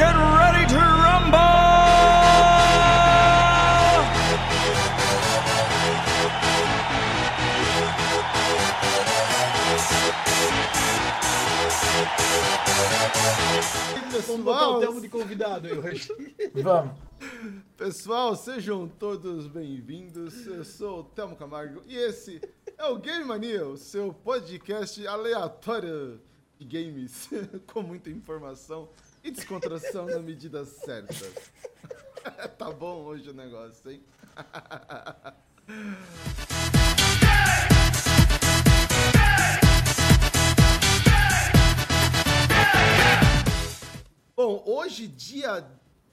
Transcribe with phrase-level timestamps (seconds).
[0.00, 1.36] get ready to rumble!
[14.26, 16.08] Vamos botar o Pessoal, termo de convidado aí hoje.
[16.54, 16.94] Vamos.
[17.76, 20.46] pessoal, sejam todos bem-vindos.
[20.46, 22.40] Eu sou o Telmo Camargo e esse
[22.78, 26.18] é o Game Mania, o seu podcast aleatório
[26.58, 27.28] de games,
[27.70, 28.88] com muita informação
[29.22, 31.14] e descontração na medida certa.
[32.58, 34.02] tá bom hoje o negócio, hein?
[44.42, 45.70] Bom, hoje, dia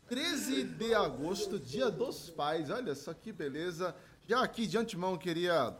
[0.09, 2.69] 13 de agosto, dia dos pais.
[2.69, 3.95] Olha só que beleza.
[4.27, 5.73] Já aqui de antemão queria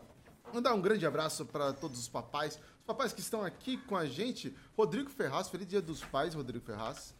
[0.53, 2.55] mandar um grande abraço para todos os papais.
[2.79, 4.55] Os papais que estão aqui com a gente.
[4.77, 7.13] Rodrigo Ferraz, feliz dia dos pais, Rodrigo Ferraz.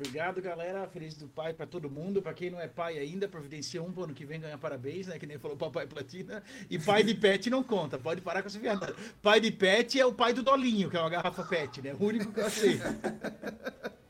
[0.00, 0.88] Obrigado, galera.
[0.88, 2.22] Feliz do pai pra todo mundo.
[2.22, 5.18] Pra quem não é pai ainda, providencia um pro ano que vem ganhar parabéns, né?
[5.18, 6.42] Que nem falou papai platina.
[6.70, 7.98] E pai de pet não conta.
[7.98, 8.96] Pode parar com essa viada.
[9.20, 11.94] Pai de pet é o pai do Dolinho, que é uma garrafa pet, né?
[12.00, 12.82] O único que eu aceito.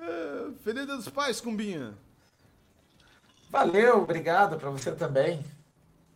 [0.00, 1.92] É, feliz dia dos pais, Cumbinha.
[3.50, 5.44] Valeu, obrigado pra você também.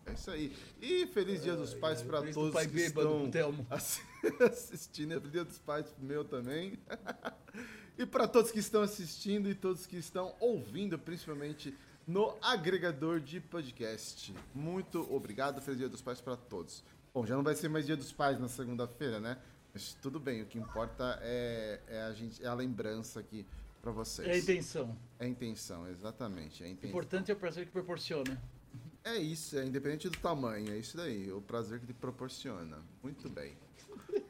[0.07, 0.57] É isso aí.
[0.81, 3.67] E feliz dia dos pais para Feliz do todos pai que bêbado, estão
[4.47, 5.13] assistindo.
[5.13, 6.79] É Feliz dia dos pais meu também.
[7.99, 11.77] e para todos que estão assistindo e todos que estão ouvindo, principalmente
[12.07, 14.35] no agregador de podcast.
[14.55, 15.61] Muito obrigado.
[15.61, 16.83] Feliz dia dos pais para todos.
[17.15, 19.37] Bom, já não vai ser mais dia dos pais na segunda-feira, né?
[19.73, 23.47] Mas tudo bem, o que importa é, é a gente, é a lembrança aqui
[23.81, 24.29] para vocês.
[24.29, 24.97] É a intenção.
[25.19, 26.63] É a intenção, exatamente.
[26.63, 26.91] É a O intenção.
[26.91, 28.41] importante é o prazer que proporciona.
[29.05, 32.79] É isso, é independente do tamanho, é isso daí, o prazer que te proporciona.
[33.03, 33.57] Muito bem.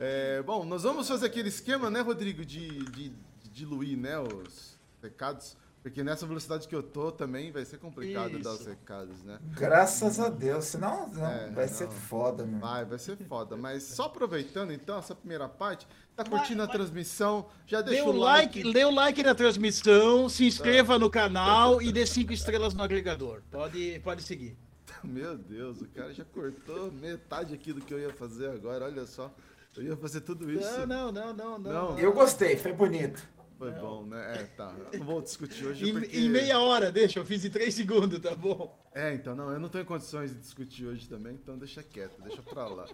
[0.00, 4.78] É, bom, nós vamos fazer aquele esquema, né, Rodrigo, de, de, de diluir, né, os
[5.02, 8.70] recados, porque nessa velocidade que eu tô também vai ser complicado dar os Isso.
[8.70, 9.40] recados, né?
[9.42, 11.74] Graças a Deus, senão não, É, vai não.
[11.74, 12.60] ser foda, meu.
[12.60, 16.76] Vai, vai ser foda, mas só aproveitando então essa primeira parte, tá curtindo a Vai,
[16.76, 16.76] vai.
[16.76, 18.72] transmissão, já Dê deixa o o like, like.
[18.72, 23.42] dê o like na transmissão, se inscreva no canal e dê cinco estrelas no agregador.
[23.50, 24.56] Pode, pode seguir.
[25.04, 29.06] Meu Deus, o cara já cortou metade aqui do que eu ia fazer agora, olha
[29.06, 29.34] só.
[29.76, 30.68] Eu ia fazer tudo isso.
[30.86, 31.90] Não, não, não, não, Não.
[31.92, 31.98] não.
[31.98, 33.22] Eu gostei, foi bonito.
[33.58, 34.38] Foi bom, né?
[34.40, 34.74] É, tá.
[34.90, 36.16] Eu não vou discutir hoje Em, porque...
[36.16, 38.74] em meia hora, deixa, eu fiz em três segundos, tá bom?
[38.94, 42.22] É, então, não, eu não tô em condições de discutir hoje também, então deixa quieto,
[42.22, 42.86] deixa pra lá.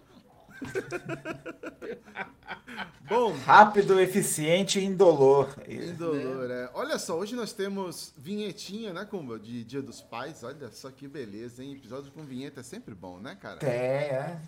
[3.09, 5.55] bom, Rápido, eficiente e indolor.
[5.69, 6.71] indolor, é.
[6.75, 9.39] Olha só, hoje nós temos vinhetinha, né, Kumba?
[9.39, 11.75] De Dia dos Pais, olha só que beleza, hein?
[11.75, 13.59] Episódio com vinheta é sempre bom, né, cara?
[13.59, 14.41] Tem, é.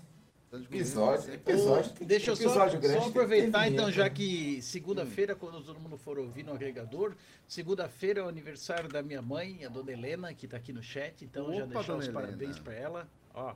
[0.51, 5.79] Episódio Episódio, tem- Deixa eu só, episódio só aproveitar então, já que segunda-feira, quando todo
[5.79, 7.15] mundo for ouvir no agregador,
[7.47, 11.23] segunda-feira é o aniversário da minha mãe, a dona Helena, que tá aqui no chat,
[11.23, 12.65] então já Opa, deixar os dona parabéns Helena.
[12.65, 13.09] pra ela.
[13.35, 13.55] Ó.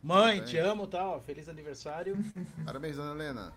[0.00, 0.50] Mãe, Parabéns.
[0.50, 1.08] te amo, tá?
[1.08, 2.16] Ó, feliz aniversário.
[2.64, 3.52] Parabéns, dona Helena.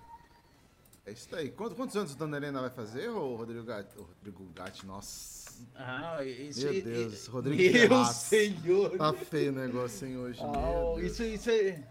[1.06, 1.52] É isso aí.
[1.52, 3.96] Quantos, quantos anos a dona Helena vai fazer, ô Rodrigo Gatti?
[4.00, 5.54] Ô, Rodrigo Gatti, nossa.
[5.76, 7.62] Ah, isso, Meu Deus, e- Rodrigo
[7.96, 8.98] Meu senhor.
[8.98, 10.40] Tá feio o negócio, hein, hoje.
[10.42, 11.12] Ah, meu Deus.
[11.12, 11.84] isso, isso é.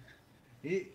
[0.64, 0.92] E-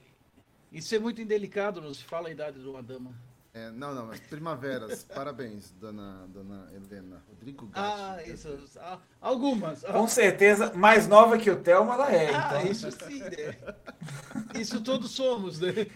[0.71, 3.13] Isso é muito indelicado, não se fala a idade de uma dama.
[3.51, 5.03] É, não, não, mas primaveras.
[5.15, 7.23] Parabéns, dona, dona Helena.
[7.27, 7.79] Rodrigo Gatti.
[7.79, 8.47] Ah, isso.
[8.77, 9.83] Ah, algumas.
[9.83, 12.33] Com certeza, mais nova que o Thelma, ela é.
[12.33, 12.71] Ah, então.
[12.71, 13.57] isso sim, né?
[14.59, 15.71] Isso todos somos, né?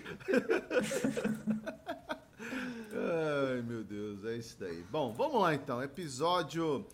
[2.95, 4.83] Ai, meu Deus, é isso daí.
[4.89, 5.81] Bom, vamos lá então.
[5.81, 6.85] Episódio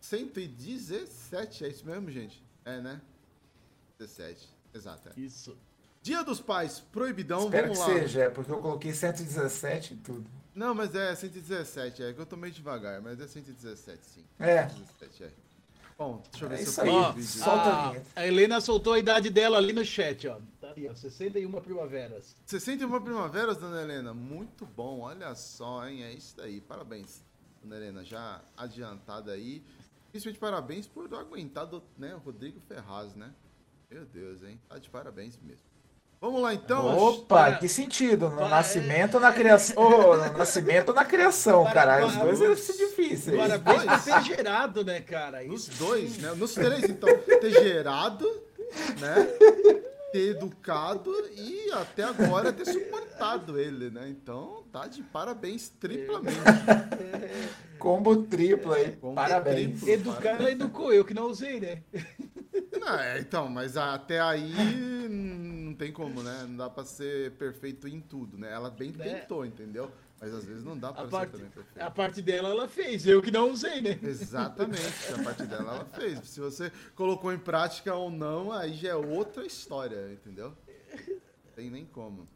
[0.00, 2.42] 117, é isso mesmo, gente?
[2.64, 3.00] É, né?
[3.98, 5.08] 17, exato.
[5.08, 5.20] É.
[5.20, 5.56] Isso.
[6.02, 7.98] Dia dos Pais, proibidão, Espero vamos que lá.
[8.00, 10.30] seja, é porque eu coloquei 117 e tudo.
[10.54, 14.24] Não, mas é 117, é que eu tô meio devagar, mas é 117, sim.
[14.38, 14.68] É.
[14.68, 15.30] 117, é.
[15.98, 16.90] Bom, deixa eu ver É se eu aí.
[16.90, 17.28] Ó, vídeo.
[17.28, 20.38] Solta a a, Helena soltou a idade dela ali no chat, ó.
[20.58, 20.94] Tá ali, ó.
[20.94, 22.34] 61 primaveras.
[22.46, 24.14] 61 primaveras, dona Helena.
[24.14, 26.02] Muito bom, olha só, hein?
[26.02, 26.62] É isso daí.
[26.62, 27.22] Parabéns,
[27.62, 28.02] dona Helena.
[28.02, 29.62] Já adiantada aí.
[30.10, 33.30] Principalmente parabéns por aguentar do, né, o Rodrigo Ferraz, né?
[33.90, 34.58] Meu Deus, hein?
[34.68, 35.69] Tá de parabéns mesmo.
[36.20, 36.86] Vamos lá então.
[36.98, 38.28] Opa, para- que sentido?
[38.28, 39.82] No para- nascimento ou na criação?
[39.82, 42.06] Ô, no nascimento ou na criação, Para- caralho.
[42.08, 43.36] Os dois devem ser difíceis.
[43.38, 45.42] Parabéns por ter gerado, né, cara?
[45.44, 46.32] Nos Isso dois, né?
[46.36, 47.08] Nos três, então.
[47.18, 48.26] Ter gerado,
[49.00, 49.14] né?
[50.12, 54.08] Ter educado e até agora ter suportado ele, né?
[54.10, 56.36] Então, tá de parabéns triplamente.
[57.78, 58.92] Combo triplo aí.
[58.96, 59.80] Combo Parabéns.
[59.80, 59.88] triplo.
[59.88, 61.78] Educar, ela educou, eu que não usei, né?
[62.80, 64.52] Não, é, então, mas até aí
[65.08, 66.44] não tem como, né?
[66.48, 68.50] Não dá pra ser perfeito em tudo, né?
[68.52, 69.20] Ela bem É.
[69.20, 69.90] tentou, entendeu?
[70.20, 71.80] Mas às vezes não dá pra A ser parte, também perfeito.
[71.86, 73.98] a parte dela ela fez, eu que não usei, né?
[74.02, 76.18] Exatamente, a parte dela ela fez.
[76.28, 80.54] Se você colocou em prática ou não, aí já é outra história, entendeu?
[81.08, 82.26] Não tem nem como.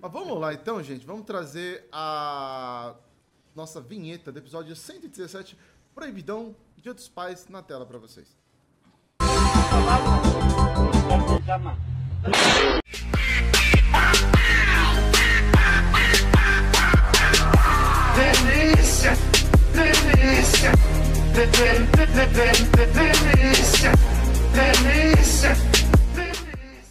[0.00, 1.04] Mas vamos lá então, gente.
[1.04, 2.94] Vamos trazer a
[3.54, 5.58] nossa vinheta do episódio 117,
[5.94, 8.37] Proibidão Dia dos Pais, na tela pra vocês.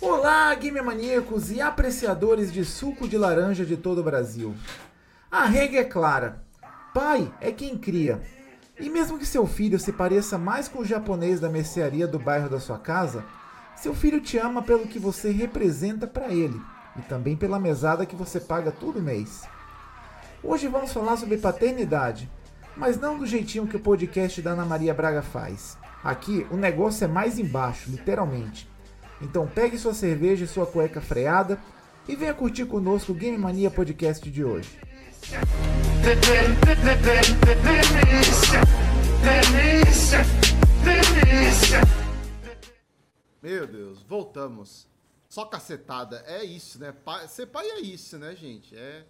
[0.02, 4.56] Olá, game maníacos e apreciadores de suco de laranja de todo o Brasil.
[5.30, 6.42] A regra é clara:
[6.94, 8.22] pai é quem cria.
[8.80, 12.48] E mesmo que seu filho se pareça mais com o japonês da mercearia do bairro
[12.48, 13.26] da sua casa,
[13.76, 16.62] seu filho te ama pelo que você representa para ele
[16.96, 19.44] e também pela mesada que você paga todo mês.
[20.44, 22.30] Hoje vamos falar sobre paternidade,
[22.76, 25.76] mas não do jeitinho que o podcast da Ana Maria Braga faz.
[26.04, 28.70] Aqui o negócio é mais embaixo, literalmente.
[29.20, 31.60] Então pegue sua cerveja e sua cueca freada
[32.07, 34.69] e venha curtir conosco o Game Mania Podcast de hoje.
[43.42, 44.88] Meu Deus, voltamos.
[45.30, 46.92] Só cacetada, é isso, né?
[46.92, 48.75] Pai- ser pai é isso, né, gente?
[48.75, 49.06] É,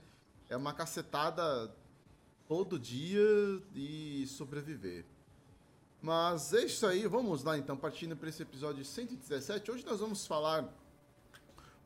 [0.49, 1.71] é uma cacetada
[2.47, 3.21] todo dia
[3.75, 5.05] e sobreviver.
[6.01, 9.71] Mas é isso aí, vamos lá então, partindo para esse episódio 117.
[9.71, 10.67] Hoje nós vamos falar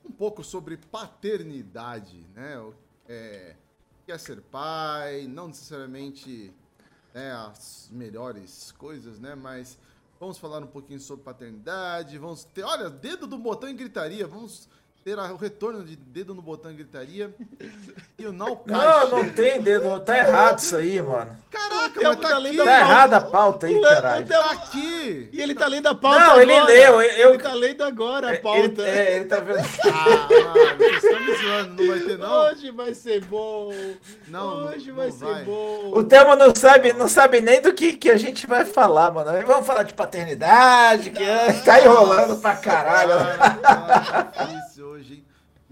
[0.05, 2.57] um pouco sobre paternidade, né?
[2.59, 2.73] O-
[3.09, 3.55] É,
[4.01, 6.53] o que é ser pai, não necessariamente
[7.13, 9.35] né, as melhores coisas, né?
[9.35, 9.77] Mas
[10.19, 14.69] vamos falar um pouquinho sobre paternidade, vamos ter, olha, dedo do botão em gritaria, vamos
[15.03, 17.33] ter a- o retorno de dedo no botão em gritaria
[18.19, 19.11] e o Não, Nalcast.
[19.11, 21.35] não tem dedo, tá errado isso aí, mano.
[21.49, 24.27] Caraca, Tem mas tá aqui, Tá errada a pauta aí, caralho.
[24.27, 25.29] tá aqui.
[25.33, 26.43] E ele tá lendo a pauta Não, agora.
[26.43, 28.81] ele leu, eu- Ele tá lendo agora a Ele, pauta.
[28.83, 29.57] é, ele tá vendo.
[29.91, 32.45] Ah, mano, vocês estão me zoando, não vai ter não?
[32.45, 33.73] Hoje vai ser bom.
[34.27, 35.39] Não, Hoje não vai vai.
[35.39, 35.91] ser bom.
[35.95, 39.31] O Thelma não sabe, não sabe nem do que, que a gente vai falar, mano.
[39.45, 43.13] Vamos falar de paternidade, que é, tá enrolando pra caralho.
[43.63, 44.59] Ah, tá hein?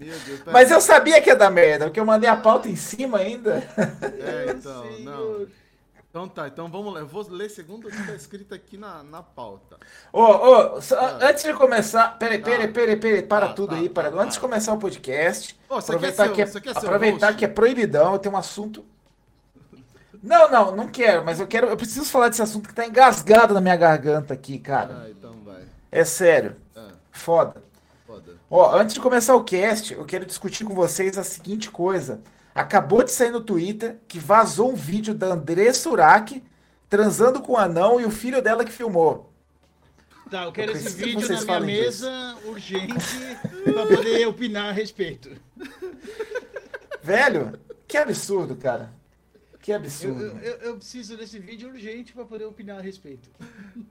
[0.00, 2.68] Meu Deus, pera Mas eu sabia que ia dar merda, porque eu mandei a pauta
[2.68, 3.62] em cima ainda.
[4.18, 5.46] É, então, não.
[6.08, 7.00] Então tá, então vamos lá.
[7.00, 9.76] Eu vou ler segundo o que tá escrito aqui na, na pauta.
[10.12, 11.18] Ô, ô, Ah.
[11.22, 12.72] antes de começar, peraí, peraí, Tá.
[12.74, 14.10] peraí, peraí, para Tá, tudo tá, aí, tá, para.
[14.10, 14.20] tá.
[14.22, 16.44] Antes de começar o podcast, quer aproveitar, que, é,
[16.74, 18.84] aproveitar que é proibidão, eu tenho um assunto.
[20.22, 23.54] Não, não, não quero, mas eu quero, eu preciso falar desse assunto que tá engasgado
[23.54, 25.04] na minha garganta aqui, cara.
[25.04, 25.62] Ah, então vai.
[25.92, 27.62] É sério, Ah, foda.
[28.10, 28.40] Foda.
[28.50, 32.20] Ó, antes de começar o cast, eu quero discutir com vocês a seguinte coisa.
[32.52, 36.42] Acabou de sair no Twitter que vazou um vídeo da André Surak
[36.88, 39.32] transando com o anão e o filho dela que filmou.
[40.28, 42.94] Tá, eu quero Eu esse que vídeo vocês na minha mesa, urgente,
[43.64, 45.30] pra poder opinar a respeito.
[47.02, 48.92] Velho, que absurdo, cara.
[49.78, 50.22] Que absurdo.
[50.22, 53.30] eu, eu- eu preciso desse vídeo urgente pra poder opinar a respeito.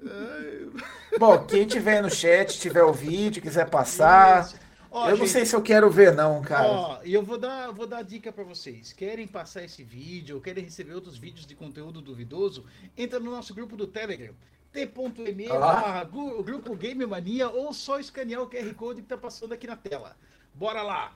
[1.20, 4.52] Bom, quem tiver no chat, tiver o vídeo, quiser passar.
[4.92, 7.00] Ó, eu não gente, sei se eu quero ver, não, cara.
[7.04, 8.92] E eu vou dar, vou dar dica pra vocês.
[8.92, 12.66] Querem passar esse vídeo ou querem receber outros vídeos de conteúdo duvidoso?
[12.98, 14.34] Entra no nosso grupo do Telegram.
[14.72, 16.04] t.me Ah.
[16.44, 20.16] grupo Game Mania ou só escanear o QR Code que tá passando aqui na tela.
[20.56, 21.14] Bora lá!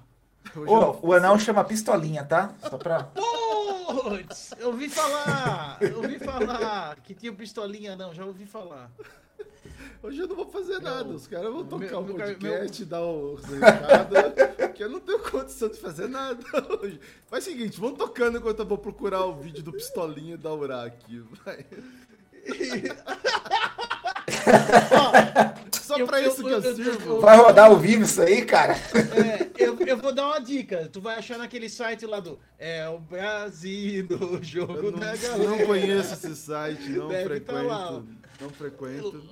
[0.56, 2.54] Ô, o anão chama pistolinha, tá?
[2.70, 3.04] Só pra.
[3.04, 8.90] Putz, eu ouvi falar, eu ouvi falar que tinha pistolinha, não, já ouvi falar.
[10.02, 11.06] Hoje eu não vou fazer nada.
[11.10, 15.20] Os caras vão tocar meu- o meu podcast, dar o recado, que eu não tenho
[15.20, 16.44] condição de fazer nada
[16.82, 17.00] hoje.
[17.28, 20.84] Faz o seguinte, vamos tocando enquanto eu vou procurar o vídeo do Pistolinha da Ura
[20.86, 21.24] aqui.
[21.46, 21.66] Vai.
[25.94, 27.20] Só Eu- pra eu- isso que eu- eu eu- sirvo.
[27.20, 28.74] Vai rodar ao vivo isso aí, cara?
[28.74, 30.90] É, eu, eu vou dar uma dica.
[30.92, 35.14] Tu vai achar naquele site lá do É o Brasil no jogo Eu não, da
[35.14, 35.66] não galera.
[35.66, 37.54] conheço esse site, não Deve frequento.
[37.54, 38.04] tá lá.
[38.42, 39.24] não frequento.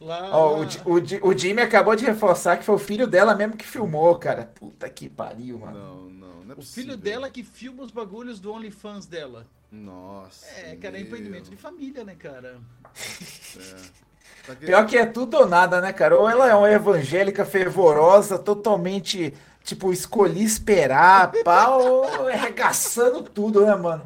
[0.00, 0.58] Lá, Ó, lá.
[0.86, 3.66] o, Di- o, o Jimmy acabou de reforçar que foi o filho dela mesmo que
[3.66, 4.50] filmou, cara.
[4.54, 5.78] Puta que pariu, mano.
[5.78, 6.92] Não, não, não é O possível.
[6.92, 9.46] filho dela que filma os bagulhos do OnlyFans dela.
[9.70, 10.46] Nossa.
[10.46, 11.06] É, cara, é meu.
[11.06, 12.58] empreendimento de família, né, cara?
[12.82, 14.09] Tá que-
[14.58, 16.18] Pior que é tudo ou nada, né, cara?
[16.18, 23.64] Ou ela é uma evangélica fervorosa, totalmente, tipo, escolhi esperar, pá, ou é arregaçando tudo,
[23.64, 24.02] né, mano?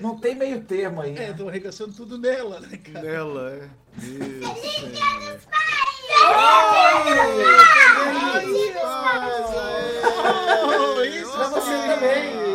[0.00, 1.16] Não tem meio termo aí.
[1.16, 1.34] É, né?
[1.36, 3.04] tô arregaçando tudo nela, né, cara?
[3.04, 3.68] Nela, é.
[4.00, 5.38] Meu senhor.
[10.96, 12.47] Oh, isso Pra você também.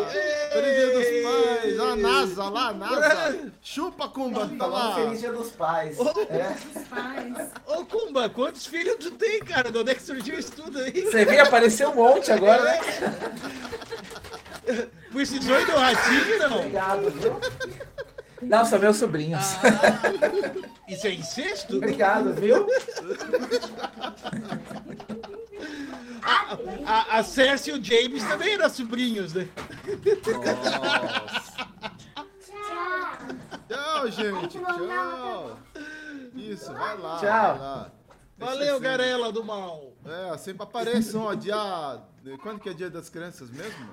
[2.03, 3.51] NASA lá, a NASA!
[3.61, 4.49] Chupa, Kumba!
[4.57, 4.95] Tá lá!
[4.95, 5.97] Feliz Dia dos Pais.
[6.29, 6.53] É.
[7.65, 9.71] Ô, Kumba, quantos filhos tu tem, cara?
[9.71, 10.91] De onde é que surgiu isso tudo aí?
[10.91, 12.79] Você vê, apareceu um monte agora, né?
[15.43, 16.59] Zoio do ratinho, não?
[16.59, 17.39] Obrigado, viu?
[18.41, 19.55] Não, são meus sobrinhos.
[20.87, 21.77] Isso é incesto?
[21.77, 22.67] Obrigado, viu?
[26.85, 29.47] A, a Cersei e o James também eram sobrinhos, né?
[33.73, 34.59] Tchau, gente!
[34.59, 35.57] Tchau!
[36.35, 37.17] Isso, vai lá!
[37.19, 37.57] Tchau.
[37.57, 37.91] vai lá.
[38.37, 39.93] Valeu, é Garela do mal.
[40.05, 41.55] É, sempre apareçam, ó, dia...
[42.41, 43.89] Quando que é dia das crianças mesmo?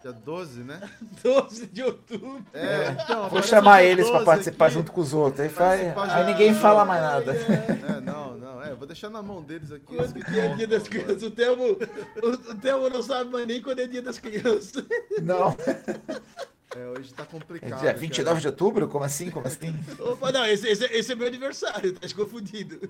[0.00, 0.80] Dia 12, né?
[1.22, 2.42] 12 de outubro.
[2.54, 3.28] É, então...
[3.28, 4.74] Vou chamar eles pra 12 participar aqui.
[4.74, 5.40] junto com os outros.
[5.40, 5.80] Aí, faz...
[5.96, 7.34] Aí ninguém fala mais nada.
[7.90, 9.96] É, não, não, é, vou deixar na mão deles aqui.
[9.96, 11.22] Quando que é dia das crianças?
[11.22, 14.84] O Thelmo, o, o não sabe mais nem quando é dia das crianças.
[15.22, 15.54] Não.
[16.76, 17.80] É, hoje tá É complicado.
[17.80, 18.88] dia 29 de outubro?
[18.88, 19.30] Como assim?
[19.30, 19.74] Como assim?
[19.98, 22.78] Opa, não, esse, esse, esse é meu aniversário, tá confundido.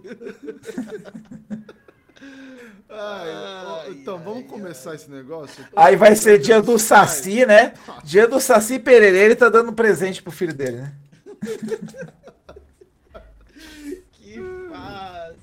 [2.93, 5.65] Ai, Ai, então, ai, vamos começar esse negócio?
[5.77, 7.73] Aí vai ser dia do Saci, né?
[8.03, 9.17] Dia do Saci Pereira.
[9.17, 10.93] Ele tá dando presente pro filho dele, né?
[14.13, 15.41] Que fases.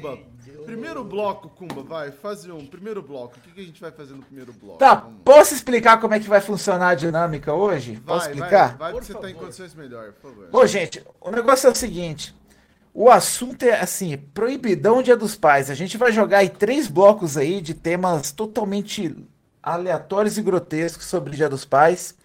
[0.00, 0.18] Kumba,
[0.64, 3.36] primeiro bloco, Kumba, vai, faz um primeiro bloco.
[3.36, 4.78] O que, que a gente vai fazer no primeiro bloco?
[4.78, 5.20] Tá, Vamos.
[5.24, 8.00] posso explicar como é que vai funcionar a dinâmica hoje?
[8.04, 8.68] Posso Vai, explicar?
[8.68, 9.44] vai, vai, Por você tá em favor.
[9.46, 10.48] condições melhor, por favor.
[10.52, 12.34] Ô, gente, o negócio é o seguinte.
[12.92, 15.70] O assunto é assim, proibidão Dia dos Pais.
[15.70, 19.14] A gente vai jogar aí três blocos aí de temas totalmente
[19.62, 22.16] aleatórios e grotescos sobre Dia dos Pais.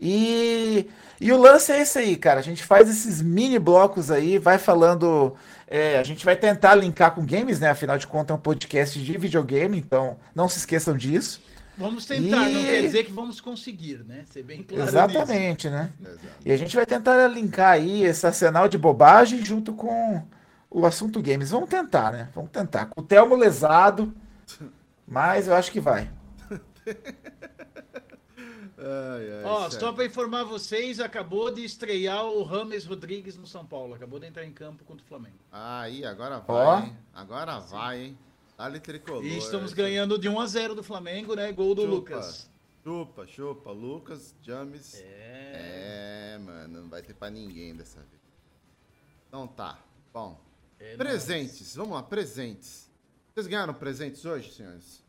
[0.00, 0.88] E,
[1.20, 2.38] e o lance é esse aí, cara.
[2.40, 5.34] A gente faz esses mini blocos aí, vai falando.
[5.76, 7.68] É, a gente vai tentar linkar com games, né?
[7.70, 11.42] Afinal de contas, é um podcast de videogame, então não se esqueçam disso.
[11.76, 14.22] Vamos tentar, não E- quer dizer que vamos conseguir, né?
[14.30, 14.96] Ser bem claro nisso.
[14.96, 15.90] Exatamente, né?
[16.00, 16.18] Exato.
[16.44, 20.22] E a gente vai tentar linkar aí esse arsenal de bobagem junto com
[20.70, 21.50] o assunto games.
[21.50, 22.28] Vamos tentar, né?
[22.32, 22.86] Vamos tentar.
[22.86, 24.14] Com o Telmo lesado,
[25.08, 26.08] mas eu acho que vai.
[28.86, 33.64] Ai, ai, Ó, só pra informar vocês, acabou de estrear o Rames Rodrigues no São
[33.64, 33.94] Paulo.
[33.94, 35.36] Acabou de entrar em campo contra o Flamengo.
[35.50, 36.78] Aí, agora vai, Ó.
[36.80, 36.96] hein?
[37.14, 38.18] Agora vai, hein?
[38.58, 39.24] Dá-lhe tricolor.
[39.24, 41.50] E estamos esse- ganhando de 1 a 0 do Flamengo, né?
[41.52, 41.94] Gol do Chupa.
[41.94, 42.50] Lucas.
[42.84, 44.94] Chupa, chupa, Lucas, James.
[45.02, 46.34] É.
[46.34, 48.22] É, mano, não vai ter pra ninguém dessa vez.
[49.28, 49.78] Então tá,
[50.12, 50.38] bom.
[50.78, 52.90] é presentes, vamos lá, presentes.
[53.32, 55.02] Vocês ganharam presentes hoje, senhores?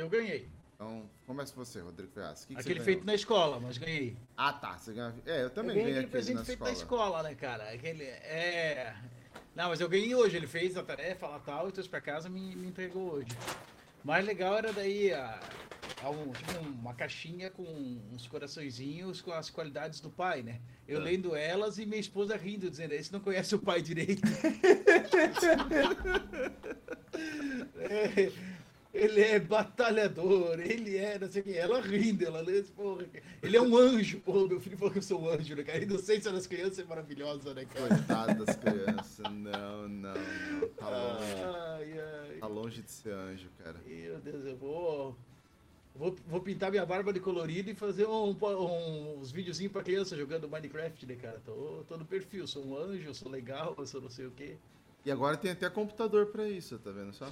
[0.00, 0.48] Eu ganhei.
[0.74, 2.44] Então, começa você, Rodrigo Ferraz.
[2.46, 4.16] Que que Aquele você feito na escola, mas ganhei.
[4.34, 5.12] Ah, tá, você ganhou...
[5.26, 6.70] É, eu também eu ganhei ganhei aquele aquele presente na feito escola.
[6.70, 7.70] na escola, né, cara?
[7.70, 8.04] Aquele.
[8.04, 8.94] É.
[9.54, 10.36] Não, mas eu ganhei hoje.
[10.38, 13.28] Ele fez a tarefa lá tal e trouxe pra casa e me, me entregou hoje.
[14.02, 15.38] O mais legal era daí a,
[16.02, 17.62] a um- tipo uma caixinha com
[18.14, 20.60] uns coraçõezinhos com as qualidades do pai, né?
[20.88, 21.02] Eu Ah.
[21.02, 24.22] lendo elas e minha esposa rindo, dizendo: Esse não conhece o pai direito.
[27.78, 28.30] É,
[28.92, 31.56] ele é batalhador, ele é, não sei o que.
[31.56, 33.04] Ela rindo, ela lê, porra,
[33.42, 34.20] ele é um anjo.
[34.20, 35.78] Pô, meu filho falou que eu sou um anjo, né, cara?
[35.82, 37.88] Inocência das crianças é maravilhosa, né, cara?
[37.88, 39.18] Coitado das crianças.
[39.18, 40.68] Não, não, não.
[40.76, 41.34] Tá longe.
[41.44, 42.36] Ai, ai.
[42.40, 43.76] Tá longe de ser anjo, cara.
[43.86, 45.16] Meu Deus, eu vou.
[45.94, 50.16] Vou, vou pintar minha barba de colorido e fazer um, um- uns videozinhos pra criança
[50.16, 51.40] jogando Minecraft, né, cara?
[51.44, 54.56] Tô, tô no perfil, sou um anjo, sou legal, sou não sei o quê.
[55.04, 57.28] E agora tem até computador pra isso, tá vendo só?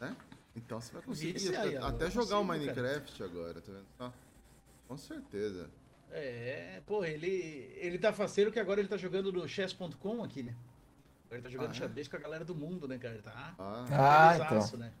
[0.00, 0.14] Né?
[0.56, 2.82] Então você vai conseguir até, aí, até eu jogar o consigo, cara.
[2.88, 4.12] Minecraft agora, tá vendo só?
[4.88, 5.68] Com certeza.
[6.10, 10.54] É, pô, ele, ele tá faceiro que agora ele tá jogando no chess.com aqui, né?
[11.26, 11.74] Agora ele tá jogando Ah, é?
[11.74, 13.18] xadrez com a galera do mundo, né, cara?
[13.22, 14.78] Tá Ah, Ah, então.
[14.78, 14.92] né?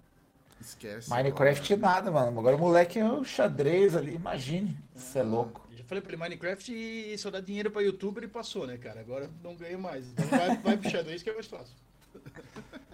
[0.60, 1.08] esquece.
[1.08, 2.38] Minecraft nada, mano.
[2.38, 4.76] Agora o moleque é o xadrez ali, imagine.
[4.94, 5.66] Você é louco.
[5.72, 9.00] Já falei pra ele, Minecraft e só dá dinheiro pra youtuber e passou, né, cara?
[9.00, 10.06] Agora não ganha mais.
[10.08, 11.74] Então vai, vai pro xadrez que é mais fácil.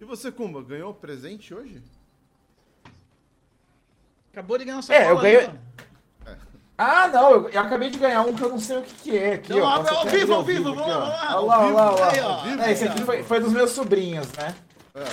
[0.00, 1.82] E você, Kumba, ganhou presente hoje?
[4.32, 5.66] Acabou de ganhar uma É, eu ganhei- né, mano?
[6.78, 9.16] Ah, não, eu, eu acabei de ganhar um que eu não sei o que, que
[9.18, 9.32] é.
[9.34, 11.92] Aqui, Não, ó, Posso ao vivo, ao vivo, aqui, vamos lá, Olha lá, olha lá,
[11.94, 12.10] olha lá.
[12.12, 12.62] Aí, ó.
[12.64, 14.54] É, esse aqui foi, foi dos meus sobrinhos, né?
[14.94, 15.04] É.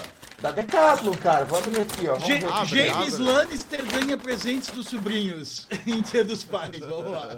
[0.42, 1.46] Da Decathlon, cara.
[1.46, 2.16] Vou abrir aqui, ó.
[2.16, 2.54] Vamos Ja- ver aqui.
[2.54, 3.26] abre, James abre.
[3.32, 6.78] Lannister ganha presentes dos sobrinhos em Dia dos Pais.
[6.80, 7.30] Vamos lá.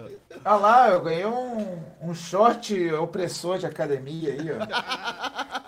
[0.44, 4.56] Olha lá, eu ganhei um, um short opressor de academia aí, ó.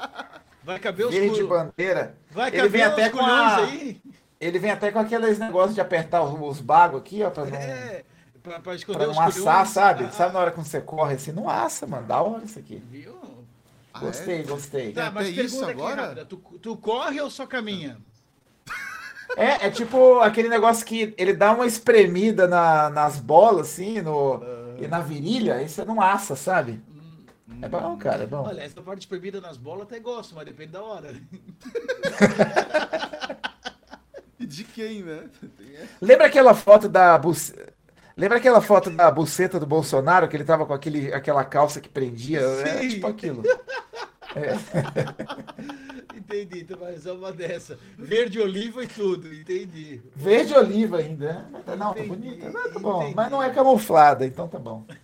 [0.69, 2.15] Vai caber os verde cu- bandeira.
[2.31, 4.03] Vai Ele caber vem até os com a- aí.
[4.39, 7.57] Ele vem até com aqueles negócios de apertar os, os bagos aqui, ó, pra não,
[7.57, 8.05] É,
[8.43, 9.69] pra, pra esconder pra os não assar, culhões.
[9.71, 10.05] sabe?
[10.05, 11.33] Ah, Sabe na hora que você corre assim?
[11.33, 12.07] Não assa, mano.
[12.07, 12.83] Da hora isso aqui.
[12.91, 13.17] Viu?
[13.95, 14.43] Ah, Gostei, é?
[14.43, 14.93] gostei.
[14.93, 16.25] Tá, mas isso pergunta aqui agora?
[16.27, 17.97] Tu, tu corre ou só caminha?
[19.37, 24.43] É, é tipo aquele negócio que ele dá uma espremida na- nas bolas, assim, no,
[24.79, 26.81] e na virilha, aí você não assa, sabe?
[27.63, 28.45] É bom, cara, é bom.
[28.47, 31.15] Olha, essa parte de bebida nas bolas até gosto, mas depende da hora.
[34.41, 35.29] E de quem, né?
[36.01, 37.53] Lembra aquela foto da buce...
[38.17, 41.89] Lembra aquela foto da buceta do Bolsonaro, que ele tava com aquele, aquela calça que
[41.89, 42.39] prendia?
[42.41, 42.89] É Sim.
[42.89, 43.43] tipo aquilo.
[46.15, 47.79] Entendi, então vai usar uma dessa.
[47.97, 50.01] Verde oliva e tudo, entendi.
[50.15, 51.47] Verde oliva ainda, né?
[51.51, 52.51] Mas tá- Não, tá bonita.
[52.51, 53.01] Não, tá bom.
[53.03, 53.17] entendi.
[53.17, 54.85] Mas não é camuflada, então tá bom.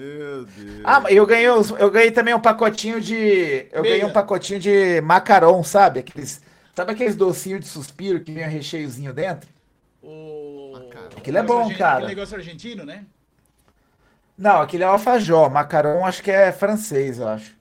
[0.00, 0.80] Meu Deus.
[0.82, 3.66] Ah, eu ganhei, os- eu ganhei também um pacotinho de.
[3.70, 4.06] Eu ganhei Meia.
[4.06, 6.00] um pacotinho de macaron, sabe?
[6.00, 6.40] Aqueles,
[6.74, 9.48] sabe aqueles docinhos de suspiro que vem um recheiozinho dentro?
[10.02, 10.72] O...
[10.72, 11.08] Macarrão.
[11.18, 11.96] Aquilo é bom, cara.
[11.98, 13.04] Aquele negócio argentino, né?
[14.38, 15.50] Não, aquele é alfajor.
[15.50, 17.54] Macaron acho que é francês, eu acho.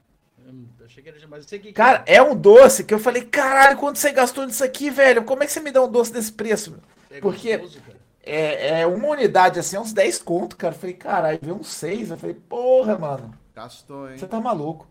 [0.48, 3.24] Hum, achei que era mas eu sei que Cara, é um doce que eu falei,
[3.24, 5.24] caralho, quanto você gastou nisso aqui, velho?
[5.26, 6.78] Como é que você me dá um doce desse preço?
[7.12, 7.89] é porque- gostoso.
[8.22, 10.76] É, é uma unidade assim, uns 10 conto, cara.
[10.76, 12.12] Eu falei, caralho, veio uns 6.
[12.12, 14.18] Eu falei, porra, mano, Gastou, hein?
[14.18, 14.88] você tá maluco.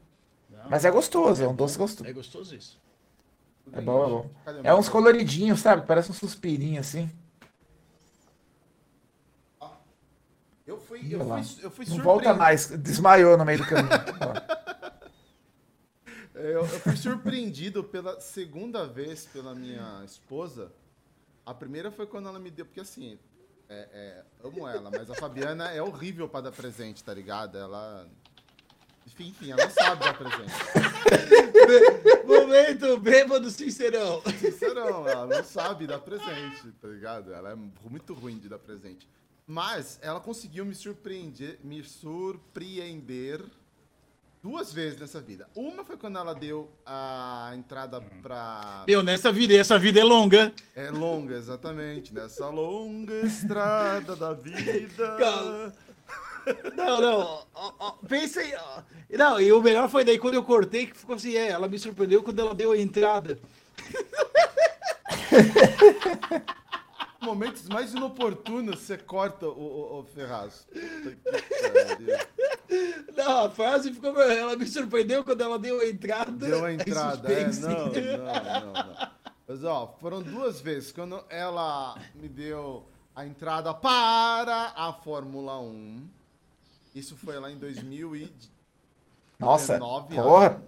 [0.51, 2.09] Não, Mas é gostoso, é um doce gostoso.
[2.09, 2.81] É gostoso isso.
[3.73, 4.61] É bom, é bom.
[4.65, 5.87] É uns coloridinhos, sabe?
[5.87, 7.11] Parece um suspirinho assim.
[10.67, 12.03] Eu fui, eu fui, eu fui Não surpreendido.
[12.03, 13.89] volta mais, desmaiou no meio do caminho.
[16.35, 20.73] É, Eu, eu fui surpreendido pela segunda vez pela minha esposa.
[21.49, 23.19] A primeira foi quando ela me deu, porque assim,
[23.71, 27.57] é, é, amo ela, mas a Fabiana é horrível pra dar presente, tá ligado?
[27.57, 28.07] Ela.
[29.07, 30.53] Enfim, enfim, ela não sabe dar presente.
[32.29, 34.21] Momento bêbado sincerão.
[34.39, 37.33] Sincerão, ela não sabe dar presente, tá ligado?
[37.33, 39.09] Ela é muito ruim de dar presente.
[39.47, 43.43] Mas ela conseguiu me surpreender, me surpreender
[44.43, 45.49] duas vezes nessa vida.
[45.55, 48.85] Uma foi quando ela deu a entrada pra.
[48.87, 50.53] Meu, nessa vida, e essa vida é longa.
[50.75, 52.15] É longa, exatamente.
[52.15, 55.17] Nessa longa estrada da vida.
[55.19, 55.73] Calma.
[56.75, 57.47] Não, não.
[57.55, 58.53] ó, ó, pensa aí.
[58.55, 58.83] ó.
[59.17, 61.79] Não, e o melhor foi daí quando eu cortei, que ficou assim, é, ela me
[61.79, 63.39] surpreendeu quando ela deu a entrada.
[67.21, 70.67] Momentos mais inoportunos você corta o, o, o Ferraz.
[73.17, 74.21] Não, a frase ficou.
[74.21, 76.47] Ela me surpreendeu quando ela deu a entrada.
[76.47, 79.11] Deu a entrada, é, não, não, não, não.
[79.49, 80.93] Mas ó, foram duas vezes.
[80.93, 86.07] Quando ela me deu a entrada para a Fórmula 1.
[86.95, 88.33] Isso foi lá em 2019.
[89.41, 90.63] Nossa, 19 porra.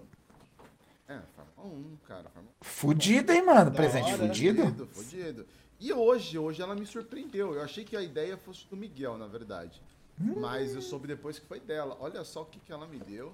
[1.09, 2.29] É, Fórmula 1, cara.
[2.31, 3.71] Fórmula fudido, hein, mano?
[3.71, 4.63] Da Presente hora, fudido.
[4.65, 5.47] Fudido, fudido.
[5.81, 7.55] E hoje, hoje ela me surpreendeu.
[7.55, 9.81] Eu achei que a ideia fosse do Miguel, na verdade.
[10.19, 11.97] Mas eu soube depois que foi dela.
[11.99, 13.33] Olha só o que, que ela me deu.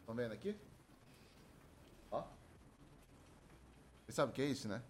[0.00, 0.56] Estão vendo aqui?
[2.10, 2.22] Ó.
[4.06, 4.80] Você sabe o que é isso, né?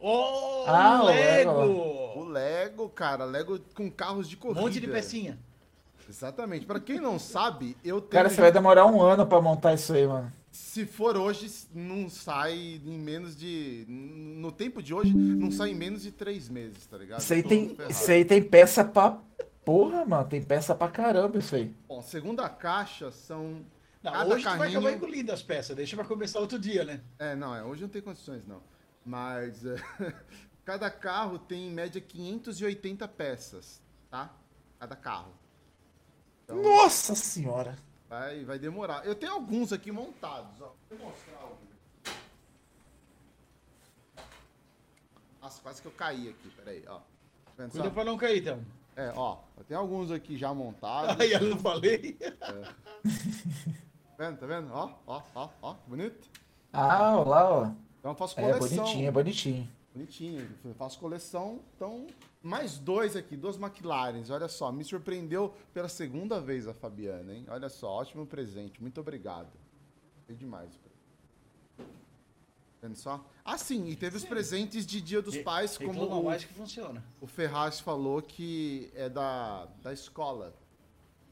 [0.00, 1.50] Oh, Ah, o Lego!
[2.20, 3.24] O Lego, cara.
[3.26, 4.60] Lego com carros de Um corrida.
[4.62, 5.38] monte de pecinha.
[6.08, 6.64] Exatamente.
[6.64, 8.10] Pra quem não sabe, eu tenho...
[8.12, 10.32] Cara, você vai demorar um ano pra montar isso aí, mano.
[10.54, 13.84] Se for hoje, não sai em menos de...
[13.88, 17.18] No tempo de hoje, não sai em menos de três meses, tá ligado?
[17.18, 19.20] Isso aí tem, isso aí tem peça pra.
[19.64, 21.74] Porra, mano, tem peça pra caramba isso aí.
[21.88, 23.66] Bom, segunda caixa são.
[24.00, 25.74] Não, cada hoje tu vai carrinho- acabar engolindo as peças.
[25.74, 27.00] Deixa pra começar outro dia, né?
[27.18, 28.62] É, não, é, hoje não tem condições, não.
[29.04, 29.74] Mas é,
[30.64, 34.32] cada carro tem em média 580 peças, tá?
[34.78, 35.32] Cada carro.
[36.44, 37.76] Então Nossa senhora.
[38.14, 39.04] Vai, vai demorar.
[39.04, 40.72] Eu tenho alguns aqui montados, ó.
[40.88, 41.74] Vou mostrar alguns.
[45.42, 47.00] Nossa, quase que eu caí aqui, peraí, ó.
[47.56, 47.68] Só?
[47.68, 48.64] Cuida pra não cair, então.
[48.96, 51.18] É, ó, eu tenho alguns aqui já montados.
[51.20, 52.12] Aí eu não falei.
[52.12, 52.54] Tá
[54.16, 54.72] vendo, tá vendo?
[54.72, 56.28] Ó, ó, ó, ó, bonito.
[56.72, 57.64] Ah, olha lá, ó.
[57.98, 58.84] Então eu faço É coleção.
[58.84, 59.68] bonitinho, é bonitinho.
[59.92, 62.06] Bonitinho, eu faço coleção, então
[62.44, 67.44] mais dois aqui, duas McLarens, olha só, me surpreendeu pela segunda vez a Fabiana, hein?
[67.48, 69.48] Olha só, ótimo presente, muito obrigado.
[70.26, 70.70] Foi demais.
[72.82, 73.24] Vendo só?
[73.44, 76.52] Ah, sim, e teve os presentes de Dia dos Pais, como Reclama o, mais que
[76.52, 77.02] funciona.
[77.20, 80.54] o Ferraz falou que é da, da escola.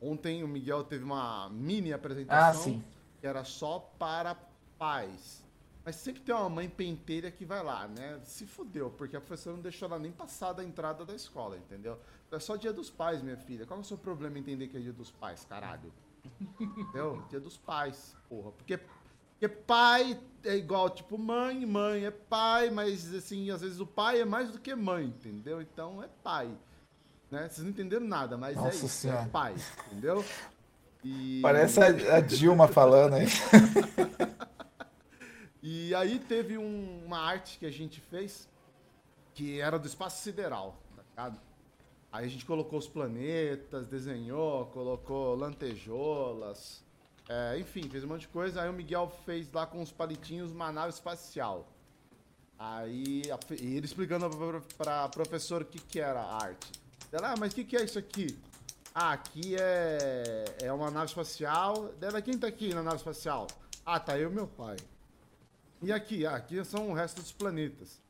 [0.01, 2.83] Ontem o Miguel teve uma mini apresentação Ah, sim.
[3.21, 4.35] que era só para
[4.79, 5.42] pais.
[5.85, 8.21] Mas sempre tem uma mãe penteira que vai lá, né?
[8.25, 11.99] Se fudeu, porque a professora não deixou ela nem passar da entrada da escola, entendeu?
[12.31, 13.67] É só dia dos pais, minha filha.
[13.67, 15.93] Qual é o seu problema em entender que é dia dos pais, caralho?
[16.61, 17.25] Entendeu?
[17.29, 18.53] Dia dos pais, porra.
[18.53, 18.79] Porque,
[19.33, 24.21] porque pai é igual, tipo, mãe, mãe é pai, mas assim, às vezes o pai
[24.21, 25.61] é mais do que mãe, entendeu?
[25.61, 26.49] Então é pai.
[27.29, 27.49] Né?
[27.49, 29.23] Vocês não entenderam nada, mas é Nossa isso, Senhora.
[29.23, 29.55] é pai,
[29.87, 30.25] entendeu?
[31.03, 31.41] E...
[31.43, 33.27] Parece a, a Dilma falando aí.
[35.63, 38.49] E aí teve um- uma arte que a gente fez
[39.35, 41.41] que era do espaço sideral, tá ligado?
[42.11, 46.85] Aí a gente colocou os planetas, desenhou, colocou lantejoulas,
[47.29, 48.61] é, enfim, fez um monte de coisa.
[48.61, 51.67] Aí o Miguel fez lá com os palitinhos uma nave espacial.
[52.59, 54.29] Aí a e ele explicando
[54.77, 56.73] pra professora o que, que era a arte.
[57.11, 58.39] Ela, ah, mas o que, que é isso aqui?
[58.95, 61.89] Ah, aqui é, é uma nave espacial.
[61.95, 63.47] Dela, quem tá aqui na nave espacial?
[63.87, 64.77] Ah, tá eu e meu pai.
[65.83, 66.25] E aqui?
[66.25, 68.01] Ah, aqui são o resto dos planetas.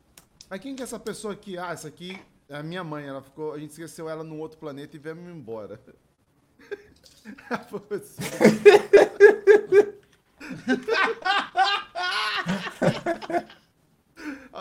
[0.51, 1.57] Mas quem que é essa pessoa aqui?
[1.57, 3.07] Ah, essa aqui é a minha mãe.
[3.07, 5.81] Ela ficou, a gente esqueceu ela num outro planeta e viemos embora.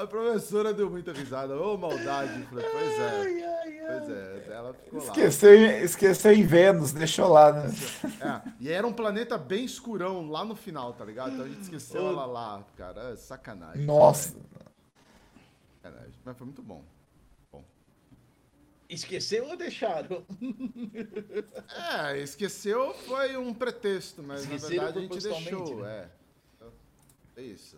[0.02, 1.56] A professora- deu muita risada.
[1.60, 2.42] Ô, maldade.
[2.42, 3.82] Eu Falei, pois é.
[3.88, 4.54] Pois é.
[4.54, 5.06] Ela ficou lá.
[5.06, 7.66] Esqueceu, em- esqueceu em Vênus, deixou lá, né?
[8.22, 11.34] É, e era um planeta bem escurão lá no final, tá ligado?
[11.34, 13.12] Então a gente esqueceu ela lá, cara.
[13.12, 13.86] É sacanagem.
[13.86, 14.36] Nossa.
[15.82, 16.14] Sacanagem.
[16.24, 16.84] Mas foi muito bom.
[18.90, 20.26] Esqueceu ou deixaram?
[22.04, 26.10] É, esqueceu foi um pretexto, mas na Esqueceram verdade a gente deixou, né?
[27.38, 27.38] é.
[27.38, 27.78] É isso.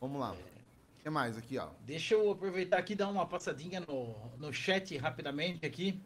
[0.00, 0.32] Vamos lá.
[0.32, 1.68] O que mais aqui, ó?
[1.84, 6.00] Deixa eu aproveitar aqui e dar uma passadinha no, no chat rapidamente aqui.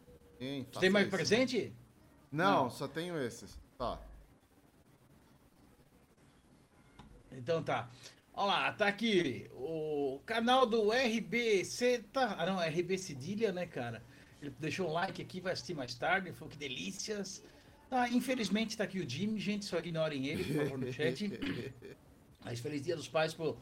[0.67, 1.17] Faça Tem mais isso?
[1.17, 1.73] presente?
[2.31, 2.71] Não, Não.
[2.71, 3.59] só tenho esses.
[3.79, 4.01] Só.
[7.33, 7.89] Então tá.
[8.33, 12.35] Olha lá, tá aqui o canal do RBC, tá?
[12.39, 14.03] Ah não, RB Cedilha, né, cara?
[14.43, 17.43] Ele deixou um like aqui, vai assistir mais tarde, falou que delícias.
[17.89, 21.31] Tá, infelizmente tá aqui o Jimmy, gente, só ignorem ele, por favor, no chat.
[22.45, 23.57] Mas feliz dia dos pais pro,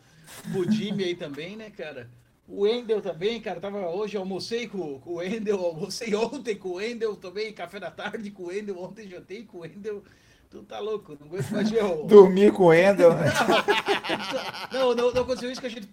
[0.50, 2.10] pro Jimmy aí também, né, cara?
[2.48, 6.74] O Wendel também, cara, tava hoje, almocei com, com o Wendel, almocei ontem com o
[6.74, 10.02] Wendel também, café da tarde com o Wendel, ontem jantei com o Wendel.
[10.50, 12.04] Tu tá louco, não aguento mais ver o...
[12.04, 13.24] Dormir com o Endel, né?
[14.70, 15.88] Não, não, não aconteceu isso que a gente.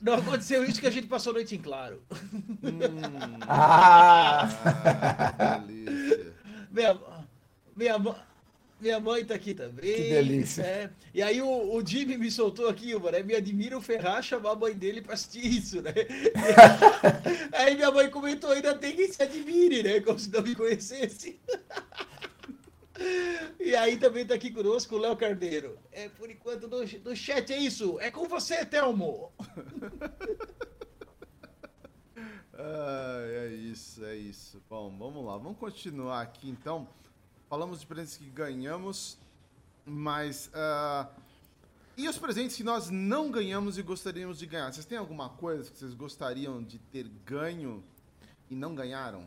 [0.00, 2.02] Não aconteceu isso que a gente passou a noite em claro.
[3.42, 4.48] Ah!
[5.38, 6.34] Ah, delícia.
[6.72, 6.98] Minha,
[7.76, 8.16] minha,
[8.80, 9.94] minha mãe tá aqui também.
[9.94, 10.62] Que delícia.
[10.62, 10.90] é.
[11.12, 13.10] E aí o, o Jimmy me soltou aqui, mano.
[13.10, 13.22] né?
[13.22, 15.92] Me admira o Ferraz chamar a mãe dele pra assistir isso, né?
[17.52, 20.00] aí minha mãe comentou, ainda tem quem se admire, né?
[20.00, 21.40] Como se não me conhecesse.
[23.60, 25.78] E aí também tá aqui conosco o Léo Carneiro.
[25.92, 27.96] É, por enquanto, no, no chat é isso.
[28.00, 29.32] É com você, Telmo.
[32.54, 34.60] Ai, é isso, é isso.
[34.68, 35.36] Bom, vamos lá.
[35.36, 36.88] Vamos continuar aqui então.
[37.48, 39.18] Falamos de presentes que ganhamos,
[39.84, 40.50] mas.
[40.54, 41.06] ah,
[41.96, 44.72] e os presentes que nós não ganhamos e gostaríamos de ganhar?
[44.72, 47.82] Vocês têm alguma coisa que vocês gostariam de ter ganho
[48.50, 49.24] e não ganharam?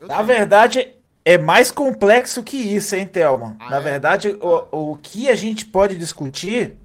[0.00, 0.26] Eu Na tenho.
[0.26, 0.94] verdade,
[1.24, 3.56] é mais complexo que isso, hein, Thelma?
[3.58, 3.80] Ah, Na é?
[3.80, 6.76] verdade, o, o que a gente pode discutir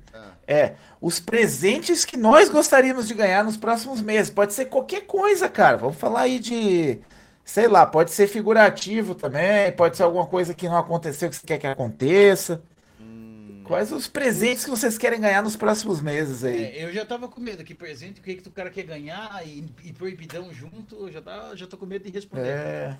[0.47, 4.29] é os presentes que nós gostaríamos de ganhar nos próximos meses.
[4.31, 5.77] Pode ser qualquer coisa, cara.
[5.77, 6.99] Vamos falar aí de.
[7.43, 11.45] Sei lá, pode ser figurativo também, pode ser alguma coisa que não aconteceu que você
[11.45, 12.63] quer que aconteça.
[12.99, 16.63] Hum, Quais os presentes que vocês querem ganhar nos próximos meses aí?
[16.63, 19.45] É, eu já tava com medo aqui, presente, o que, que o cara quer ganhar
[19.45, 22.47] e, e proibidão junto, eu já, tá, já tô com medo de responder.
[22.49, 22.99] É.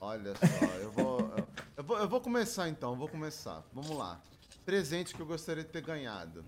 [0.00, 1.20] Olha só, eu vou,
[1.76, 1.96] eu, vou.
[1.98, 3.62] Eu vou começar então, eu vou começar.
[3.72, 4.20] Vamos lá.
[4.64, 6.44] Presente que eu gostaria de ter ganhado.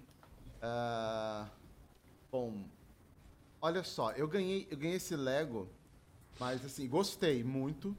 [0.61, 1.47] Ah,
[2.33, 2.65] bom,
[3.63, 5.69] olha só, eu ganhei, eu ganhei esse Lego,
[6.39, 7.97] mas assim, gostei muito.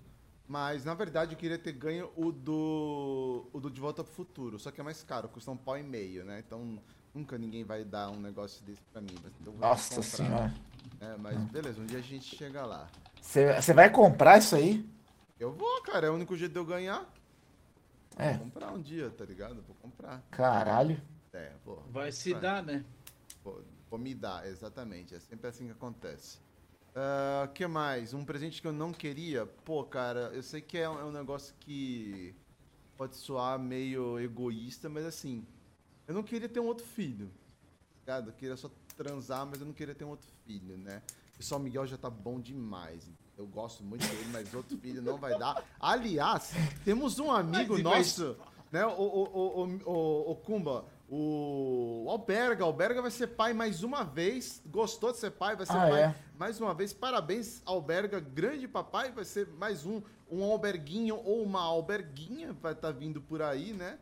[0.47, 3.47] Mas na verdade eu queria ter ganho o do.
[3.51, 4.59] o do De Volta pro Futuro.
[4.59, 6.43] Só que é mais caro, custa um pau e meio, né?
[6.45, 6.79] Então
[7.13, 9.15] nunca ninguém vai dar um negócio desse pra mim.
[9.23, 10.03] mas então Nossa comprar.
[10.03, 10.53] senhora.
[10.99, 12.87] É, mas beleza, um dia a gente chega lá.
[13.21, 14.87] Você vai comprar isso aí?
[15.39, 17.11] Eu vou, cara, é o único jeito de eu ganhar.
[18.17, 18.33] É.
[18.33, 19.63] Vou comprar um dia, tá ligado?
[19.63, 20.21] Vou comprar.
[20.31, 21.01] Caralho.
[21.33, 21.83] É, vou.
[21.89, 22.85] Vai se dar, né?
[23.43, 25.13] Vou, vou me dar, exatamente.
[25.15, 26.37] É sempre assim que acontece.
[26.95, 28.13] O que mais?
[28.13, 29.45] Um presente que eu não queria?
[29.45, 32.33] Pô, cara, eu sei que é um, é um negócio que
[32.95, 35.45] pode soar meio egoísta, mas assim,
[36.07, 37.27] eu não queria ter um outro filho.
[38.05, 38.29] tá ligado?
[38.29, 41.01] Eu queria só transar, mas eu não queria ter um outro filho, né?
[41.37, 43.11] Só o Miguel já tá bom demais.
[43.37, 45.61] Eu gosto muito dele, mas outro filho não vai dar.
[45.77, 46.53] Aliás,
[46.85, 48.37] temos um amigo Mas- nosso,
[48.71, 48.85] né?
[48.85, 54.03] O, o, o, o, o, o Kumba, O Alberga, Alberga vai ser pai mais uma
[54.03, 54.61] vez.
[54.65, 56.15] Gostou de ser pai, vai ser Ah, pai é?
[56.37, 56.93] mais uma vez.
[56.93, 59.11] Parabéns, Alberga, grande papai.
[59.11, 62.53] Vai ser mais um, um alberguinho ou uma alberguinha.
[62.53, 63.99] Vai estar vindo por aí, né?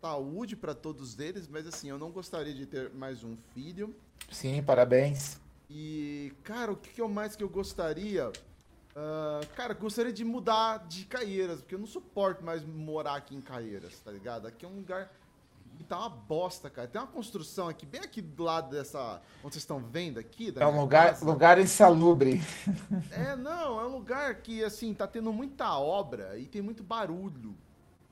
[0.00, 3.94] Saúde pra todos eles, mas assim, eu não gostaria de ter mais um filho.
[4.30, 5.40] Sim, parabéns.
[5.68, 8.30] E, cara, o que, eu mais que eu gostaria?
[8.94, 13.40] Ah, cara, gostaria de mudar de Caieiras, porque eu não suporto mais morar aqui em
[13.40, 14.46] Caieiras, tá ligado?
[14.46, 15.10] Aqui é um lugar
[15.76, 16.88] que tá uma bosta, cara.
[16.88, 19.20] Tem uma construção aqui, bem aqui do lado dessa.
[19.44, 20.50] Onde vocês estão vendo aqui?
[20.50, 21.24] da É um lugar, casa.
[21.24, 22.40] lugar insalubre.
[23.10, 27.54] É, não, é um lugar que, assim, tá tendo muita obra e tem muito barulho.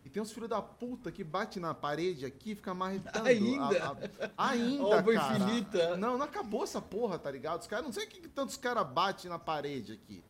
[0.05, 3.27] E tem uns filhos da puta que bate na parede aqui e fica marretando.
[3.27, 3.65] Ainda?
[3.83, 3.97] a-
[4.37, 5.39] a- ainda, Obra cara.
[5.39, 5.97] infinita.
[5.97, 7.63] Não, não acabou essa porra, tá ligado?
[7.63, 10.23] Os caras, não sei o que, que tantos caras batem na parede aqui.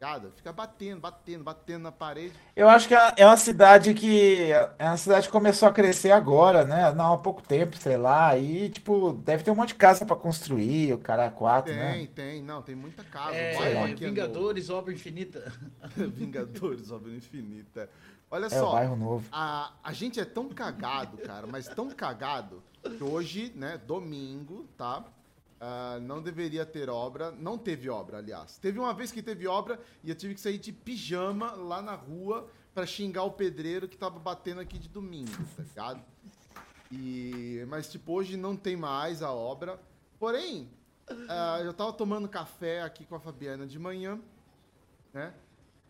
[0.00, 0.32] Ligado?
[0.36, 2.34] Fica batendo, batendo, batendo na parede.
[2.54, 6.10] Eu acho que é é uma cidade que é uma cidade que começou a crescer
[6.10, 6.92] agora, né?
[6.92, 8.36] Não há pouco tempo, sei lá.
[8.36, 12.08] E tipo, deve ter um monte de casa pra construir, o cara quatro, Tem, né?
[12.14, 13.32] tem, não, tem muita casa.
[13.32, 15.52] o É, é Vingadores, obra infinita.
[15.96, 17.88] Vingadores, obra infinita.
[18.30, 19.28] Olha É o só, bairro novo.
[19.30, 25.04] A, a gente é tão cagado, cara, mas tão cagado, que hoje, né, domingo, tá?
[25.66, 27.30] Ah, não deveria ter obra.
[27.30, 28.58] Não teve obra, aliás.
[28.58, 31.94] Teve uma vez que teve obra e eu tive que sair de pijama lá na
[31.94, 36.04] rua pra xingar o pedreiro que tava batendo aqui de domingo, tá ligado?
[36.92, 39.80] E, mas, tipo, hoje não tem mais a obra.
[40.18, 40.68] Porém,
[41.30, 44.20] ah, eu tava tomando café aqui com a Fabiana de manhã,
[45.14, 45.32] né?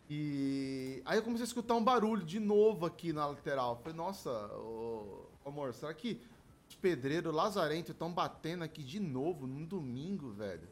[0.09, 3.75] E aí eu comecei a escutar um barulho de novo aqui na lateral.
[3.83, 6.21] Falei, nossa, ô, amor, será que
[6.75, 10.67] os pedreiros lazarentos estão batendo aqui de novo num domingo, velho?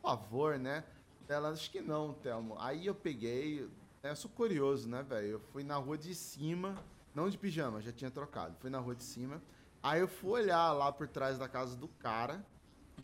[0.00, 0.84] Por favor, né?
[1.28, 2.56] Ela, acho que não, Thelmo.
[2.60, 3.68] Aí eu peguei,
[4.02, 5.26] né, eu sou curioso, né, velho?
[5.26, 6.76] Eu fui na rua de cima,
[7.12, 8.54] não de pijama, já tinha trocado.
[8.60, 9.42] Fui na rua de cima.
[9.82, 12.44] Aí eu fui olhar lá por trás da casa do cara.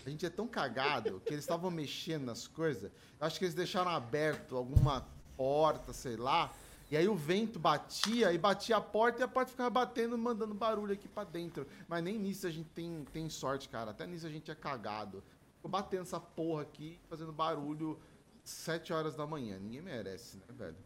[0.05, 2.91] A gente é tão cagado que eles estavam mexendo nas coisas.
[3.21, 5.07] Acho que eles deixaram aberto alguma
[5.37, 6.53] porta, sei lá.
[6.93, 10.53] E aí o vento batia e batia a porta e a porta ficava batendo, mandando
[10.53, 11.67] barulho aqui pra dentro.
[11.89, 13.93] Mas nem nisso a gente tem, tem sorte, cara.
[13.93, 15.25] Até nisso a gente é cagado.
[15.57, 17.99] Ficou batendo essa porra aqui, fazendo barulho
[18.45, 19.59] sete horas da manhã.
[19.59, 20.77] Ninguém merece, né, velho?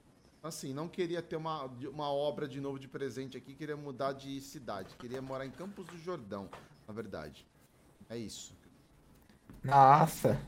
[0.44, 4.40] Assim, não queria ter uma, uma obra de novo de presente aqui, queria mudar de
[4.40, 4.94] cidade.
[5.00, 6.48] Queria morar em Campos do Jordão,
[6.86, 7.44] na verdade.
[8.08, 8.54] É isso.
[9.64, 10.40] Nossa,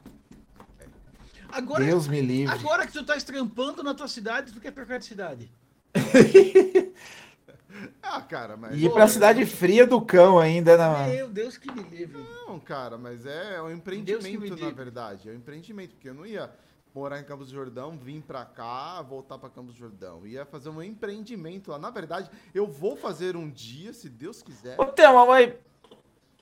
[1.51, 2.55] Agora, Deus me livre.
[2.55, 5.51] agora que tu tá estrampando na tua cidade, tu quer trocar de cidade.
[8.03, 8.75] Ah, cara, mas.
[8.75, 11.15] E ir pra cidade fria do cão ainda, né?
[11.17, 12.21] Meu Deus que me livre.
[12.47, 15.29] Não, cara, mas é um que me empreendimento, na verdade.
[15.29, 16.51] É um empreendimento, porque eu não ia
[16.95, 20.27] morar em Campos do Jordão, vir pra cá, voltar pra Campos do Jordão.
[20.27, 21.79] Ia fazer um empreendimento lá.
[21.79, 24.81] Na verdade, eu vou fazer um dia, se Deus quiser.
[24.81, 25.53] Ô, Thelma, mas,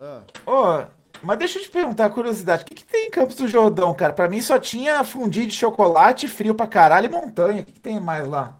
[0.01, 0.87] Ah, ô,
[1.23, 2.63] mas deixa eu te perguntar, curiosidade.
[2.63, 4.13] O que, que tem em Campos do Jordão, cara?
[4.13, 7.63] Pra mim só tinha fundi de chocolate, frio pra caralho e montanha.
[7.63, 8.59] O que, que tem mais lá?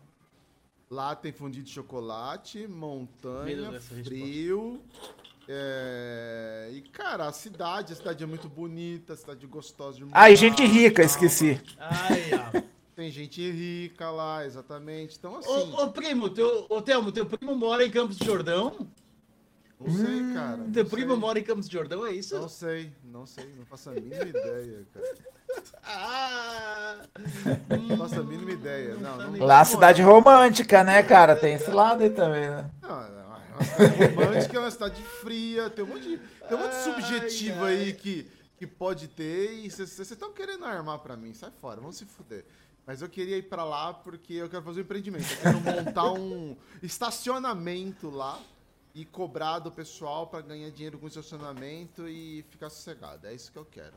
[0.91, 4.81] lá tem fundido de chocolate, montanha, frio.
[5.49, 10.05] é, E, cara, a cidade, a cidade é muito bonita, a cidade é gostosa de
[10.05, 10.21] morar.
[10.23, 11.07] Ah, e gente rica, tal.
[11.07, 11.61] esqueci.
[11.79, 12.63] Ai, ó.
[12.95, 15.17] Tem gente rica lá, exatamente.
[15.19, 18.87] Então, assim, Ô, ô, primo, teu, ô, Thelmo, teu primo mora em Campos do Jordão?
[19.79, 20.65] Não sei, cara.
[20.73, 21.21] Teu não primo sei.
[21.21, 22.39] mora em Campos do Jordão, é isso?
[22.39, 25.17] Não sei, não sei, não faço a mínima ideia, cara.
[25.85, 26.97] Ah!
[27.89, 28.95] Não faço a mínima ideia.
[28.95, 31.37] Não, não, Lá, cidade romântica, né, cara?
[31.37, 32.71] Tem esse lado aí também, né?
[32.83, 36.57] Não, não, é uma cidade romântica, é uma cidade fria, tem um monte de, tem
[36.57, 37.73] um monte de Ai, subjetivo ai.
[37.75, 41.97] aí que, que pode ter e vocês estão querendo armar pra mim, sai fora, vamos
[41.97, 42.45] se fuder.
[42.87, 45.27] Mas eu queria ir pra lá porque eu quero fazer um empreendimento.
[45.33, 48.41] Eu quero montar um estacionamento lá
[48.97, 53.27] e cobrar do pessoal pra ganhar dinheiro com estacionamento e ficar sossegado.
[53.27, 53.93] É isso que eu quero.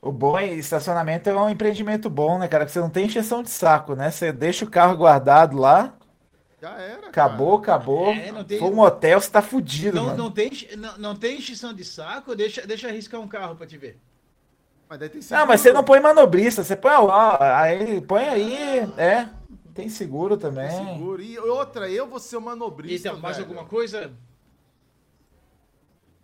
[0.00, 2.64] O bom é estacionamento é um empreendimento bom, né, cara?
[2.64, 4.10] Que você não tem encheção de saco, né?
[4.10, 5.92] Você deixa o carro guardado lá,
[6.62, 7.76] Já era, acabou, cara.
[7.76, 8.08] acabou.
[8.10, 10.16] É, tem- For um hotel, você tá fudido, Não, mano.
[10.16, 12.34] não, tem, não, não tem extinção de saco?
[12.34, 13.98] Deixa, deixa arriscar um carro pra te ver.
[14.88, 18.78] Mas daí tem Não, mas você não põe manobrista, você põe lá, aí põe aí,
[18.96, 19.28] é.
[19.78, 20.68] Tem seguro também.
[20.68, 21.22] seguro.
[21.22, 23.08] E outra, eu vou ser o manobrista.
[23.10, 23.48] Então, mais velho.
[23.48, 24.12] alguma coisa?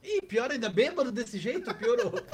[0.03, 2.12] Ih, pior ainda, bêbado desse jeito, piorou.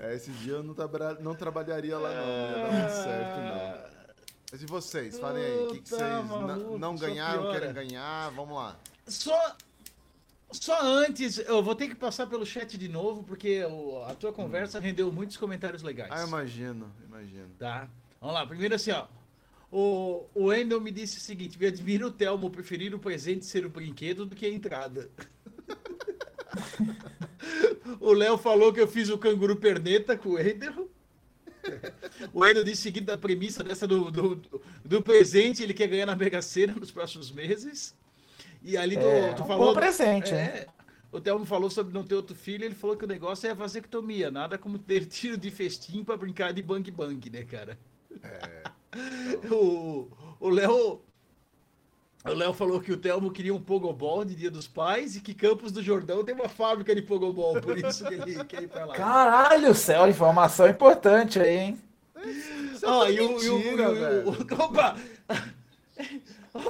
[0.00, 2.26] É, esse dia eu não, trabra- não trabalharia lá, não.
[2.26, 4.14] Não ia dar muito certo, não.
[4.50, 5.18] Mas e vocês?
[5.18, 5.58] Falem aí.
[5.66, 8.30] O que, que vocês maluco, não ganharam, querem ganhar?
[8.30, 8.76] Vamos lá.
[9.06, 9.56] Só,
[10.52, 14.32] só antes, eu vou ter que passar pelo chat de novo, porque o- a tua
[14.32, 16.10] conversa rendeu muitos comentários legais.
[16.12, 17.50] Ah, imagino, imagino.
[17.58, 17.88] Tá?
[18.20, 19.06] Vamos lá, primeiro assim, ó.
[19.70, 23.66] O, o Wendel me disse o seguinte: me admira o Telmo preferir o presente ser
[23.66, 25.10] o brinquedo do que a entrada.
[28.00, 30.90] o Léo falou que eu fiz o canguru perneta com o Wendel.
[32.32, 34.36] O Wendel disse o seguinte: da premissa dessa do, do,
[34.84, 37.94] do presente, ele quer ganhar na Mega Sena nos próximos meses.
[38.62, 39.66] E ali tu, É, tu um falou.
[39.68, 40.66] bom presente, é, né?
[41.12, 43.54] O Telmo falou sobre não ter outro filho, ele falou que o negócio é a
[43.54, 47.78] vasectomia, nada como ter tiro de festim pra brincar de bang bang, né, cara?
[49.50, 50.08] O
[50.40, 51.00] o Léo.
[52.24, 55.32] O Léo falou que o Telmo queria um pogobol de Dia dos Pais e que
[55.34, 58.84] Campos do Jordão tem uma fábrica de pogobol, por isso que ele quer ir pra
[58.86, 58.94] lá.
[58.94, 61.78] Caralho, céu, informação importante aí, hein?
[62.84, 64.28] Ah, e o, e o- e o- velho.
[64.30, 64.32] o-
[64.64, 64.96] Opa!
[66.54, 66.60] Oh,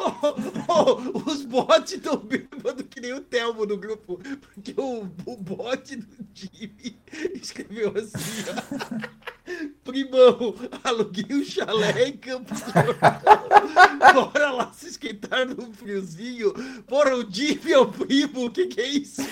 [1.25, 4.19] oh, os bots estão bêbados que nem o Telmo no grupo,
[4.55, 6.99] porque o, o bot do time
[7.35, 9.38] escreveu assim, ó.
[9.85, 12.61] Primão, aluguei um chalé em Campos.
[14.15, 16.53] Bora lá se esquentar no friozinho.
[16.87, 19.23] Porra, o é o primo, o que que é isso?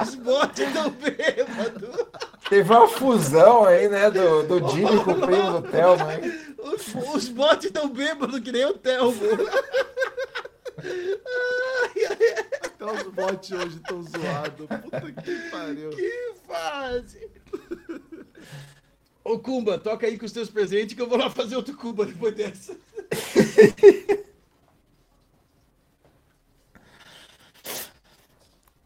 [0.00, 2.06] Os bots estão bêbados.
[2.48, 6.32] Teve uma fusão aí, né, do, do Jimmy com o primo do Thelma, hein?
[6.58, 9.18] Os, os bots estão bêbados que nem o Telmo.
[10.78, 14.66] Ai, ai, ai, Até os bots hoje estão zoados.
[14.66, 15.90] Puta que pariu.
[15.90, 17.30] que fase.
[19.24, 22.04] Ô, Kumba, toca aí com os teus presentes que eu vou lá fazer outro Kumba
[22.04, 22.76] depois dessa.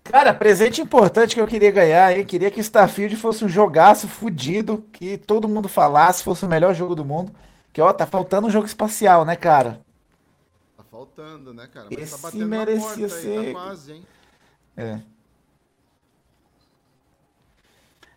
[0.05, 2.25] Cara, presente importante que eu queria ganhar, hein?
[2.25, 6.94] Queria que Starfield fosse um jogaço fudido, que todo mundo falasse, fosse o melhor jogo
[6.94, 7.33] do mundo.
[7.72, 9.81] Que, ó, tá faltando um jogo espacial, né, cara?
[10.96, 11.90] Tá faltando, né, cara?
[11.90, 14.06] Mas tá Esse batendo merecia na porta aí, ser- tá quase, hein?
[14.76, 15.00] É.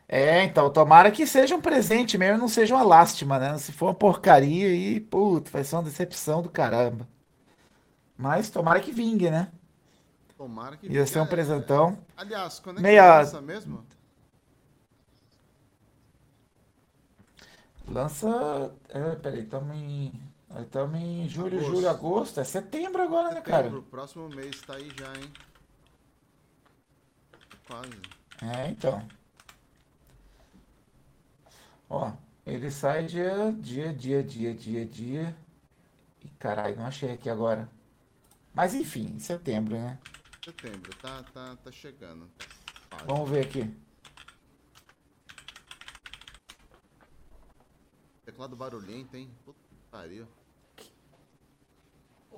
[0.08, 3.58] É, então, tomara que seja um presente mesmo, não seja uma lástima, né?
[3.60, 7.08] Se for uma porcaria aí, puto, vai ser uma decepção do caramba.
[8.18, 9.48] Mas tomara que vingue, né?
[10.38, 11.98] Tomara que Ia ser um É, presentão.
[12.18, 13.86] Aliás, quando é que Meia- lança mesmo?
[17.88, 18.72] Lança.
[18.90, 20.29] É, peraí, estamos em.
[20.58, 21.76] Estamos em julho, Agosto.
[21.76, 22.40] julho, agosto.
[22.40, 23.64] É setembro agora, né, cara?
[23.64, 25.32] Setembro, próximo mês tá aí já, hein?
[27.68, 28.02] Quase.
[28.42, 29.08] É, então.
[31.88, 32.12] Ó,
[32.46, 35.38] ele sai dia, dia, dia, dia, dia, dia.
[36.24, 37.70] E caralho, não achei aqui agora.
[38.54, 40.00] Mas enfim, em setembro, né?
[40.44, 42.30] Setembro, tá, tá, tá chegando.
[42.90, 43.06] Quase.
[43.06, 43.72] Vamos ver aqui.
[48.26, 49.30] Teclado barulhento, hein?
[49.46, 50.28] Puta que pariu.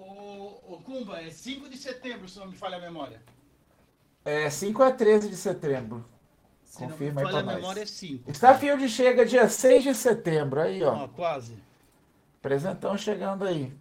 [0.02, 3.22] Ô, ô, Kumba, é 5 de setembro, se não me falha a memória.
[4.26, 6.04] É 5 a 13 de setembro.
[6.66, 7.92] Se não me Confirma aí falha pra a memória, é nós.
[7.92, 8.32] 5.
[8.32, 10.60] Starfield chega dia 6 de setembro.
[10.60, 11.04] Aí, ó.
[11.04, 11.56] Ó, quase.
[12.42, 13.72] Presentão chegando aí.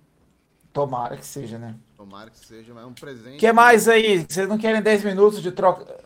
[0.73, 1.75] Tomara que seja, né?
[1.97, 3.37] Tomara que seja mas é um presente.
[3.37, 4.27] O que mais aí?
[4.29, 6.05] Vocês não querem 10 minutos de troca.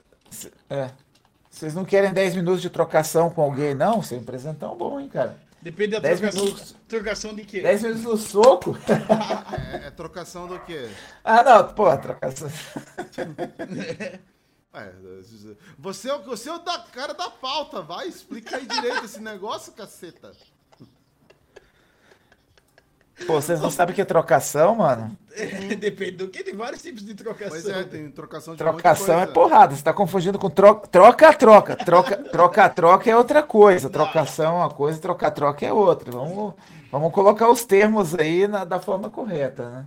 [0.70, 0.90] É.
[1.50, 4.02] Vocês não querem 10 minutos de trocação com alguém, não?
[4.02, 5.38] Você é um presentão bom, hein, cara?
[5.64, 6.44] Depende da 10 trocação.
[6.44, 6.76] minutos.
[6.86, 7.60] Trocação de quê?
[7.62, 8.76] 10 minutos no soco?
[9.82, 10.90] É, é trocação do quê?
[11.24, 12.50] Ah, não, pô, trocação.
[14.76, 14.92] É,
[15.78, 19.20] você, é o- você é o da cara da pauta, vai, explica aí direito esse
[19.20, 20.32] negócio, caceta.
[23.26, 25.16] Pô, vocês não sabem o que é trocação, mano?
[25.78, 27.48] Depende do que, tem vários tipos de trocação.
[27.50, 31.76] Pois é, tem trocação de Trocação é porrada, você tá confundindo com troca, troca, troca.
[31.76, 33.88] Troca, troca, troca é outra coisa.
[33.88, 36.10] Trocação é uma coisa, troca, troca é outra.
[36.10, 36.54] Vamos,
[36.90, 39.86] vamos colocar os termos aí na- da forma correta, né?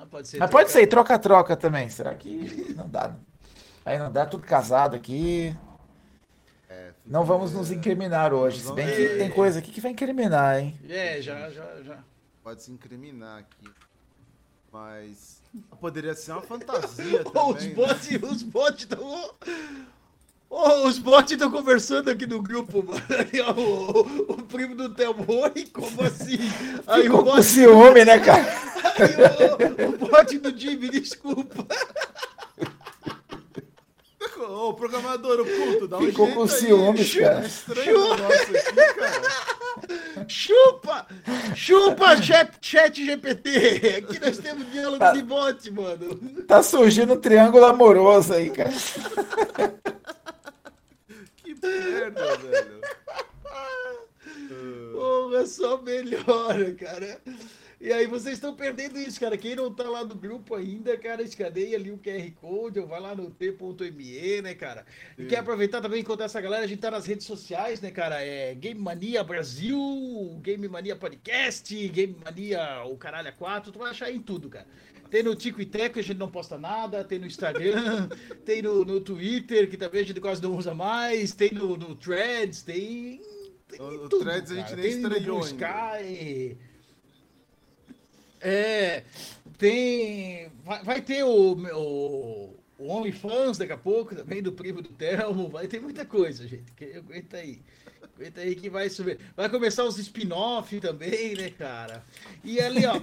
[0.00, 1.88] Ah, pode ser Mas pode troca- ser troca, troca também.
[1.88, 3.10] Será que não dá?
[3.84, 5.54] Aí não dá, tudo casado aqui.
[6.70, 8.60] É, Não vamos nos incriminar hoje.
[8.60, 10.78] Se bem que tem coisa aqui que vai incriminar, hein?
[10.88, 11.98] É, já, já, já.
[12.42, 13.70] Pode se incriminar aqui.
[14.72, 15.40] Mas
[15.80, 17.74] poderia ser uma fantasia Ô, os também.
[18.18, 18.28] né?
[18.30, 19.34] os bots estão.
[20.48, 23.00] Ô, os bots estão conversando aqui no grupo, mano.
[23.32, 26.38] Aí, ó, o, o primo do Telmo, oi, como assim?
[26.86, 28.42] Aí Ficou o com bot, ciúme, né, cara?
[28.98, 31.66] aí, o, o bot do Jimmy, desculpa.
[34.38, 36.48] Ô, programador, o culto, dá um Ficou jeito com aí.
[36.48, 37.42] ciúmes, cara.
[37.42, 39.61] É estranho o negócio aqui, cara.
[40.28, 41.06] Chupa!
[41.54, 43.96] Chupa, chat, chat GPT!
[43.98, 46.14] Aqui nós temos diálogo de bot, mano.
[46.46, 48.70] Tá surgindo um triângulo amoroso aí, cara.
[51.36, 52.80] Que merda, velho.
[54.92, 57.20] Porra, só melhora, cara.
[57.84, 59.36] E aí vocês estão perdendo isso, cara.
[59.36, 63.00] Quem não tá lá no grupo ainda, cara, escaneia ali o QR Code ou vai
[63.00, 64.86] lá no t.me, né, cara?
[65.18, 67.90] E quer aproveitar também e encontrar essa galera, a gente tá nas redes sociais, né,
[67.90, 68.22] cara?
[68.22, 69.76] É Game Mania Brasil,
[70.42, 74.66] Game Mania Podcast, Game Mania o Caralho a 4, tu vai achar em tudo, cara.
[75.10, 78.08] Tem no Tico e Teco, a gente não posta nada, tem no Instagram,
[78.46, 81.96] tem no, no Twitter, que também a gente quase não usa mais, tem no, no
[81.96, 83.20] Threads, tem.
[83.68, 84.76] tem O- em o tudo, Threads a gente cara.
[84.80, 85.46] nem tem no Blue ainda.
[85.48, 86.56] Sky.
[88.42, 89.04] É,
[89.58, 90.48] tem.
[90.64, 95.48] Vai, vai ter o, o, o OnlyFans daqui a pouco, também do primo do Telmo.
[95.48, 96.72] Vai ter muita coisa, gente.
[96.72, 97.60] que- Aguenta aí.
[98.22, 99.18] Aguenta aí que vai subir.
[99.36, 102.04] Vai começar os spin-off também, né, cara?
[102.44, 103.00] E ali, ó,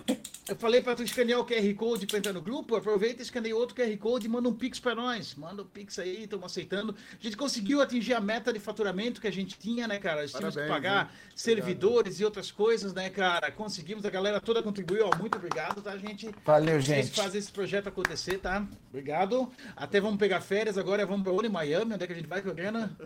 [0.47, 3.53] eu falei pra tu escanear o QR Code pra entrar no grupo, aproveita e escaneia
[3.53, 5.36] outro QR Code e manda um Pix pra nós.
[5.36, 6.95] Manda um Pix aí, estamos aceitando.
[7.11, 10.22] A gente conseguiu atingir a meta de faturamento que a gente tinha, né, cara?
[10.22, 11.32] A gente tínhamos que pagar hein?
[11.36, 13.51] servidores e outras coisas, né, cara?
[13.51, 15.17] Conseguimos, a galera toda contribuiu, ó.
[15.17, 16.30] Muito obrigado, tá, gente?
[16.45, 17.22] Valeu, Vocês gente.
[17.22, 18.65] fazem esse projeto acontecer, tá?
[18.88, 19.51] Obrigado.
[19.76, 21.49] Até vamos pegar férias agora, vamos pra onde?
[21.49, 21.93] Miami?
[21.93, 22.97] Onde é que a gente vai com a grana?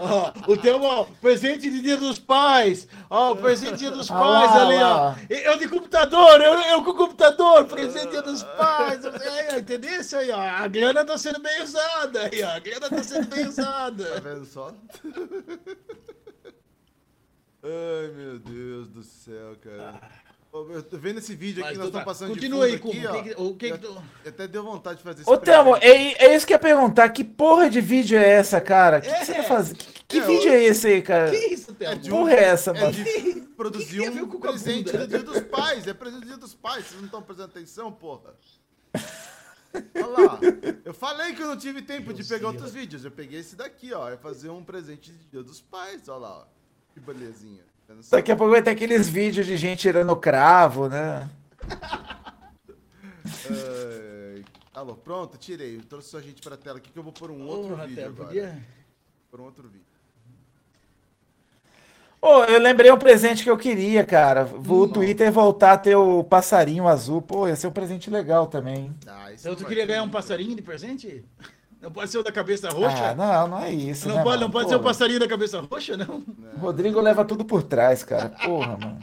[0.00, 2.86] ó, o Ó, presente de Dia dos Pais.
[3.10, 5.14] Ó, presente de Dia dos Ah Pais lá, ali, ó.
[5.28, 9.04] Eu de computador, eu, eu com computador, presente de Dia dos Pais.
[9.04, 10.40] É, entendeu isso aí, ó?
[10.40, 12.50] A grana tá sendo bem usada aí, ó.
[12.50, 14.20] A grana tá sendo bem Tá usada.
[14.20, 14.72] vendo só?
[17.62, 19.94] Ai, meu Deus do céu, cara.
[19.94, 20.25] Ô,
[20.70, 22.72] Eu tô vendo esse vídeo aqui Mas que nós tu tá- estamos passando Continua de
[22.74, 23.42] aí, fundo aqui, ó.
[23.44, 26.46] o que que tu- Até deu vontade de fazer esse Ô, Thelmo, é, é isso
[26.46, 27.08] que eu ia perguntar.
[27.10, 28.98] Que porra de vídeo é essa, cara?
[28.98, 29.36] O que, que você É.
[29.36, 29.76] tá fazendo?
[29.78, 31.30] Que, que É, vídeo é esse aí, cara?
[31.30, 32.00] Que isso, Thelmo?
[32.00, 32.92] Que porra é essa, É mano?
[32.92, 35.86] de produzir que um presente do Dia dos Pais.
[35.86, 36.84] É presente do Dia dos Pais.
[36.86, 38.34] Vocês não estão prestando atenção, porra?
[39.94, 40.40] Olha lá.
[40.84, 43.04] Eu falei que eu não tive tempo de pegar outros vídeos.
[43.04, 44.08] Eu peguei esse daqui, ó.
[44.08, 46.08] É fazer um presente de Dia dos Pais.
[46.08, 46.44] Olha lá, ó.
[46.94, 47.62] Que belezinha.
[48.10, 51.28] Daqui a pouco vai ter aqueles vídeos de gente tirando cravo, né?
[53.50, 55.76] Ai, Alô, pronto, tirei.
[55.76, 58.06] Eu trouxe sua gente pra tela aqui que eu vou pôr um outro Porra, vídeo
[58.06, 58.26] agora.
[58.26, 58.62] podia...
[59.30, 59.86] Por um outro vídeo.
[62.20, 64.46] Ô, eu lembrei um presente que eu queria, cara.
[64.46, 67.22] O Twitter voltar a ter o passarinho azul.
[67.22, 68.92] Pô, ia ser um presente legal também.
[69.06, 71.24] Ah, Então tu queria ganhar um passarinho de presente?
[71.86, 73.10] Não pode ser o da cabeça roxa?
[73.10, 74.08] Ah, não, não é isso.
[74.08, 74.52] não, né, pode, não mano?
[74.52, 76.24] pode ser o passarinho da cabeça roxa, não?
[76.56, 78.30] O Rodrigo leva tudo por trás, cara.
[78.30, 78.98] Porra, mano.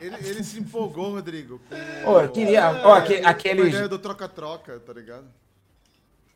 [0.00, 1.60] Ele, ele se empolgou, Rodrigo.
[2.02, 2.80] Com Ô, eu queria.
[2.82, 3.88] Ó, aque- com a aquele.
[3.88, 5.26] do troca-troca, tá ligado?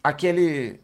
[0.04, 0.78] Aquele.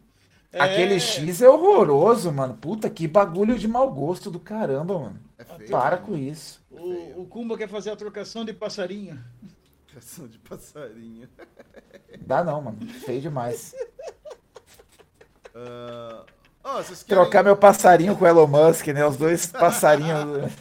[0.51, 0.59] É.
[0.59, 2.55] Aquele X é horroroso, mano.
[2.55, 5.19] Puta, que bagulho de mau gosto do caramba, mano.
[5.37, 5.69] É feio.
[5.69, 6.01] Para né?
[6.03, 6.59] com isso.
[6.71, 9.23] O, o Kumba quer fazer a trocação de passarinho.
[9.93, 11.29] Cação de passarinho.
[12.21, 12.87] Dá não, mano.
[12.87, 13.75] Feio demais.
[16.65, 19.05] Ó, vocês querem Trocar meu passarinho com o Elon Musk, né?
[19.05, 20.51] Os dois passarinhos.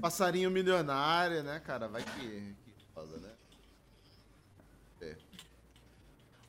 [0.00, 1.88] passarinho milionário, né, cara?
[1.88, 3.30] Vai que, que rola, né?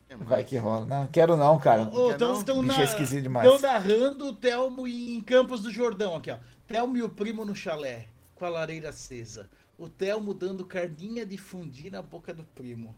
[0.09, 0.15] É.
[0.15, 0.85] Vai que rola.
[0.85, 1.81] Não, quero não, cara.
[1.83, 2.39] Ô, então não?
[2.39, 6.37] estão na, é estão narrando o Telmo em Campos do Jordão aqui, ó.
[6.67, 9.49] Telmo e o primo no chalé, com a lareira acesa.
[9.77, 12.95] O Telmo dando carninha de fundir na boca do primo.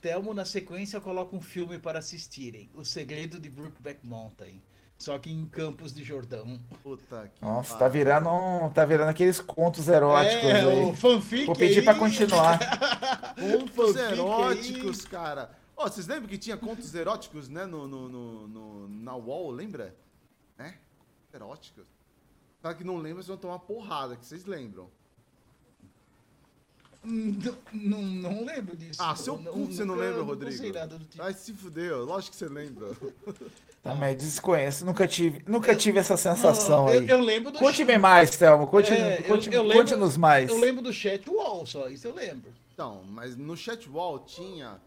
[0.00, 2.70] Telmo, na sequência, coloca um filme para assistirem.
[2.74, 4.62] O Segredo de Brookback Mountain.
[4.96, 6.58] Só que em Campos de Jordão.
[6.82, 10.82] Puta que Nossa, tá virando, um- tá virando aqueles contos eróticos é, aí.
[10.84, 11.84] o fanfic Vou pedir aí.
[11.84, 12.58] pra continuar.
[13.38, 15.50] Contos eróticos, cara.
[15.76, 19.94] Ó, vocês lembram que tinha contos eróticos, né, no, no, no, no- na wall, lembra?
[20.58, 20.74] Né?
[21.32, 21.84] Eróticos.
[22.60, 24.90] Cara que não lembra, vocês vão tomar porrada, que vocês lembram.
[27.04, 29.00] Não, não, não lembro disso.
[29.02, 30.56] Ah, seu Eu cu você não lembra, Rodrigo.
[30.56, 31.22] sei nada do tipo.
[31.22, 32.88] Ai, se fudeu, lógico que você lembra.
[33.82, 34.84] Também desconheço.
[34.84, 37.08] Nunca tive, nunca tive essa sensação Não, eu, aí.
[37.08, 38.66] eu lembro do Conte-me mais, Thelmo.
[38.66, 40.50] Conte, É, eu- conte, eu lembro- conte-nos mais.
[40.50, 42.52] Eu lembro do chat wall só, isso eu lembro.
[42.74, 44.80] Então, mas no chat wall tinha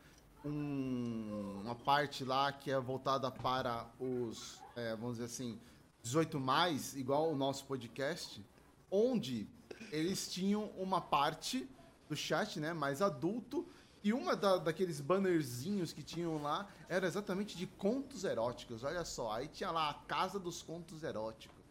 [0.46, 5.58] um- uma parte lá que é voltada para os, é, vamos dizer assim,
[6.04, 8.44] 18 mais, igual o nosso podcast,
[8.92, 9.48] onde
[9.92, 11.68] eles tinham uma parte
[12.12, 13.66] do chat, né, mais adulto,
[14.04, 18.84] e uma da- daqueles bannerzinhos que tinham lá era exatamente de contos eróticos.
[18.84, 21.64] Olha só, aí tinha lá a casa dos contos eróticos.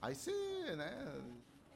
[0.00, 0.30] Aí você,
[0.76, 0.92] né,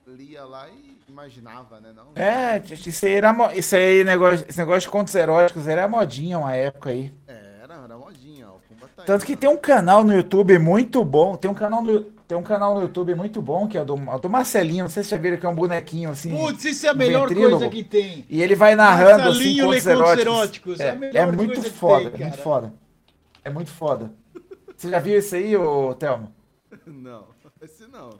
[0.06, 2.12] lia lá e imaginava, né, não?
[2.14, 6.54] É, isso aí era isso aí, negócio, esse negócio de contos eróticos era modinha uma
[6.54, 7.12] época aí.
[7.26, 8.56] É, era, era modinha, ó.
[8.56, 9.36] o Pumba tá aí, Tanto que ó.
[9.36, 11.36] tem um canal no YouTube muito bom.
[11.36, 14.30] Tem um canal no, tem um canal no YouTube muito bom, que é do, do
[14.30, 14.84] Marcelinho.
[14.84, 16.30] Não sei se vocês já viram que é um bonequinho assim.
[16.36, 17.58] Putz, isso é a um melhor ventrílogo.
[17.58, 18.24] coisa que tem.
[18.28, 20.20] E ele vai narrando assim, Marcelinho lê contos eróticos.
[20.20, 22.74] eróticos, é a É, melhor é muito foda, tem, é muito foda.
[23.44, 24.12] É muito foda.
[24.76, 26.32] Você já viu isso aí, ô Thelmo?
[26.86, 27.24] Não,
[27.62, 28.10] esse não.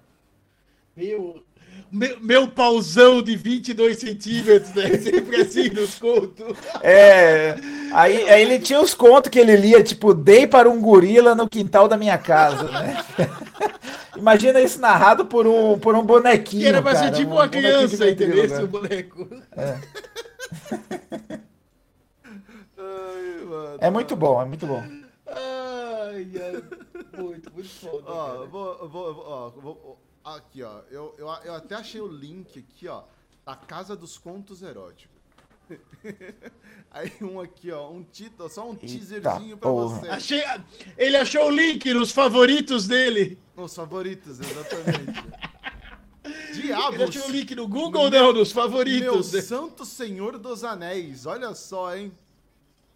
[0.97, 1.43] Meu,
[1.91, 4.97] meu, meu pauzão de 22 centímetros, né?
[4.99, 6.57] Sempre assim nos contos.
[6.83, 7.55] É.
[7.93, 11.49] Aí, aí ele tinha os contos que ele lia, tipo, dei para um gorila no
[11.49, 13.05] quintal da minha casa, né?
[14.17, 16.63] Imagina isso narrado por um, por um bonequinho.
[16.63, 18.43] Que era pra ser tipo um uma criança, entendeu?
[18.43, 18.67] ventrilo, Esse né?
[18.67, 19.29] boneco.
[22.79, 23.79] Ai, mano.
[23.81, 24.83] É muito bom, é muito bom.
[25.27, 26.63] Ai, ai,
[27.23, 28.05] muito, muito foda.
[28.07, 28.39] Ó, cara.
[28.41, 30.81] eu vou, vou, ó, vou- ó, aqui, ó.
[30.91, 33.03] Eu, eu, eu até achei o link aqui, ó,
[33.45, 35.17] da Casa dos Contos Eróticos.
[36.91, 40.01] Aí um aqui, ó, um título, só um teaserzinho pra porra.
[40.01, 40.09] você.
[40.09, 40.43] Achei,
[40.97, 43.39] ele achou o link nos favoritos dele.
[43.57, 45.25] Os favoritos, exatamente.
[46.51, 47.01] Ele Diabos!
[47.01, 48.33] achou o link no Google ou não?
[48.33, 49.33] Nos favoritos.
[49.33, 52.13] Meu Santo Senhor dos Anéis, olha só, hein?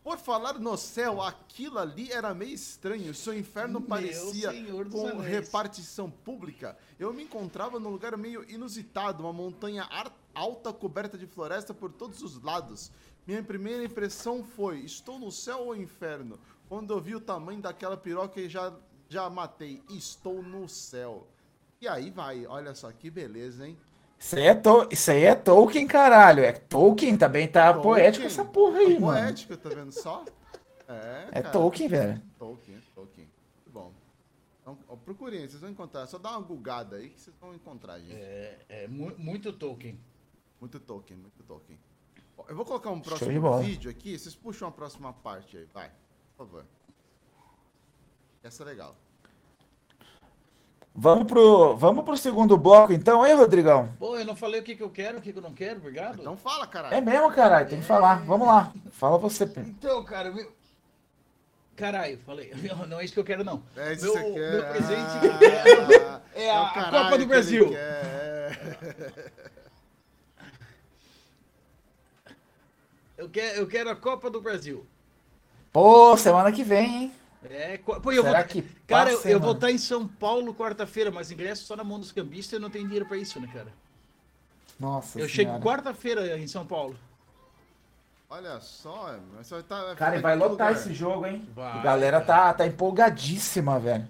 [0.03, 3.15] Por falar no céu, aquilo ali era meio estranho.
[3.15, 4.51] Seu inferno Meu parecia
[4.91, 5.27] com Anéis.
[5.27, 6.77] repartição pública.
[6.99, 9.89] Eu me encontrava num lugar meio inusitado, uma montanha
[10.35, 12.91] alta coberta de floresta por todos os lados.
[13.25, 16.37] Minha primeira impressão foi: estou no céu ou inferno?
[16.69, 18.73] Quando eu vi o tamanho daquela piroca, eu já,
[19.09, 19.83] já matei.
[19.89, 21.29] Estou no céu.
[21.81, 23.79] E aí vai, olha só que beleza, hein?
[24.23, 24.89] Isso aí, é to...
[24.91, 26.45] Isso aí é Tolkien, caralho.
[26.45, 27.83] É Tolkien, também tá Tolkien.
[27.83, 29.21] poético essa porra aí, Tá mano.
[29.21, 30.25] Poético, tá vendo só?
[30.89, 31.51] É, É cara.
[31.53, 32.23] Tolkien, velho.
[32.39, 33.29] Tolkien, Tolkien.
[33.57, 33.93] Muito bom.
[34.61, 36.07] Então, ó, procurem, vocês vão encontrar.
[36.07, 38.13] Só dá uma gulgada aí que vocês vão encontrar, gente.
[38.15, 39.99] É, é mu- muito Tolkien.
[40.61, 41.79] Muito Tolkien, muito Tolkien.
[42.39, 44.17] Ó, Eu vou colocar um próximo vídeo aqui.
[44.17, 45.91] Vocês puxam a próxima parte aí, vai.
[46.37, 46.65] Por favor.
[48.43, 48.97] Essa é legal.
[50.95, 53.89] Vamos pro, vamos pro segundo bloco então, hein, Rodrigão?
[53.99, 55.79] Pô, eu não falei o que, que eu quero, o que, que eu não quero,
[55.79, 56.21] obrigado.
[56.21, 56.95] Então fala, caralho.
[56.95, 58.23] É mesmo, caralho, tem que falar.
[58.25, 58.71] Vamos lá.
[58.91, 59.71] Fala você, Pedro.
[59.71, 60.53] Então, cara, meu...
[61.75, 62.53] Caralho, falei.
[62.63, 63.63] Não, não é isso que eu quero, não.
[63.75, 64.53] É isso meu, que você quer.
[64.53, 67.65] meu presente Ah, é a- o a Copa do que Brasil.
[67.65, 69.33] ele quer, é.
[73.17, 74.87] eu, quero, eu quero a Copa do Brasil.
[75.73, 77.13] Pô, semana que vem, hein?
[77.45, 80.07] É, pô, eu Será vou, que cara, eu, passa, eu hein, vou estar em São
[80.07, 83.17] Paulo quarta-feira, mas ingresso só na mão dos cambistas e eu não tenho dinheiro pra
[83.17, 83.73] isso, né, cara?
[84.79, 85.29] Nossa eu senhora.
[85.29, 86.97] chego quarta-feira em São Paulo.
[88.31, 90.73] Olha só, mas só tá, Cara, e vai lotar lugar.
[90.73, 91.47] esse jogo, hein?
[91.55, 92.53] Vai, a galera cara.
[92.53, 94.09] tá, tá empolgadíssima, velho.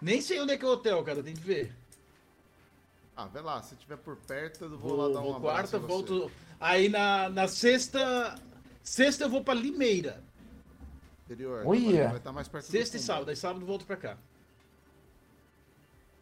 [0.00, 1.74] Nem sei onde é que é o hotel, cara, tem que ver.
[3.16, 5.78] Ah, vai lá, se tiver por perto, eu vou, Vou, lá dar vou um quarta,
[5.78, 6.30] volto.
[6.60, 8.36] Aí na, na sexta.
[8.82, 10.22] Sexta eu vou pra Limeira.
[11.32, 11.66] Interior.
[11.66, 12.08] Uia.
[12.08, 13.28] Vai estar mais perto Sexta e sábado.
[13.30, 14.16] Aí sábado volto pra cá.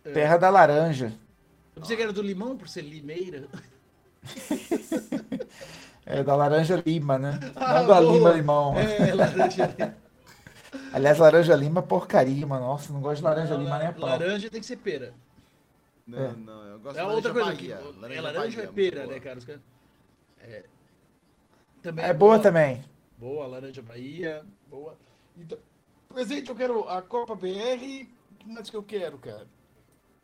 [0.03, 1.13] Terra da Laranja.
[1.77, 3.49] Eu pensei que era do limão por ser Limeira.
[6.07, 7.39] É da Laranja Lima, né?
[7.55, 8.13] Ah, Não da boa.
[8.13, 8.75] Lima Limão.
[8.77, 9.95] É, laranja.
[10.93, 12.67] Aliás, Laranja Lima é porcaria, mano.
[12.67, 14.09] Nossa, não gosto de Laranja Lima nem a pau.
[14.09, 15.13] laranja tem que ser pera.
[16.07, 16.33] Não, É.
[16.33, 17.69] não, eu gosto É de outra laranja coisa que.
[18.01, 18.17] Bahia.
[18.17, 19.21] é laranja Bahia, ou é pera, né, boa.
[19.21, 19.39] cara?
[19.39, 19.49] Os
[20.43, 20.65] É.
[21.83, 22.85] Também É boa também.
[23.21, 24.47] Boa, laranja Bahia.
[24.67, 24.97] Boa.
[25.37, 25.59] Então,
[26.09, 28.09] presente, eu quero a Copa BR.
[28.33, 29.47] O que mais que eu quero, cara?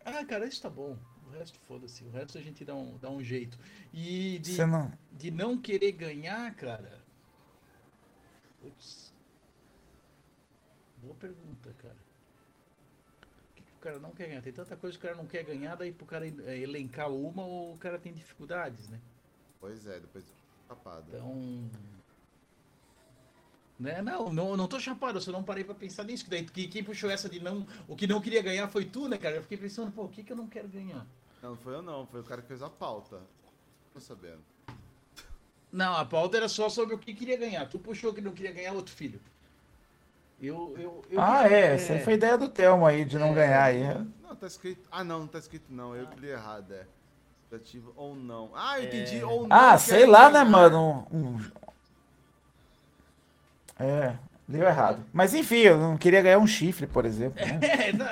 [0.03, 0.97] Ah, cara, isso tá bom.
[1.27, 2.03] O resto, foda-se.
[2.05, 3.59] O resto a gente dá um, dá um jeito.
[3.93, 4.91] E de, não...
[5.13, 7.05] de não querer ganhar, cara.
[8.63, 9.13] Putz.
[11.03, 11.99] Boa pergunta, cara.
[13.51, 14.41] O que, que o cara não quer ganhar?
[14.41, 17.45] Tem tanta coisa que o cara não quer ganhar, daí pro cara é, elencar uma
[17.45, 18.99] ou o cara tem dificuldades, né?
[19.61, 20.25] Pois é, depois
[20.67, 21.05] tapada.
[21.09, 21.71] Então.
[23.79, 24.01] Né?
[24.01, 26.25] Não, não, não tô chapado, eu só não parei pra pensar nisso.
[26.25, 27.67] Que daí, que, quem puxou essa de não.
[27.87, 29.37] O que não queria ganhar foi tu, né, cara?
[29.37, 31.07] Eu fiquei pensando, pô, o que, que eu não quero ganhar?
[31.43, 33.21] Não, não foi eu não, foi o cara que fez a pauta.
[33.93, 34.41] Tô sabendo.
[35.71, 37.67] Não, a pauta era só sobre o que queria ganhar.
[37.69, 39.21] Tu puxou que não queria ganhar outro filho.
[40.41, 40.75] Eu.
[40.79, 41.75] eu, eu Ah, é.
[41.75, 43.83] Essa aí foi ideia do Telmo aí, de não ganhar aí.
[44.23, 44.89] Não, tá escrito.
[44.91, 45.95] Ah, não, não tá escrito não.
[45.95, 46.87] Eu que li errado, é.
[47.95, 48.51] Ou não.
[48.55, 49.23] Ah, eu entendi.
[49.23, 49.57] Ou não.
[49.57, 50.45] Ah, sei lá, né, ganhar.
[50.51, 51.07] mano?
[51.11, 51.51] Um- um-
[53.79, 54.13] É,
[54.49, 55.01] deu errado.
[55.13, 57.45] Mas enfim, eu não queria ganhar um chifre, por exemplo.
[57.45, 57.59] né?
[57.89, 58.07] É, não,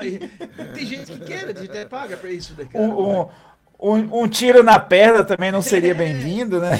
[0.75, 2.85] tem gente que quer, a gente até paga pra isso, né, cara?
[2.85, 3.23] Um,
[3.81, 6.79] um- um- tiro na perna também não seria bem-vindo, né?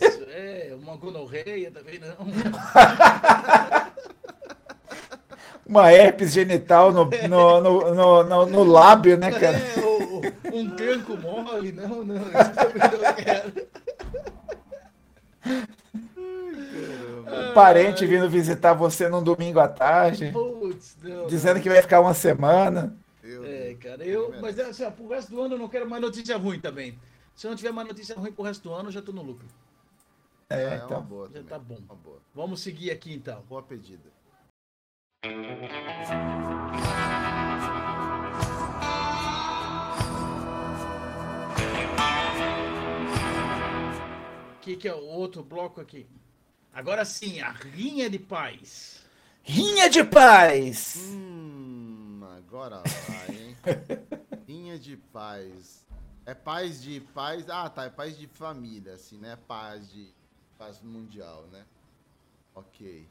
[0.00, 2.16] Isso, é, uma gonorreia também não.
[5.66, 9.56] Uma herpes genital no, no, no, no, no- no lábio, né, cara?
[9.56, 10.20] É, ou-
[10.52, 13.52] um canco mole, não, não, isso também não quero.
[17.52, 20.32] parente vindo visitar você num domingo à tarde.
[20.32, 21.62] Não, dizendo não.
[21.62, 22.96] que vai ficar uma semana.
[23.22, 24.34] Eu, é, cara, eu.
[24.40, 26.98] Mas é assim, pro resto do ano eu não quero mais notícia ruim também.
[27.34, 29.22] Se eu não tiver mais notícia ruim pro resto do ano, eu já tô no
[29.22, 29.46] lucro.
[30.48, 31.02] É, ah, é então.
[31.02, 31.78] Boa já tá bom.
[32.34, 33.40] Vamos seguir aqui então.
[33.48, 34.10] Boa pedida.
[44.56, 46.06] O que, que é o outro bloco aqui?
[46.72, 49.00] Agora sim, a rinha de paz.
[49.42, 50.96] Rinha de paz!
[51.10, 53.56] Hum, agora vai, hein?
[54.46, 55.84] Rinha de paz.
[56.24, 57.48] É paz de paz.
[57.48, 57.84] Ah, tá.
[57.84, 59.36] É paz de família, assim, né?
[59.48, 60.08] Paz de.
[60.58, 61.62] Paz mundial, né?
[62.54, 63.06] Ok.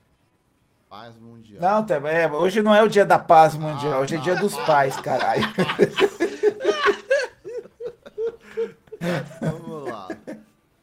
[0.87, 1.61] Paz mundial.
[1.61, 4.55] Não, tá- é, hoje não é o dia da paz mundial, hoje é dia dos
[4.55, 5.43] pais, caralho.
[9.41, 10.07] Vamos lá.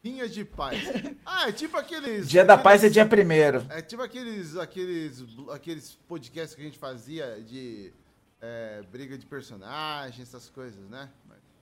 [0.07, 0.79] Rinha de paz.
[1.29, 2.29] Ah, é tipo aqueles.
[2.29, 3.67] Dia da paz é dia primeiro.
[3.69, 7.93] É tipo aqueles, aqueles, aqueles podcasts que a gente fazia de
[8.41, 11.11] é, briga de personagem, essas coisas, né?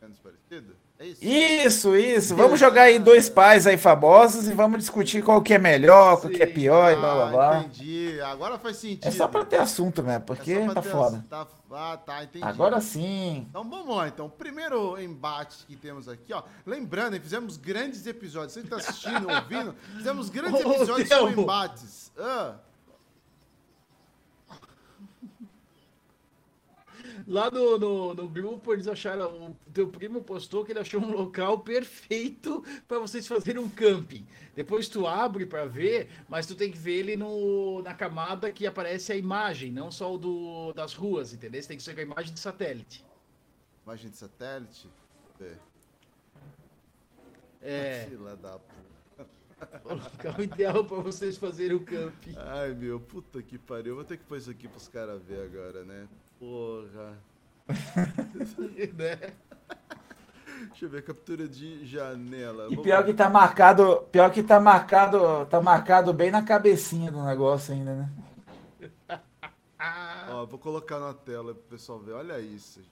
[0.05, 0.77] Menos parecido.
[0.97, 1.25] É isso?
[1.25, 2.37] Isso, isso.
[2.37, 6.33] Vamos jogar aí dois pais aí famosos e vamos discutir qual que é melhor, qual
[6.33, 7.59] que é pior e blá blá Ah, blá.
[7.61, 8.21] entendi.
[8.21, 9.09] Agora faz sentido.
[9.09, 11.25] É só pra ter assunto mesmo, É porque pra tá foda.
[11.29, 12.45] Tá, ah, tá, entendi.
[12.45, 13.45] Agora sim.
[13.51, 14.31] Então vamos lá, então.
[14.31, 16.45] Primeiro embate que temos aqui, ó.
[16.65, 18.53] Lembrando, fizemos grandes episódios.
[18.53, 22.13] Você que tá assistindo, ouvindo, fizemos grandes episódios com embates.
[22.17, 22.55] Ah,
[27.27, 29.51] Lá no, no, no grupo, eles acharam.
[29.51, 34.27] O teu primo postou que ele achou um local perfeito para vocês fazerem um camping.
[34.55, 38.67] Depois tu abre para ver, mas tu tem que ver ele no, na camada que
[38.67, 41.61] aparece a imagem, não só o do, das ruas, entendeu?
[41.61, 43.05] Você tem que ser com a imagem de satélite.
[43.85, 44.89] imagem de satélite.
[45.41, 45.57] É.
[47.61, 48.61] É, Fila da
[49.85, 52.35] o local ideal para vocês fazerem o camping.
[52.37, 53.95] Ai, meu, puta que pariu.
[53.95, 56.09] Vou ter que pôr isso aqui pros caras ver agora, né?
[56.45, 57.19] Porra.
[58.93, 59.33] né?
[60.69, 62.69] Deixa eu ver, captura de janela.
[62.71, 67.23] E pior que tá marcado, pior que tá marcado, tá marcado bem na cabecinha do
[67.23, 68.13] negócio ainda, né?
[70.31, 72.13] Ó, vou colocar na tela pro pessoal ver.
[72.13, 72.83] Olha isso.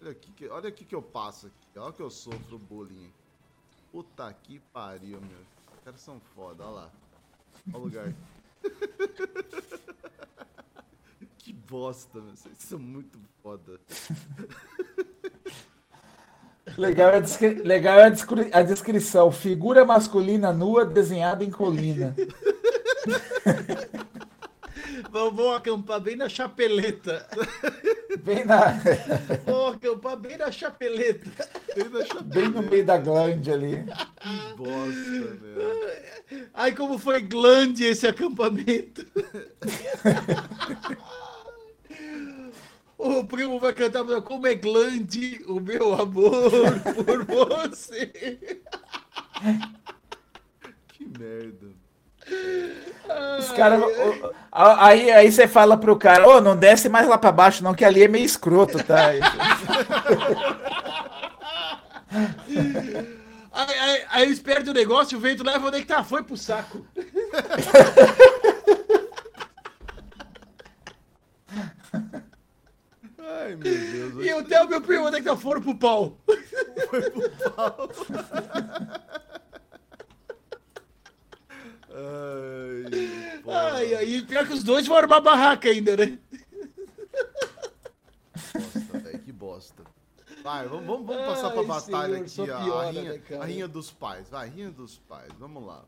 [0.00, 1.78] Olha aqui que, olha aqui que eu passo aqui.
[1.78, 3.10] Olha que eu sofro bullying.
[3.90, 5.40] Puta que pariu, meu.
[5.74, 6.90] Os caras são foda, olha lá.
[7.72, 8.12] Olha o lugar.
[11.42, 12.36] que bosta, meu.
[12.36, 13.80] Vocês são muito foda.
[16.76, 19.32] Legal é a, descri- legal é a, descri- a descrição.
[19.32, 22.14] Figura masculina nua desenhada em colina.
[25.10, 27.26] vamos, acampar bem na chapeleta.
[28.22, 28.74] Bem, na,
[29.44, 31.30] Vamos acampar bem na chapeleta.
[31.74, 32.22] Bem na chapéu.
[32.22, 33.84] bem no meio da glande ali.
[34.20, 35.90] Que bosta, meu.
[36.54, 39.04] Ai, como foi glande esse acampamento.
[43.02, 46.50] O primo vai cantar pra como é glande o meu amor
[46.94, 48.06] por você.
[50.88, 51.68] Que merda.
[53.38, 53.82] Os caras.
[54.52, 57.86] Aí, aí você fala pro cara, ô, não desce mais lá pra baixo, não, que
[57.86, 59.12] ali é meio escroto, tá?
[63.52, 66.02] Aí, aí, aí eles perdem o negócio, o vento leva onde é que tá?
[66.02, 66.86] Foi pro saco.
[73.40, 74.26] Ai, meu Deus.
[74.26, 75.36] E o Theo, meu primo, onde é que tá?
[75.36, 76.16] Foram pro pau.
[81.92, 83.72] Ai, porra.
[83.72, 86.18] Ai, aí, pior que os dois vão armar barraca ainda, né?
[88.54, 89.82] bosta, velho, que bosta.
[90.42, 93.22] Vai, vamos, vamos, vamos Ai, passar pra batalha senhor, aqui, ó, a, piora, rinha, né,
[93.40, 94.28] a rinha dos pais.
[94.30, 95.84] Vai, rinha dos pais, vamos lá.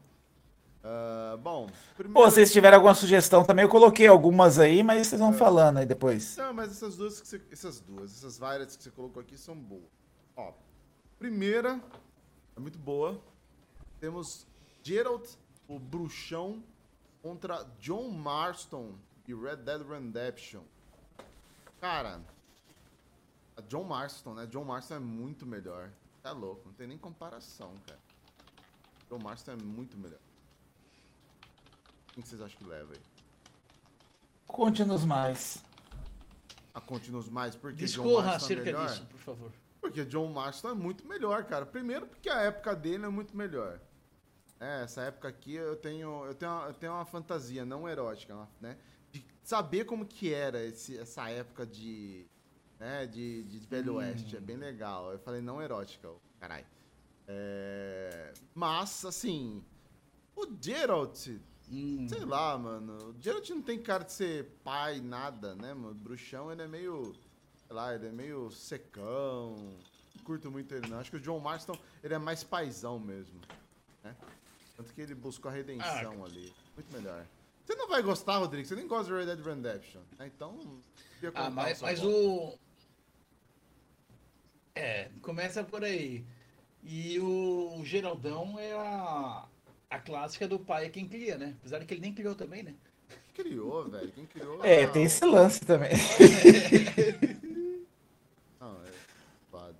[0.84, 2.12] Ah, bom, primeiro...
[2.12, 3.64] Pô, vocês tiveram alguma sugestão também?
[3.64, 6.36] Eu coloquei algumas aí, mas vocês vão falando aí depois.
[6.36, 9.56] Não, mas essas duas, que você, essas duas, essas várias que você colocou aqui são
[9.56, 9.84] boas.
[10.36, 10.52] Ó,
[11.18, 11.80] primeira,
[12.56, 13.20] é muito boa.
[14.00, 14.46] Temos
[14.82, 15.28] Geralt,
[15.68, 16.62] o bruxão,
[17.22, 20.62] contra John Marston de Red Dead Redemption.
[21.80, 22.20] Cara,
[23.56, 24.46] a John Marston, né?
[24.46, 25.90] John Marston é muito melhor.
[26.20, 28.00] Tá louco, não tem nem comparação, cara.
[29.08, 30.18] John Marston é muito melhor.
[32.12, 33.00] Quem que vocês acham que leva aí?
[34.46, 35.62] Conte-nos mais.
[36.74, 38.88] A Continuous Mais, porque John Discorra Marston é acerca melhor?
[38.88, 39.52] disso, por favor.
[39.80, 41.66] Porque John Marston é muito melhor, cara.
[41.66, 43.80] Primeiro porque a época dele é muito melhor.
[44.60, 48.48] É, essa época aqui eu tenho, eu tenho, uma, eu tenho uma fantasia não erótica,
[48.60, 48.78] né?
[49.10, 52.26] De saber como que era esse, essa época de,
[52.78, 54.36] né, de, de Velho Oeste.
[54.36, 55.12] É bem legal.
[55.12, 56.08] Eu falei não erótica,
[56.38, 56.66] caralho.
[57.26, 59.62] É, mas, assim,
[60.36, 61.28] o Geralt,
[62.08, 63.10] sei lá, mano.
[63.10, 65.90] O Geralt não tem cara de ser pai, nada, né, mano?
[65.90, 67.14] O bruxão, ele é meio,
[67.66, 69.56] sei lá, ele é meio secão.
[70.16, 70.98] Não curto muito ele, não.
[70.98, 73.40] Acho que o John Marston, ele é mais paizão mesmo,
[74.04, 74.14] né?
[74.76, 76.52] Tanto que ele buscou a redenção ali.
[76.76, 77.26] Muito melhor.
[77.64, 78.66] Você não vai gostar, Rodrigo.
[78.66, 80.00] Você nem gosta de Red Dead Redemption.
[80.18, 80.26] né?
[80.34, 80.58] Então,
[81.34, 82.58] Ah, mas, sua mas o.
[84.74, 86.24] É, começa por aí.
[86.82, 88.72] E o Geraldão é
[89.96, 89.98] a.
[89.98, 91.54] Clássica do pai é quem cria, né?
[91.60, 92.74] Apesar de que ele nem criou também, né?
[93.34, 94.12] Criou, velho.
[94.12, 94.64] Quem criou?
[94.64, 94.92] É, não.
[94.92, 95.90] tem esse lance também.
[98.60, 98.90] Não, é.
[99.50, 99.74] culpado.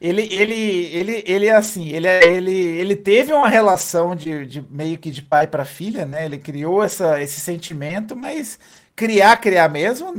[0.00, 4.60] Ele, ele, ele, ele é assim, ele, é- ele, ele teve uma relação de, de
[4.70, 6.24] meio que de pai para filha, né?
[6.24, 8.58] Ele criou essa, esse sentimento, mas
[8.96, 10.12] criar, criar mesmo,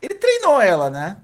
[0.00, 1.18] ele treinou ela, né?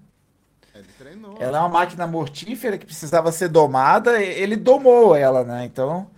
[0.75, 1.37] Ele treinou.
[1.41, 5.65] Ela é uma máquina mortífera que precisava ser domada, ele domou ela, né?
[5.65, 6.09] Então,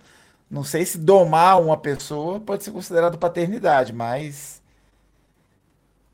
[0.51, 4.61] não sei se domar uma pessoa pode ser considerado paternidade, mas,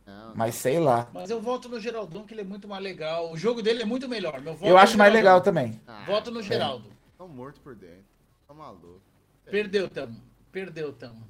[0.06, 1.10] Não, mas sei lá.
[1.14, 3.32] Mas eu voto no Geraldão, que ele é muito mais legal.
[3.32, 4.40] O jogo dele é muito melhor.
[4.42, 5.14] Meu voto Eu é acho mais Geraldão.
[5.14, 5.82] legal também.
[5.88, 6.90] Ah, Voto no Geraldo.
[7.18, 8.06] Tão morto por dentro.
[8.48, 9.02] Tá maluco.
[9.50, 10.22] Perdeu, tamo.
[10.52, 11.26] Perdeu, tamo.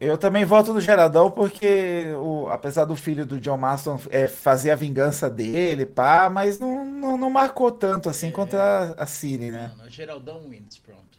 [0.00, 4.72] Eu também voto no Geradão porque, o, apesar do filho do John Marston é, fazer
[4.72, 8.60] a vingança dele, pá, mas não, não, não marcou tanto assim contra
[8.98, 9.72] a, a Cine, né?
[9.76, 11.17] Não, no Geraldão wins, pronto.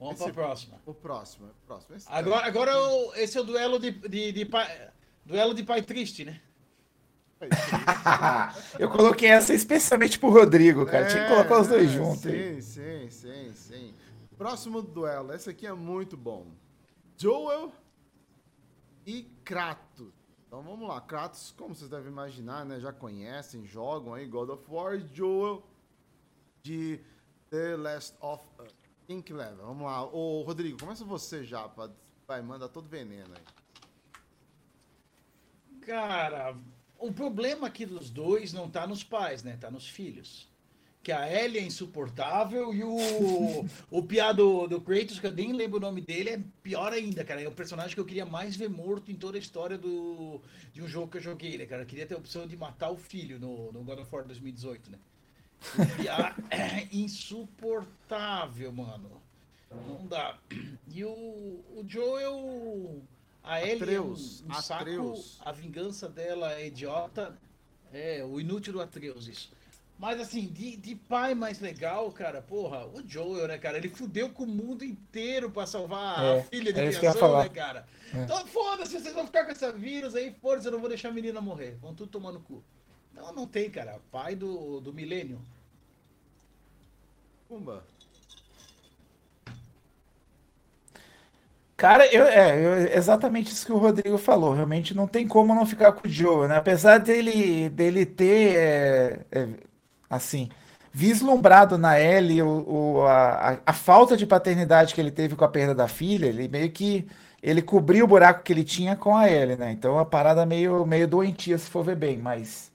[0.00, 0.80] Vamos Esse- pra próxima.
[0.86, 1.94] O próximo, o próximo.
[1.94, 4.90] Esse Agora, agora o- esse é o duelo de, de, de pai.
[5.24, 6.40] Duelo de pai triste, né?
[8.78, 11.06] Eu coloquei essa especialmente pro Rodrigo, cara.
[11.06, 12.26] Tinha que colocar os dois é, juntos.
[12.26, 12.60] aí.
[12.62, 13.94] Sim, sim, sim, sim.
[14.36, 15.32] Próximo duelo.
[15.34, 16.46] Esse aqui é muito bom.
[17.16, 17.72] Joel
[19.06, 20.12] e Kratos.
[20.46, 21.00] Então vamos lá.
[21.00, 22.80] Kratos, como vocês devem imaginar, né?
[22.80, 25.62] Já conhecem, jogam aí God of War e Joel
[26.62, 27.00] de
[27.50, 28.79] The Last of Us.
[29.10, 29.64] Quem que leva?
[29.64, 30.04] Vamos lá.
[30.04, 31.68] Ô, Rodrigo, começa você já.
[31.68, 31.90] Pra...
[32.28, 33.42] Vai, manda todo veneno aí.
[35.80, 36.56] Cara,
[36.96, 39.58] o problema aqui dos dois não tá nos pais, né?
[39.60, 40.48] Tá nos filhos.
[41.02, 45.54] Que a Ellie é insuportável e o, o piá do, do Kratos, que eu nem
[45.54, 47.42] lembro o nome dele, é pior ainda, cara.
[47.42, 50.40] É o personagem que eu queria mais ver morto em toda a história do,
[50.72, 51.82] de um jogo que eu joguei, né, cara?
[51.82, 54.88] Eu queria ter a opção de matar o filho no, no God of War 2018,
[54.88, 55.00] né?
[56.50, 59.10] É insuportável, mano.
[59.70, 60.36] Não dá.
[60.88, 63.02] E o, o Joel.
[63.42, 64.80] A Ellie Atreus, é um, um saco.
[64.82, 65.38] Atreus.
[65.44, 67.38] A vingança dela é idiota.
[67.92, 69.50] É, o inútil do Atreus, isso.
[69.98, 73.76] Mas assim, de, de pai mais legal, cara, porra, o Joel, né, cara?
[73.76, 77.06] Ele fudeu com o mundo inteiro pra salvar É, a filha de é isso que
[77.06, 77.42] eu ia criação, falar.
[77.44, 77.86] né, cara?
[78.14, 78.22] É.
[78.22, 81.12] Então foda-se, vocês vão ficar com essa vírus aí, foda-se, eu não vou deixar a
[81.12, 81.76] menina morrer.
[81.82, 82.64] Vão tudo tomar no cu.
[83.20, 84.00] Então não tem, cara.
[84.10, 85.38] Pai do, do milênio.
[87.48, 87.82] Pumba.
[91.76, 92.58] Cara, eu, é
[92.92, 94.52] eu- exatamente isso que o Rodrigo falou.
[94.52, 96.56] Realmente não tem como não ficar com o Joe, né?
[96.56, 99.48] Apesar dele, dele ter, é, é,
[100.10, 100.50] assim,
[100.92, 105.44] vislumbrado na Ellie o, o- a, a- a falta de paternidade que ele teve com
[105.44, 107.06] a perda da filha, ele meio que
[107.42, 109.72] ele cobriu o buraco que ele tinha com a Ellie, né?
[109.72, 112.70] Então a parada meio, meio doentia, se for ver bem, mas,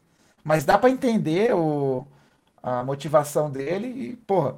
[0.45, 2.07] mas dá pra entender o,
[2.63, 4.57] a motivação dele e, porra.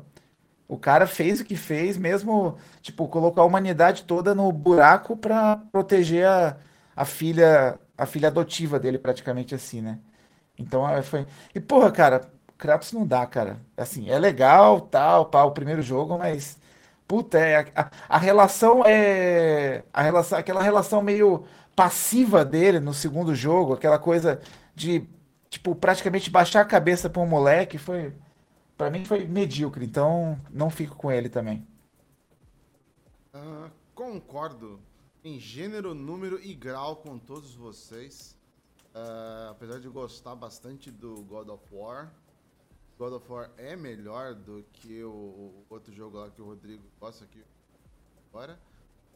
[0.67, 5.57] O cara fez o que fez, mesmo, tipo, colocou a humanidade toda no buraco pra
[5.71, 6.57] proteger a,
[6.95, 9.99] a filha, a filha adotiva dele, praticamente assim, né?
[10.59, 11.25] Então, é, foi...
[11.55, 13.59] E, porra, cara, Kratos não dá, cara.
[13.77, 16.57] Assim, é legal, tal, pá, o primeiro jogo, mas,
[17.07, 19.83] puta, é, a, a relação é...
[19.93, 24.41] A relação, aquela relação meio passiva dele no segundo jogo, aquela coisa
[24.75, 25.07] de,
[25.49, 28.13] tipo, praticamente baixar a cabeça pra um moleque, foi...
[28.77, 31.65] Pra mim foi medíocre, então não fico com ele também.
[33.33, 34.79] Ah, concordo
[35.23, 38.37] em gênero, número e grau com todos vocês.
[38.93, 42.11] Ah, apesar de gostar bastante do God of War,
[42.97, 46.83] God of War é melhor do que o, o outro jogo lá que o Rodrigo
[46.99, 47.43] gosta aqui
[48.29, 48.59] agora.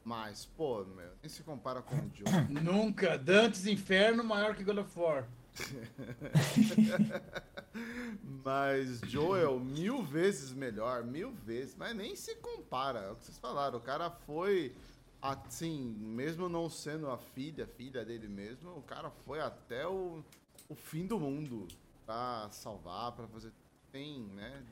[0.03, 2.47] Mas, pô, meu, nem se compara com o Joe.
[2.49, 3.17] Nunca.
[3.17, 5.27] Dantes Inferno maior que God of War.
[8.43, 12.99] Mas Joel, mil vezes melhor, mil vezes, mas nem se compara.
[12.99, 13.77] É o que vocês falaram.
[13.77, 14.75] O cara foi,
[15.21, 20.23] assim, mesmo não sendo a filha, filha dele mesmo, o cara foi até o,
[20.67, 21.67] o fim do mundo
[22.05, 23.51] pra salvar, pra fazer.
[23.91, 24.63] Tem, né?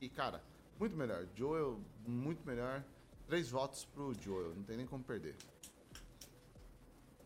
[0.00, 0.42] E, cara,
[0.78, 1.26] muito melhor.
[1.34, 2.82] Joel, muito melhor.
[3.26, 5.34] Três votos pro Joel, não tem nem como perder.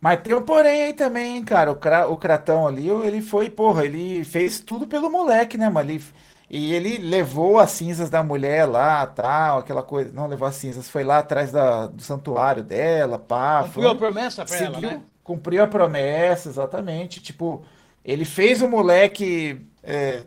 [0.01, 1.71] Mas tem um porém aí também, cara.
[1.71, 5.91] O, Cra- o Cratão ali, ele foi, porra, ele fez tudo pelo moleque, né, mano?
[5.91, 6.03] Ele-
[6.49, 10.11] e ele levou as cinzas da mulher lá, tal, aquela coisa.
[10.13, 13.63] Não levou as cinzas, foi lá atrás da- do santuário dela, pá.
[13.65, 15.03] Cumpriu a foi- promessa pra ela, né?
[15.23, 17.21] cumpriu a promessa, exatamente.
[17.23, 17.63] Tipo,
[18.05, 20.23] ele fez o moleque, é,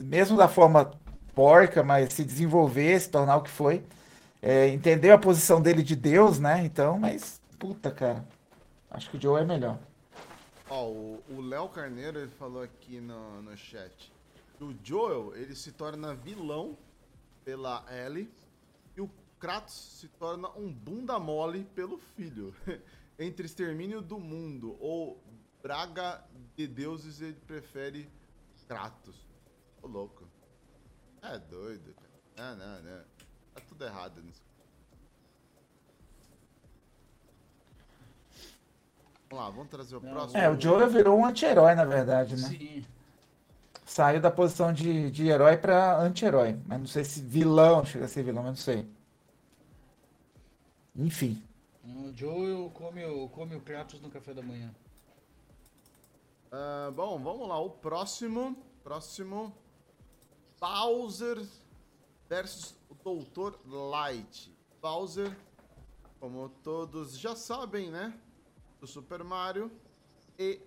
[0.00, 0.90] mesmo da forma
[1.34, 3.82] porca, mas se desenvolver, se tornar o que foi.
[4.42, 6.62] É, entendeu a posição dele de Deus, né?
[6.64, 8.24] Então, mas, puta, cara.
[8.90, 9.78] Acho que o Joe é melhor.
[10.68, 14.12] Ó, o Léo Carneiro ele falou aqui no, no chat.
[14.60, 16.76] O Joel ele se torna vilão
[17.44, 18.30] pela Ellie
[18.96, 22.54] e o Kratos se torna um bunda mole pelo filho.
[23.18, 25.22] Entre extermínio do mundo ou
[25.62, 26.22] Braga
[26.54, 28.08] de deuses, ele prefere
[28.68, 29.16] Kratos.
[29.82, 30.28] Ô louco.
[31.22, 32.54] É doido, cara.
[32.54, 33.04] Não, não, não.
[33.54, 34.45] Tá tudo errado nisso.
[39.28, 40.40] Vamos lá, vamos trazer o Não, próximo.
[40.40, 42.48] É, o Joel virou um anti-herói, na verdade, né?
[42.48, 42.84] Sim.
[43.84, 46.58] Saiu da posição de, de herói pra anti-herói.
[46.66, 48.88] Mas não sei se vilão, chega a ser vilão, mas não sei.
[50.94, 51.42] Enfim.
[51.84, 54.74] O Joel come o, come o Kratos no café da manhã.
[56.50, 57.58] Ah, bom, vamos lá.
[57.60, 58.56] O próximo.
[58.82, 59.52] Próximo.
[60.60, 61.44] Bowser
[62.28, 64.52] versus o Doutor Light.
[64.80, 65.36] Bowser,
[66.18, 68.12] como todos já sabem, né?
[68.86, 69.68] Do Super Mario.
[70.38, 70.60] E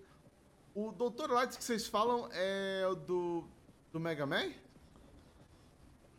[0.75, 3.47] o Doutor Light que vocês falam é o do,
[3.93, 4.51] do Mega Man?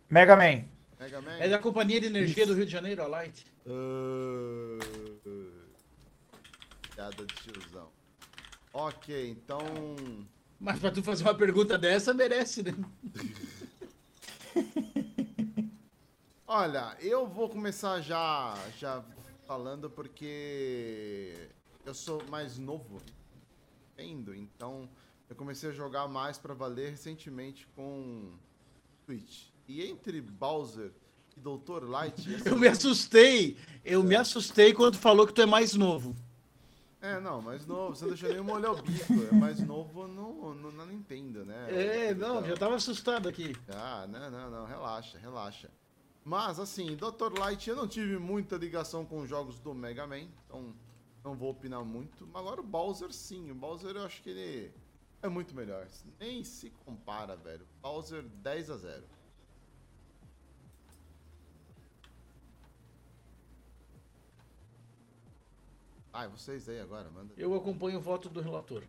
[0.09, 0.65] Mega Man.
[0.99, 1.37] Mega Man?
[1.39, 3.45] É da Companhia de Energia do Rio de Janeiro, a Light.
[3.67, 4.79] Ah,
[6.95, 7.91] Piada de tiozão.
[8.73, 9.61] Ok, então.
[10.59, 12.73] Mas pra tu fazer uma pergunta dessa, merece, né?
[16.47, 19.05] Olha, eu vou começar já, já
[19.47, 21.51] falando porque
[21.85, 23.01] eu sou mais novo,
[23.95, 24.35] entendo.
[24.35, 24.89] Então,
[25.29, 28.33] eu comecei a jogar mais pra valer recentemente com
[29.05, 29.47] Switch.
[29.69, 30.93] E entre Bowser
[31.37, 31.85] e Dr.
[31.89, 33.57] Light, essa- Eu me assustei.
[33.85, 36.15] Eu me assustei quando tu falou que tu é mais novo.
[37.01, 40.55] é, não, mais novo, você não deixou nem molhar o bico, é mais novo no,
[40.55, 41.67] no, na Nintendo, né?
[41.71, 43.57] É, não, Então- já tava assustado aqui.
[43.69, 45.71] Ah, não, não, não, relaxa, relaxa.
[46.23, 47.39] Mas, assim, Dr.
[47.39, 50.75] Light, eu não tive muita ligação com os jogos do Mega Man, então
[51.25, 52.27] não vou opinar muito.
[52.27, 54.73] Mas agora o Bowser, sim, o Bowser eu acho que ele
[55.23, 55.87] é muito melhor.
[56.19, 57.67] Nem se compara, velho.
[57.83, 59.03] Bowser 10 a 0.
[66.13, 67.33] Ai, vocês aí agora, manda.
[67.37, 68.83] Eu acompanho o voto do relator.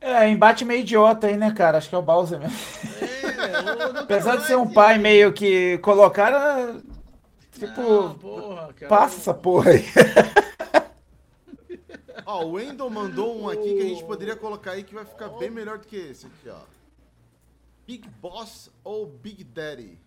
[0.00, 1.78] É, embate meio idiota aí, né, cara?
[1.78, 2.58] Acho que é o Bowser mesmo.
[3.00, 4.00] É.
[4.02, 6.82] Apesar de ser um pai meio que colocaram.
[7.52, 8.88] Tipo, Ah, porra, cara.
[8.88, 9.84] passa essa porra aí.
[12.24, 15.28] Ó, o Wendel mandou um aqui que a gente poderia colocar aí que vai ficar
[15.30, 16.60] bem melhor do que esse aqui, ó.
[17.86, 19.98] Big Boss ou Big Daddy?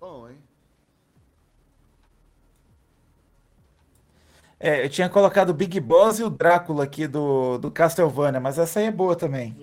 [0.00, 0.38] Bom, hein?
[4.58, 8.58] É, eu tinha colocado o Big Boss e o Drácula aqui do, do Castlevania, mas
[8.58, 9.54] essa aí é boa também.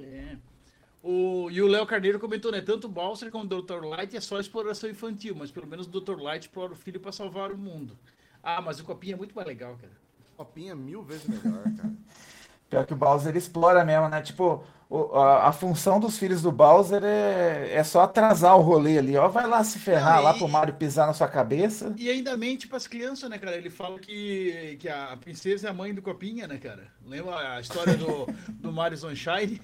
[1.04, 1.08] É.
[1.08, 2.62] O, e o Léo Carneiro comentou, né?
[2.62, 3.84] Tanto o Bowser como o Dr.
[3.86, 6.20] Light é só exploração infantil, mas pelo menos o Dr.
[6.22, 7.98] Light explora o filho pra salvar o mundo.
[8.42, 9.94] Ah, mas o Copinha é muito mais legal, cara.
[10.38, 11.92] Copinha mil vezes melhor, cara.
[12.70, 14.20] Pior que o Bowser explora mesmo, né?
[14.22, 18.98] Tipo, o- a, a função dos filhos do Bowser é, é só atrasar o rolê
[18.98, 19.28] ali, ó.
[19.28, 21.94] Vai lá se ferrar Não, lá e- pro Mario pisar na sua cabeça.
[21.98, 23.56] E ainda mente pras crianças, né, cara?
[23.56, 26.88] Ele fala que, que a princesa é a mãe do Copinha, né, cara?
[27.06, 28.26] Lembra a história do,
[28.56, 29.62] do Mario Sunshine?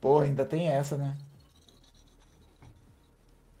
[0.00, 1.16] Porra, ainda tem essa, né?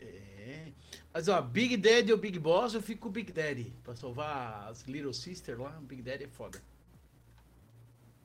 [0.00, 0.68] É.
[1.12, 3.72] Mas ó, Big Daddy ou Big Boss, eu fico com o Big Daddy.
[3.84, 6.62] Pra salvar as Little Sister lá, o Big Daddy é foda.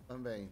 [0.08, 0.50] Também.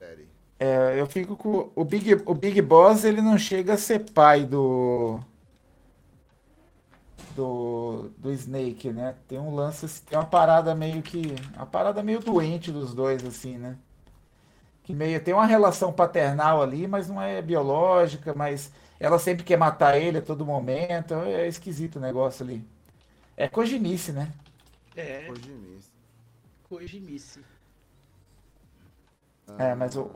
[0.00, 0.28] Daddy.
[0.58, 4.44] É, eu fico com o Big, o Big Boss, ele não chega a ser pai
[4.46, 5.20] do
[7.34, 9.14] do do Snake, né?
[9.28, 13.58] Tem um lance, tem uma parada meio que, uma parada meio doente dos dois assim,
[13.58, 13.76] né?
[14.86, 19.58] Que meio tem uma relação paternal ali, mas não é biológica, mas ela sempre quer
[19.58, 21.12] matar ele a todo momento.
[21.14, 22.64] É esquisito o negócio ali.
[23.36, 24.32] É cojinice, né?
[24.96, 25.90] É, Kojimice.
[26.68, 27.40] Kojimice.
[29.58, 30.10] É, mas o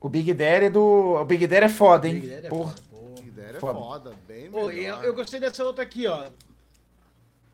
[0.00, 0.80] o Big Daddy é do,
[1.20, 2.14] o Big Daddy é foda, hein?
[2.20, 2.74] Big Daddy é Porra.
[2.74, 3.20] foda.
[3.20, 3.78] Big Daddy é Foda.
[3.78, 5.04] foda, bem Pô, melhor.
[5.04, 6.30] eu, eu gostei dessa outra aqui, ó.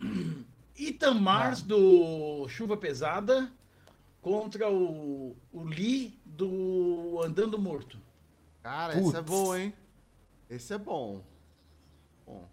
[0.78, 3.50] Ethan Mars do Chuva Pesada
[4.26, 7.96] contra o, o Lee do Andando Morto.
[8.60, 9.22] Cara, esse é Putz.
[9.22, 9.72] bom, hein?
[10.50, 11.22] Esse é bom.
[12.26, 12.44] Bom.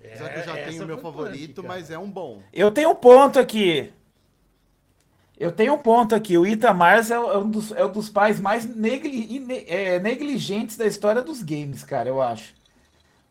[0.00, 2.42] Apesar que eu já É, tenho o meu foi favorito, punk, mas é um bom.
[2.52, 3.92] Eu tenho um ponto aqui.
[5.38, 6.36] Eu tenho um ponto aqui.
[6.36, 10.86] O Itamars é, é um dos, é um dos pais mais negli- é, negligentes da
[10.86, 12.54] história dos games, cara, eu acho.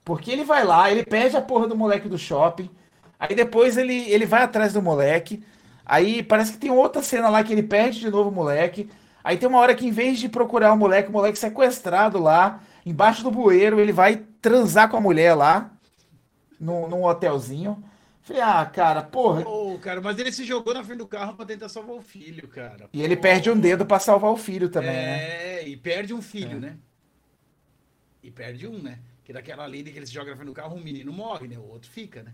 [0.05, 2.69] Porque ele vai lá, ele pede a porra do moleque do shopping.
[3.19, 5.43] Aí depois ele, ele vai atrás do moleque.
[5.89, 8.87] Aí parece que tem outra cena lá que ele perde de novo o moleque.
[9.23, 12.61] Aí tem uma hora que em vez de procurar o moleque, o moleque sequestrado lá,
[12.85, 15.71] embaixo do bueiro, ele vai transar com a mulher lá,
[16.59, 17.83] num, num hotelzinho.
[18.21, 19.41] Falei, ah, cara, porra.
[19.41, 22.47] Pô, cara, mas ele se jogou na frente do carro pra tentar salvar o filho,
[22.47, 22.87] cara.
[22.93, 25.23] E ele perde um dedo pra salvar o filho também, né?
[25.23, 26.77] É, e perde um filho, né?
[28.21, 28.99] E perde um, né?
[29.23, 31.57] Que daquela lei que ele se joga na frente do carro, um menino morre, né?
[31.57, 32.31] O outro fica, né?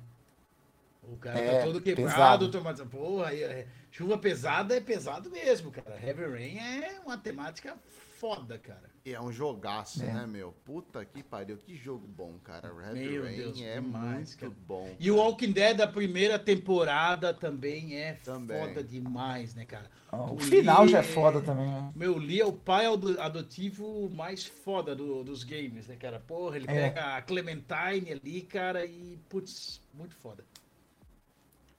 [1.12, 2.52] O cara É, tá todo quebrado, pesado.
[2.52, 2.86] tomando.
[2.88, 6.00] Porra, aí, é, chuva pesada é pesado mesmo, cara.
[6.04, 7.78] Heavy Rain é uma temática
[8.20, 8.94] foda, cara.
[9.06, 10.12] E é um jogaço, É.
[10.12, 10.52] né, meu?
[10.66, 12.68] Puta que pariu, que jogo bom, cara.
[12.70, 14.52] Heavy Meu Rain Deus, é demais, muito cara.
[14.68, 14.96] bom.
[15.00, 15.28] E o cara.
[15.28, 18.58] Walking Dead da primeira temporada também é Também.
[18.60, 19.92] foda demais, né, cara?
[20.12, 21.92] Ó, O Lee final já é foda também, né?
[21.96, 26.20] Meu Lee é o pai ado- adotivo mais foda do- dos games, né, cara?
[26.20, 26.74] Porra, ele É.
[26.90, 30.44] pega a Clementine ali, cara, e putz, muito foda.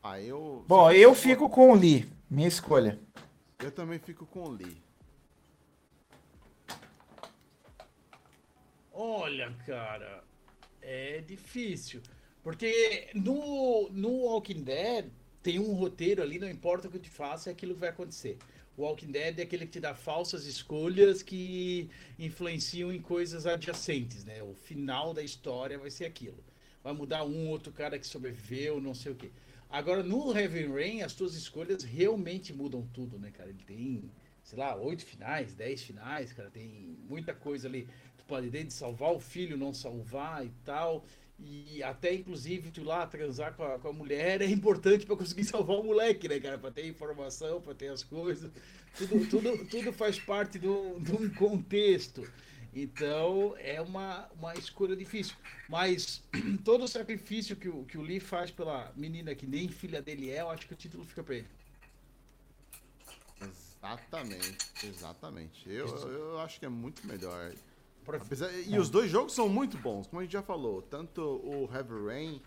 [0.08, 0.64] Ah, eu.
[0.68, 2.08] Bom, eu fico com o Lee.
[2.30, 2.96] Minha escolha.
[3.58, 4.80] Eu também fico com o Lee.
[8.92, 10.22] Olha, cara,
[10.80, 12.00] é difícil.
[12.40, 15.06] Porque no, no Walking Dead
[15.42, 17.88] tem um roteiro ali, não importa o que eu te faça, é aquilo que vai
[17.88, 18.38] acontecer.
[18.76, 24.24] O Walking Dead é aquele que te dá falsas escolhas que influenciam em coisas adjacentes,
[24.24, 24.40] né?
[24.40, 26.38] O final da história vai ser aquilo.
[26.84, 29.32] Vai mudar um outro cara que sobreviveu, não sei o quê.
[29.68, 33.50] Agora, no Heaven Rain, as tuas escolhas realmente mudam tudo, né, cara?
[33.50, 34.10] Ele tem,
[34.42, 36.50] sei lá, oito finais, dez finais, cara.
[36.50, 37.88] Tem muita coisa ali.
[38.16, 41.04] Tu pode desde salvar o filho, não salvar e tal.
[41.38, 45.44] E até, inclusive, tu lá transar com a, com a mulher é importante para conseguir
[45.44, 46.58] salvar o moleque, né, cara?
[46.58, 48.50] Para ter informação, para ter as coisas.
[48.96, 52.26] Tudo, tudo, tudo faz parte de um contexto.
[52.78, 55.34] Então, é uma, uma escolha difícil.
[55.66, 56.22] Mas
[56.62, 60.30] todo o sacrifício que o, que o Lee faz pela menina que nem filha dele
[60.30, 61.48] é, eu acho que o título fica pra ele.
[63.40, 65.70] Exatamente, exatamente.
[65.70, 67.54] Eu, eu acho que é muito melhor.
[68.06, 70.82] Apesar- e os dois jogos são muito bons, como a gente já falou.
[70.82, 72.42] Tanto o Heavy Rain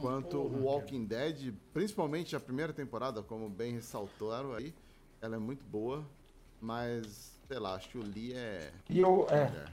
[0.00, 4.74] quanto porra, o Walking Dead, principalmente a primeira temporada, como bem ressaltaram aí,
[5.20, 6.04] ela é muito boa.
[6.60, 8.72] Mas, sei lá, acho que o Lee é.
[8.88, 9.66] E o, é,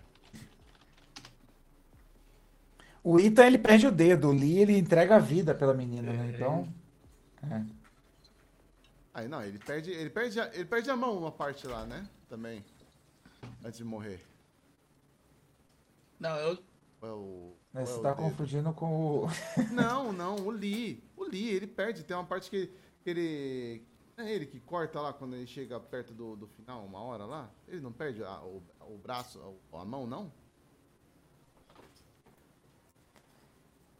[3.03, 4.29] o Ethan, ele perde o dedo.
[4.29, 6.31] O Lee, ele entrega a vida pela menina, né?
[6.35, 6.67] Então,
[7.49, 7.63] é.
[9.13, 12.07] Aí não, ele perde, ele perde, a, ele perde a mão uma parte lá, né?
[12.29, 12.63] Também.
[13.63, 14.21] Antes de morrer.
[16.19, 16.57] Não, eu,
[17.01, 18.85] Ou é o- Né, ou é Você tá confundindo com
[19.25, 19.27] o...
[19.71, 21.03] Não, não, o Lee.
[21.17, 22.03] O Lee, ele perde.
[22.03, 22.67] Tem uma parte que,
[23.03, 23.83] que ele.
[24.21, 27.49] É ele que corta lá quando ele chega perto do, do final, uma hora lá?
[27.67, 29.39] Ele não perde a- o, o braço,
[29.73, 30.31] a, a mão, não?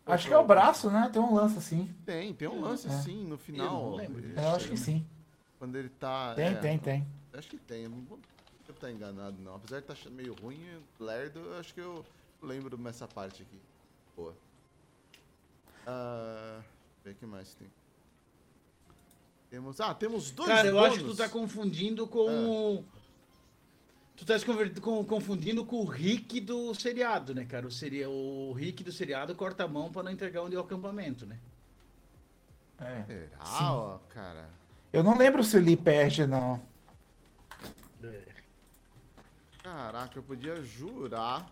[0.05, 1.09] Acho que é o braço, né?
[1.11, 1.93] Tem um lance assim.
[2.05, 2.91] Tem, tem um lance É.
[3.01, 3.89] sim no final.
[3.91, 4.39] não lembro disso.
[4.39, 5.05] É, eu acho que sim.
[5.57, 6.34] Quando ele tá.
[6.36, 7.07] Tem, é, tem, tem.
[7.34, 7.88] Acho que tem.
[7.88, 8.19] Não vou
[8.67, 9.55] eu estar enganado, não.
[9.55, 10.59] Apesar de estar meio ruim,
[10.99, 12.05] lerdo, eu acho que eu
[12.41, 13.59] lembro dessa parte aqui.
[14.15, 14.36] Boa.
[15.86, 16.61] Ah,
[17.03, 17.67] ver o que mais tem.
[19.52, 19.82] Temos.
[19.82, 22.86] Ah, temos dois cara, eu acho que tu tá confundindo com.
[24.16, 27.68] Tu tá se confundindo com o Rick do seriado, né, cara?
[27.68, 30.62] O, seria, o Rick do seriado corta a mão pra não entregar onde é o
[30.62, 31.38] acampamento, né?
[32.80, 33.04] É.
[33.06, 34.47] Será, ó, cara?
[34.93, 36.62] Eu não lembro se o Lee perde, não.
[39.62, 41.52] Caraca, eu podia jurar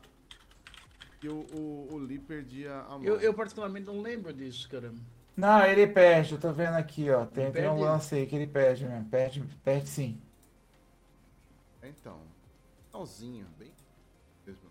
[1.19, 3.03] que o, o, o Lee perdia a mão.
[3.03, 4.93] Eu, eu particularmente não lembro disso, cara.
[5.39, 7.25] Não, ele perde, eu tô vendo aqui, ó.
[7.25, 9.05] Tem, tem um lance aí que ele perde mesmo.
[9.05, 10.21] Perde, perde sim.
[11.81, 12.17] Então.
[12.91, 13.71] Finalzinho, bem.
[14.45, 14.69] Mesmo.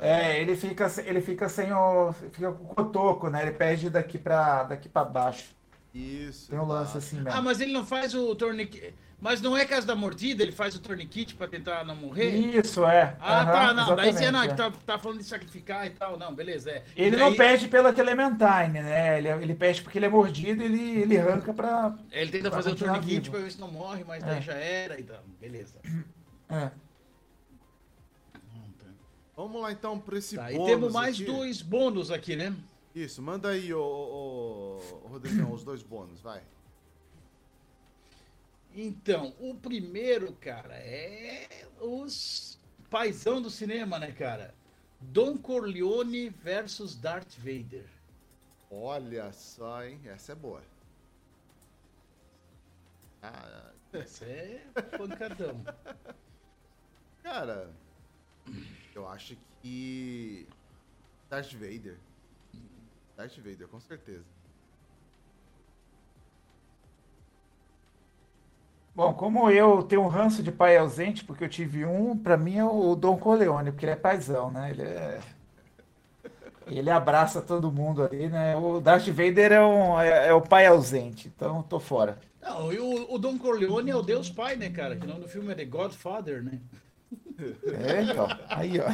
[0.00, 2.14] É, ele fica, ele fica sem o.
[2.14, 3.42] Fica com o cotoco, né?
[3.42, 5.54] Ele perde daqui pra, daqui pra baixo.
[5.92, 6.48] Isso.
[6.50, 6.98] Tem um lance tá.
[6.98, 7.38] assim mesmo.
[7.38, 8.94] Ah, mas ele não faz o tourniquet.
[9.20, 12.30] Mas não é caso da mordida, ele faz o tourniquet pra tentar não morrer?
[12.30, 13.16] Isso, é.
[13.20, 13.96] Ah, Aham, tá, não.
[13.96, 14.54] Daí você não, que é.
[14.54, 16.16] tá, tá falando de sacrificar e tal.
[16.16, 16.84] Não, beleza, é.
[16.94, 19.18] Ele E não daí- perde pela Clementine, né?
[19.18, 21.96] Ele, ele perde porque ele é mordido e ele, ele arranca pra.
[22.12, 23.30] Ele tenta pra fazer o vivo.
[23.32, 24.40] pra ver se não morre, mas daí É.
[24.42, 25.20] já era e tal.
[25.40, 25.74] Beleza.
[26.48, 26.70] É.
[29.36, 31.24] Vamos lá então pra esse Tá, e bônus temos mais aqui.
[31.24, 32.54] dois bônus aqui, né?
[32.94, 36.40] Isso, manda aí, ô, ô, ô, Rodrigão, os dois bônus, vai.
[38.74, 42.58] Então, o primeiro, cara, é os
[42.90, 44.54] paisão do cinema, né, cara?
[45.00, 47.86] Don Corleone versus Darth Vader.
[48.70, 50.00] Olha só, hein?
[50.04, 50.62] Essa é boa.
[53.22, 54.60] Ah, Isso é
[54.96, 55.64] pancadão.
[57.22, 57.70] cara,
[58.94, 60.46] eu acho que.
[61.28, 61.98] Darth Vader.
[63.16, 64.24] Darth Vader, com certeza.
[68.98, 72.58] Bom, como eu tenho um ranço de pai ausente, porque eu tive um, pra mim
[72.58, 74.72] é o Dom Corleone, porque ele é paizão, né?
[74.72, 75.20] Ele é.
[76.66, 78.56] Ele abraça todo mundo ali, né?
[78.56, 82.18] O Darth Vader é, um, é, é o pai ausente, então tô fora.
[82.42, 84.96] Não, e o, o Don Corleone é o Deus Pai, né, cara?
[84.96, 86.58] Que o nome do filme é The Godfather, né?
[87.38, 88.26] É, então.
[88.48, 88.88] Aí, ó.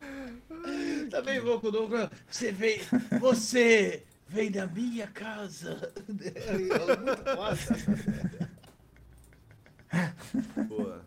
[1.10, 2.10] Também vou com o Don Corleone.
[2.30, 2.80] Você vem,
[3.20, 5.92] você vem da minha casa.
[6.34, 7.30] É muito.
[10.68, 11.04] Boa.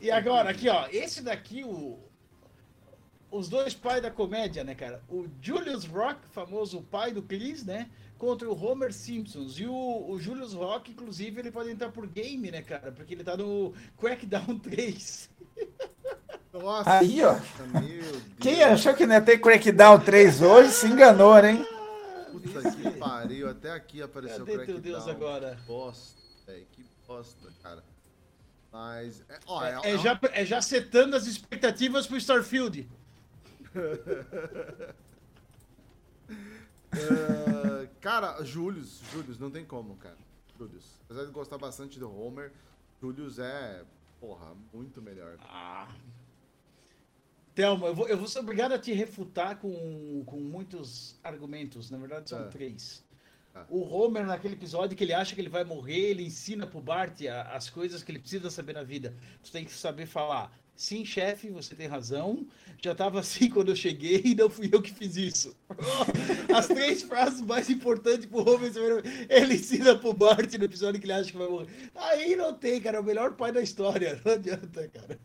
[0.00, 0.88] E agora, aqui, ó.
[0.90, 1.98] Esse daqui, o.
[3.30, 5.02] Os dois pais da comédia, né, cara?
[5.08, 7.90] O Julius Rock, famoso pai do Chris, né?
[8.16, 9.58] Contra o Homer Simpsons.
[9.58, 12.92] E o, o Julius Rock, inclusive, ele pode entrar por game, né, cara?
[12.92, 15.30] Porque ele tá no Crackdown 3.
[16.54, 17.34] Nossa, Aí, ó.
[17.80, 18.20] meu.
[18.38, 21.66] Quem achou que não ia ter Crackdown 3 hoje se enganou, hein?
[22.30, 24.80] Puta que pariu, até aqui apareceu o Cadê teu Crackdown.
[24.80, 25.58] Deus agora?
[25.66, 27.82] Bosta, velho, que bosta, cara.
[28.70, 32.88] Mas, é, ó, É, é, é já, é já setando as expectativas pro Starfield.
[36.92, 40.16] é, cara, Julius, Julius, não tem como, cara.
[40.56, 41.00] Julius.
[41.04, 42.52] Apesar de gostar bastante do Homer,
[43.00, 43.82] Julius é,
[44.20, 45.36] porra, muito melhor.
[45.40, 45.88] Ah.
[47.54, 51.90] Thelma, eu vou, eu vou ser obrigado a te refutar com, com muitos argumentos.
[51.90, 52.48] Na verdade, são É.
[52.48, 53.04] três.
[53.52, 53.64] Tá.
[53.70, 57.20] O Homer, naquele episódio que ele acha que ele vai morrer, ele ensina pro Bart
[57.52, 59.14] as coisas que ele precisa saber na vida.
[59.42, 60.52] Tu tem que saber falar.
[60.74, 62.44] Sim, chefe, você tem razão.
[62.82, 65.56] Já tava assim quando eu cheguei e não fui eu que fiz isso.
[66.52, 68.72] As três frases mais importantes pro Homer.
[69.28, 71.68] Ele ensina pro Bart no episódio que ele acha que vai morrer.
[71.94, 72.96] Aí não tem, cara.
[72.96, 74.20] É o melhor pai da história.
[74.26, 75.20] Não adianta, cara.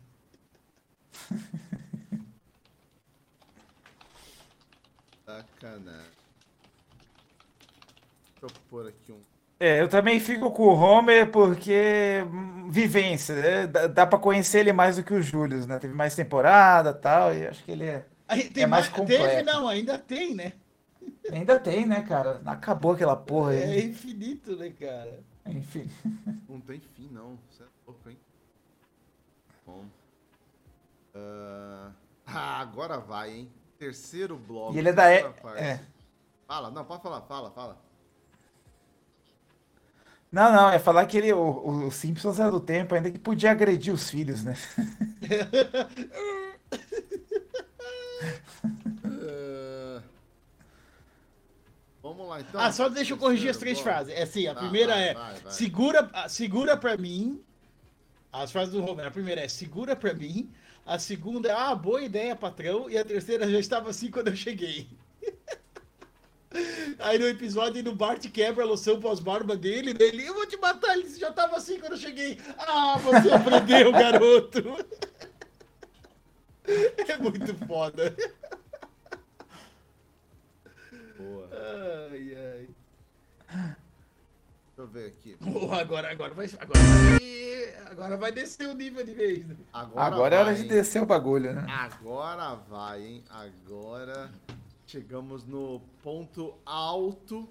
[5.38, 6.10] Sacanagem.
[8.40, 9.20] Deixa eu pôr aqui um.
[9.58, 13.66] É, eu também fico com o Homer porque hum, vivência, né?
[13.66, 15.78] Dá, dá pra conhecer ele mais do que o Julius, né?
[15.78, 18.06] Teve mais temporada e tal, e acho que ele é...
[18.26, 19.44] Aí, tem É mais mais, teve completo.
[19.44, 20.52] não, ainda tem, né?
[21.30, 22.40] ainda tem, né, cara?
[22.46, 23.84] Acabou aquela porra É aí.
[23.90, 25.20] infinito, né, cara?
[25.46, 25.90] Enfim.
[26.48, 27.38] Não tem fim, não.
[27.50, 28.18] Você é louco, hein?
[29.66, 29.84] Bom.
[31.14, 31.92] Ah,
[32.26, 33.50] ah, agora vai, hein?
[33.80, 34.74] Terceiro bloco.
[34.74, 35.24] E ele é da E-
[35.56, 35.80] é.
[36.46, 37.80] Fala, não, pode falar, fala, fala.
[40.30, 43.50] Não, não, é falar que ele, o, o Simpsons era do tempo ainda que podia
[43.50, 44.54] agredir os filhos, né?
[49.04, 50.02] Ah,
[52.02, 52.60] vamos lá, então.
[52.60, 54.12] Ah, só deixa eu corrigir as três frases.
[54.14, 55.52] É assim, a Tá, primeira vai, é vai, vai.
[55.52, 57.42] segura, segura pra mim.
[58.32, 59.06] As frases do Homer.
[59.06, 60.50] A primeira é segura pra mim.
[60.84, 62.90] A segunda é ah, boa ideia, patrão.
[62.90, 64.88] E a terceira já estava assim quando eu cheguei.
[66.98, 70.00] Aí no episódio o Bart quebra a loção pós-barba dele, né?
[70.00, 72.38] ele, eu vou te matar, ele já estava assim quando eu cheguei.
[72.58, 74.62] Ah, você aprendeu, garoto.
[77.08, 78.14] É muito foda.
[81.18, 81.48] Boa.
[82.12, 82.68] Ai,
[83.48, 83.76] ai.
[84.80, 85.36] Deixa eu ver aqui.
[85.46, 89.46] Oh, agora, agora vai, agora vai, agora vai descer o nível de vez.
[89.46, 89.56] né?
[89.72, 91.66] Agora, Agora é hora vai, de descer o bagulho, né?
[91.68, 93.24] Agora vai, hein?
[93.28, 94.30] Agora
[94.86, 97.48] chegamos no ponto alto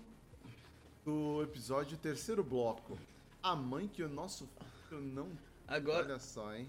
[1.05, 2.97] do episódio terceiro bloco.
[3.43, 4.49] A mãe que o nosso
[4.87, 5.27] filho não.
[5.67, 6.67] Agora, Olha só, hein?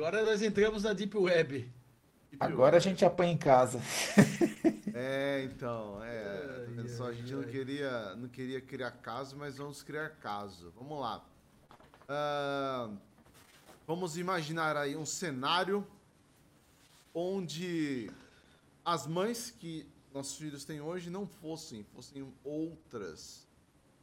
[0.00, 1.70] Agora nós entramos na Deep Web.
[2.30, 2.38] Pior.
[2.40, 3.80] Agora a gente apanha em casa.
[4.92, 6.22] É, então, é.
[6.24, 7.06] Tá vendo só?
[7.06, 10.72] A gente não queria, não queria criar caso, mas vamos criar caso.
[10.76, 11.24] Vamos lá.
[12.08, 12.90] Ah,
[13.86, 15.86] vamos imaginar aí um cenário
[17.14, 18.10] onde
[18.84, 23.46] as mães que nossos filhos têm hoje não fossem, fossem outras.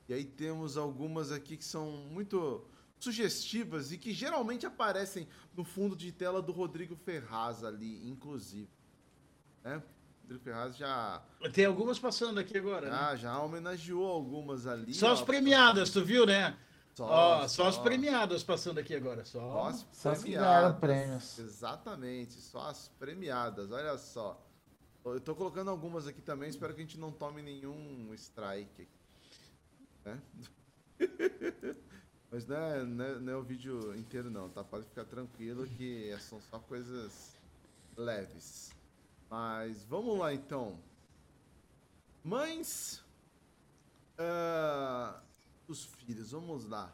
[0.07, 2.65] E aí temos algumas aqui que são muito
[2.99, 8.69] sugestivas e que geralmente aparecem no fundo de tela do Rodrigo Ferraz ali, inclusive.
[9.64, 9.82] Né?
[10.24, 11.22] Rodrigo Ferraz já,
[11.53, 12.90] Tem algumas passando aqui agora.
[12.90, 12.95] né?
[12.98, 14.94] já, já homenageou algumas ali.
[14.94, 16.57] Só ó, as premiadas, tu viu, né?
[16.95, 17.84] Só, Ó, só as só.
[17.84, 19.24] premiadas passando aqui agora.
[19.24, 19.40] Só.
[19.40, 20.48] Só as Só premiadas.
[20.48, 21.38] ganharam prêmios.
[21.40, 24.44] Exatamente, só as premiadas, olha só.
[25.06, 28.90] Eu tô colocando algumas aqui também, espero que a gente não tome nenhum strike aqui.
[30.03, 30.22] Né?
[32.32, 34.64] Mas não é, não, é, não é o vídeo inteiro não, tá?
[34.64, 37.38] Pode ficar tranquilo que são só coisas
[37.95, 38.76] leves.
[39.30, 40.80] Mas vamos lá então.
[42.24, 43.04] Mães
[44.18, 45.22] ah,
[45.68, 46.94] dos filhos, vamos lá.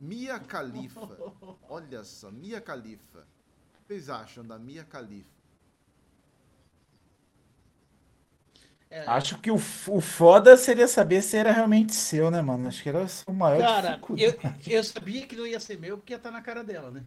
[0.00, 1.00] Mia Khalifa.
[1.68, 3.20] Olha só, Mia Khalifa.
[3.20, 5.35] O que vocês acham da Mia Khalifa?
[9.06, 12.68] Acho que o, o foda seria saber se era realmente seu, né, mano?
[12.68, 14.36] Acho que era o maior Cara, dificuldade.
[14.70, 17.04] eu, eu sabia que não ia ser meu porque ia estar na cara dela, né?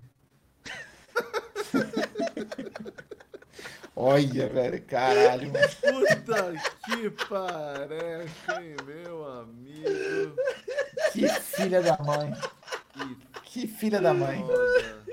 [3.95, 5.51] Olha, velho, caralho.
[5.51, 5.67] mano.
[5.81, 6.53] Puta
[6.85, 10.35] que pareca, hein, meu amigo.
[11.11, 12.31] Que filha da mãe.
[12.93, 14.41] Que Que filha da mãe.
[14.45, 15.03] foda.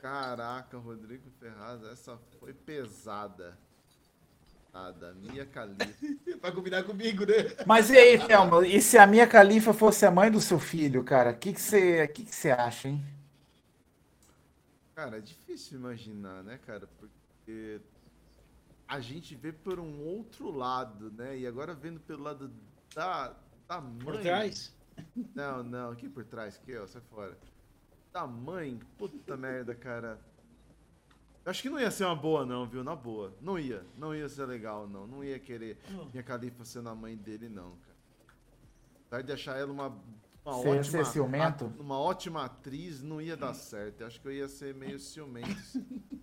[0.00, 3.58] Caraca, Rodrigo Ferraz, essa foi pesada.
[4.74, 5.94] Nada, Mia Khalifa.
[6.40, 7.34] pra combinar comigo, né?
[7.64, 8.66] Mas e aí, Thelma?
[8.66, 11.30] E se a minha califa fosse a mãe do seu filho, cara?
[11.30, 13.00] O que que você que que você acha, hein?
[14.96, 16.88] Cara, é difícil imaginar, né, cara?
[16.98, 17.80] Porque
[18.88, 21.38] a gente vê por um outro lado, né?
[21.38, 22.52] E agora vendo pelo lado
[22.92, 23.32] da,
[23.68, 24.04] da mãe.
[24.04, 24.74] Por trás.
[25.34, 27.38] Não, não, aqui por trás, aqui, ó, sai fora.
[28.12, 30.18] Da mãe, puta merda, cara.
[31.44, 32.82] Eu acho que não ia ser uma boa, não, viu?
[32.82, 33.34] Na boa.
[33.40, 33.84] Não ia.
[33.98, 35.06] Não ia ser legal, não.
[35.06, 35.78] Não ia querer
[36.10, 37.94] minha califa sendo a mãe dele, não, cara.
[39.06, 40.84] Apesar de achar ela uma, uma Você ia ótima.
[40.84, 41.64] ser ciumento?
[41.78, 44.00] a- uma ótima atriz, não ia dar certo.
[44.00, 45.48] Eu acho que eu ia ser meio ciumento.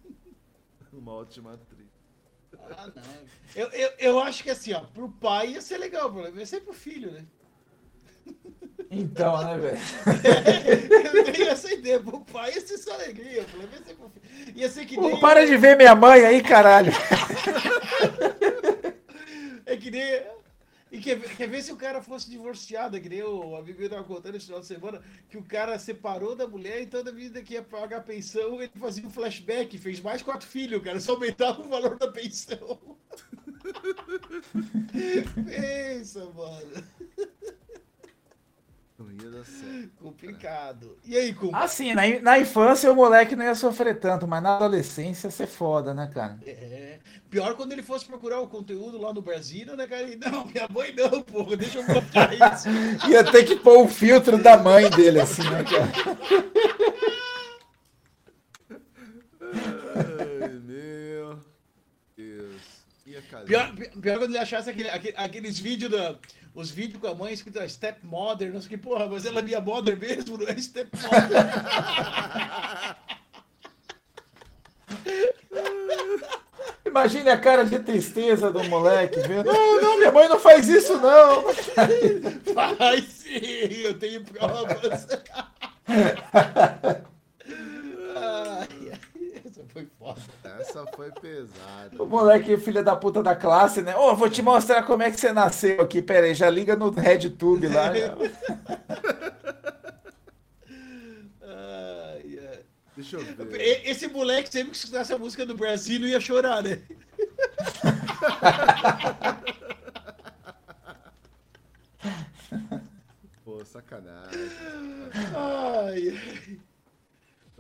[0.92, 1.88] uma ótima atriz.
[2.76, 3.04] Ah, não.
[3.56, 6.46] Eu, eu, eu acho que assim, ó, pro pai ia ser legal, o problema ia
[6.46, 7.26] ser pro filho, né?
[8.94, 9.78] Então, né, velho?
[11.16, 13.98] Eu tenho essa ideia, pro pai ia ser só alegria, problema ia ser.
[14.56, 15.12] Ia ser que nem.
[15.12, 16.92] Pô, para de ver minha mãe aí, caralho.
[19.66, 20.24] É que nem.
[20.92, 23.90] E quer, ver- quer ver se o cara fosse divorciado, que nem o amigo meu
[23.90, 27.42] tava contando esse final de semana, que o cara separou da mulher e toda vida
[27.42, 31.14] que ia pagar a pensão, ele fazia um flashback, fez mais quatro filhos, cara, só
[31.14, 32.78] aumentava o valor da pensão.
[35.46, 36.84] Pensa, mano.
[39.44, 39.90] Certo.
[40.02, 40.98] Complicado.
[41.06, 41.56] E aí, como?
[41.56, 45.48] Assim, na, na infância o moleque não ia sofrer tanto, mas na adolescência ia ser
[45.48, 46.38] foda, né, cara?
[46.46, 47.00] É.
[47.30, 50.04] Pior quando ele fosse procurar o conteúdo lá no Brasil, né, cara?
[50.04, 52.68] E, não, minha mãe não, porra, deixa eu mostrar isso.
[53.10, 55.92] Ia ter que pôr o filtro da mãe dele, assim, né, cara?
[59.94, 61.40] Ai, meu
[62.16, 62.60] Deus.
[63.06, 63.11] Mia Khalifa.
[63.46, 66.16] Pior, pi- pior quando ele achasse aquele, aquele- aqueles vídeos da.
[66.54, 69.44] Os vídeos com a mãe escrito stepmother, não sei o que, porra, mas ela é
[69.44, 71.32] minha mother mesmo, não é stepmother.
[76.86, 79.46] Imagine a cara de tristeza do moleque vendo.
[79.46, 81.44] Não, não, minha mãe não faz isso, não.
[82.78, 83.40] Vai sim,
[83.84, 85.08] eu tenho provas.
[89.72, 90.22] Ai, foi foda.
[90.60, 92.02] Essa foi pesada.
[92.02, 93.96] O moleque, filho da puta da classe, né?
[93.96, 96.02] Ô, vou te mostrar como é que você nasceu aqui.
[96.02, 97.92] Pera aí, já liga no RedTube lá.
[97.92, 98.00] né?
[101.44, 102.60] Ai, ai.
[102.96, 103.88] Deixa eu ver.
[103.88, 106.82] Esse moleque sempre que escutasse a música do Brasil não ia chorar, né?
[113.44, 114.50] Pô, sacanagem.
[115.36, 116.12] Ai,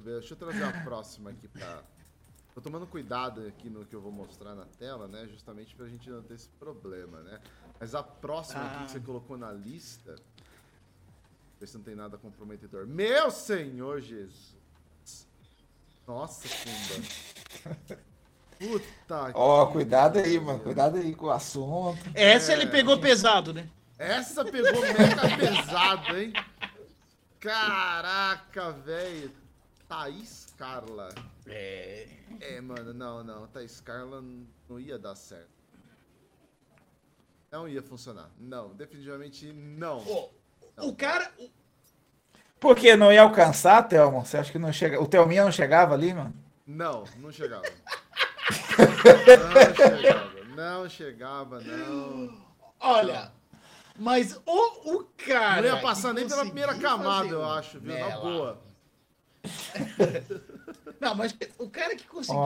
[0.01, 1.83] ver, Deixa eu trazer a próxima aqui pra.
[2.53, 5.25] Tô tomando cuidado aqui no que eu vou mostrar na tela, né?
[5.31, 7.39] Justamente pra gente não ter esse problema, né?
[7.79, 8.85] Mas a próxima aqui Ah.
[8.85, 10.15] que você colocou na lista.
[11.59, 12.85] Ver se não tem nada comprometedor.
[12.87, 14.59] Meu Senhor Jesus!
[16.07, 17.77] Nossa, Kumba.
[18.59, 20.59] Puta Ó, que cuidado aí, mano.
[20.59, 21.99] Cuidado aí com o assunto.
[22.13, 22.67] essa ele É.
[22.67, 23.69] pegou pesado, né?
[23.97, 26.33] Essa pegou mega pesado, hein?
[27.39, 29.31] Caraca, velho.
[29.91, 31.09] Thaís Carla.
[31.45, 32.07] É.
[32.39, 33.45] É, mano, não, não.
[33.47, 34.23] Thaís Carla
[34.69, 35.49] não ia dar certo.
[37.51, 38.29] Não ia funcionar.
[38.39, 39.97] Não, definitivamente não.
[40.77, 41.29] O cara.
[41.37, 41.49] o-
[42.57, 44.25] Por que não ia alcançar, Thelmo?
[44.25, 45.01] Você acha que não chega?
[45.01, 46.33] O Thelminha não chegava ali, mano?
[46.65, 47.63] Não, não chegava.
[49.51, 50.31] Não chegava.
[50.55, 52.45] Não chegava, não.
[52.79, 53.31] Olha.
[53.97, 55.61] Mas o, o cara.
[55.61, 57.97] Não ia passar nem pela primeira camada, fazer eu acho, viu?
[57.97, 58.61] Na boa.
[60.99, 62.39] Não, mas o cara que conseguiu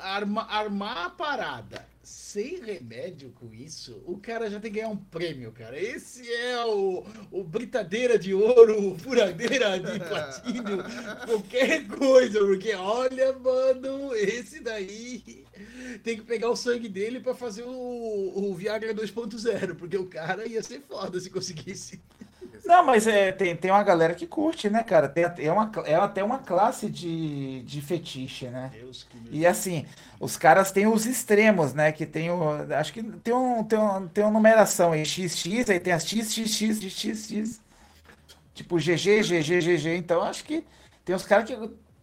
[0.00, 4.96] arma- armar a parada sem remédio com isso, o cara já tem que ganhar um
[4.96, 5.78] prêmio, cara.
[5.78, 10.82] Esse é o, o britadeira de ouro, furadeira de platino,
[11.26, 15.44] qualquer coisa, porque olha, mano, esse daí
[16.02, 20.46] tem que pegar o sangue dele pra fazer o, o Viagra 2.0, porque o cara
[20.48, 22.00] ia ser foda se conseguisse.
[22.70, 25.08] Não, mas é, tem, tem uma galera que curte, né, cara?
[25.08, 28.70] Tem, é, uma, é até uma classe de, de fetiche, né?
[29.28, 29.84] E assim,
[30.20, 31.90] os caras têm os extremos, né?
[31.90, 32.72] Que tem o.
[32.72, 36.80] Acho que tem, um, tem, um, tem uma numeração aí, XX, aí tem as XXX,
[36.80, 37.60] XXX.
[38.54, 39.96] Tipo GG, GG, GG.
[39.96, 40.64] Então acho que
[41.04, 41.56] tem os caras que.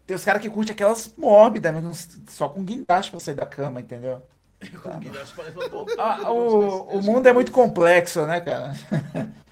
[0.06, 1.94] Tem os caras que curtem aquelas mórbidas, mesmo,
[2.30, 4.22] só com guindaste pra sair da cama, entendeu?
[5.69, 8.73] Pô, Ah, o, o mundo é muito complexo, né, cara?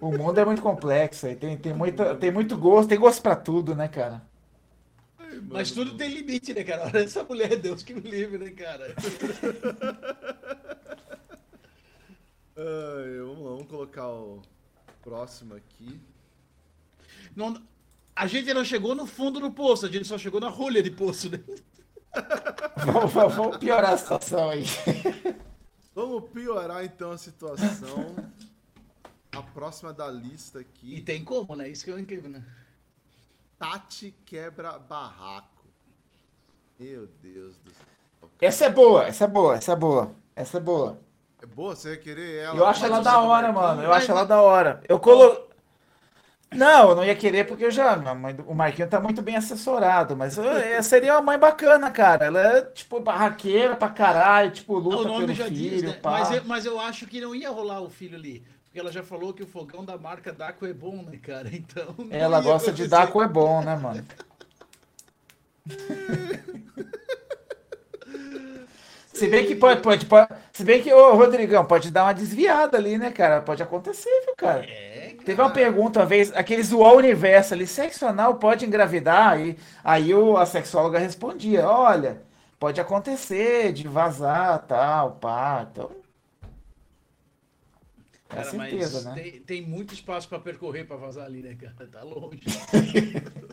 [0.00, 3.34] O mundo é muito complexo, aí tem, tem, muita, tem muito gosto, tem gosto pra
[3.36, 4.22] tudo, né, cara?
[5.50, 6.86] Mas tudo tem limite, né, cara?
[6.86, 8.94] Olha essa mulher, Deus que me livre, né, cara?
[12.56, 14.42] Ai, vamos lá, vamos colocar o
[15.02, 16.00] próximo aqui.
[17.36, 17.60] Não,
[18.16, 20.90] a gente não chegou no fundo do poço, a gente só chegou na rolha de
[20.90, 21.40] poço, né?
[22.84, 24.64] Vamos- vamos piorar a situação aí.
[25.94, 28.16] Vamos piorar então a situação.
[29.32, 31.68] A próxima da lista E aqui, tem como, né?
[31.68, 32.42] Isso que é incrível, né?
[33.58, 35.66] Tati quebra barraco.
[36.78, 38.30] Meu Deus do céu.
[38.40, 40.98] Essa é boa, essa é boa, essa é boa, essa é boa.
[41.42, 42.56] É boa você querer ela?
[42.56, 43.82] Eu acho ela da hora, mano.
[43.82, 44.80] Eu acho ela da hora.
[44.88, 45.46] Eu colo...
[46.50, 47.94] Não, eu não ia querer porque eu já.
[48.46, 52.24] O Marquinho tá muito bem assessorado, mas eu- seria uma mãe bacana, cara.
[52.26, 55.92] Ela é, tipo, barraqueira pra caralho, tipo, luta o nome pelo já filho, diz, né?
[55.92, 56.10] pá.
[56.12, 58.42] Mas eu, mas eu acho que não ia rolar o filho ali.
[58.68, 61.48] Porque ela já falou que o fogão da marca Daco é bom, né, cara?
[61.52, 61.94] Então.
[62.10, 63.12] Ela gosta de acontecer.
[63.12, 64.04] com é bom, né, mano?
[69.12, 72.76] Se bem que pode, pode, pode- se bem que, ô Rodrigão, pode dar uma desviada
[72.76, 73.40] ali, né, cara?
[73.42, 74.64] Pode acontecer, viu, cara?
[74.64, 75.24] É, cara.
[75.24, 79.32] Teve uma pergunta uma vez, aqueles UOL Universo ali, sexo anal pode engravidar?
[79.32, 82.22] Aí, aí o, a sexóloga respondia, olha,
[82.60, 85.90] pode acontecer de vazar, tal, pá, então...
[88.30, 89.22] É a Cara, certeza, mas né?
[89.22, 91.86] tem, tem muito espaço pra percorrer pra vazar ali, né, cara?
[91.88, 92.40] Tá longe.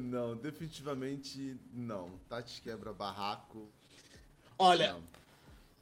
[0.00, 2.10] Não, definitivamente não.
[2.28, 3.68] Tati quebra barraco.
[4.58, 5.02] Olha, Não.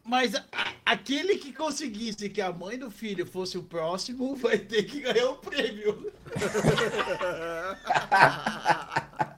[0.04, 4.58] mas a- a- aquele que conseguisse que a mãe do filho fosse o próximo vai
[4.58, 6.12] ter que ganhar o prêmio.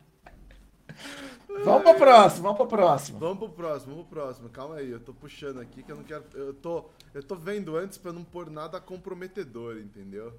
[1.64, 3.18] Vamos pro próximo, vamos pro próximo.
[3.18, 4.48] Vamos pro próximo, vamos pro próximo.
[4.48, 6.24] Calma aí, eu tô puxando aqui que eu não quero.
[6.35, 10.39] Eu tô, eu tô vendo antes pra não pôr nada comprometedor, entendeu?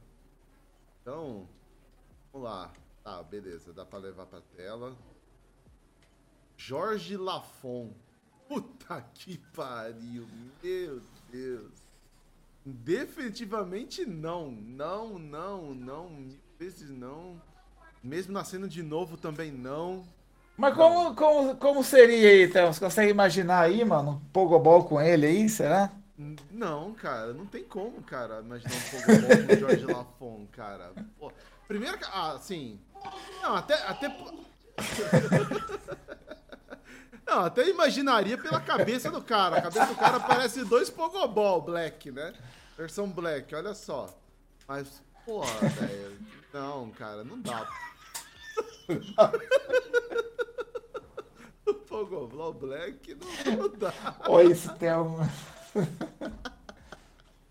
[1.02, 1.48] Então,
[2.32, 2.72] vamos lá.
[3.04, 4.96] Tá, beleza, dá pra levar pra tela.
[6.58, 7.94] Jorge Lafon.
[8.48, 10.28] Puta que pariu,
[10.64, 11.02] meu
[11.32, 11.90] Deus.
[12.66, 14.52] Definitivamente não.
[14.52, 16.10] Não, não, não.
[16.10, 17.42] Mil vezes não.
[18.04, 20.06] Mesmo nascendo de novo também não.
[20.60, 22.74] Mas como, como, como seria aí, então?
[22.74, 25.90] Você consegue imaginar aí, mano, um pogobol com ele aí, será?
[26.52, 30.92] Não, cara, não tem como, cara, imaginar um Pogobol com o Jorge Lafon, cara.
[31.18, 31.32] Pô,
[31.66, 32.78] primeiro, que- ah, assim.
[33.42, 33.76] Não, até.
[33.88, 34.10] até...
[37.26, 39.58] Não, até imaginaria pela cabeça do cara.
[39.60, 42.34] A cabeça do cara parece dois Pogobol Black, né?
[42.76, 44.10] Versão Black, olha só.
[44.68, 46.18] Mas, porra, velho.
[46.52, 47.66] Não, cara, não dá.
[52.00, 53.92] O Pogobol Black não, dá.
[54.80, 55.20] Tem um...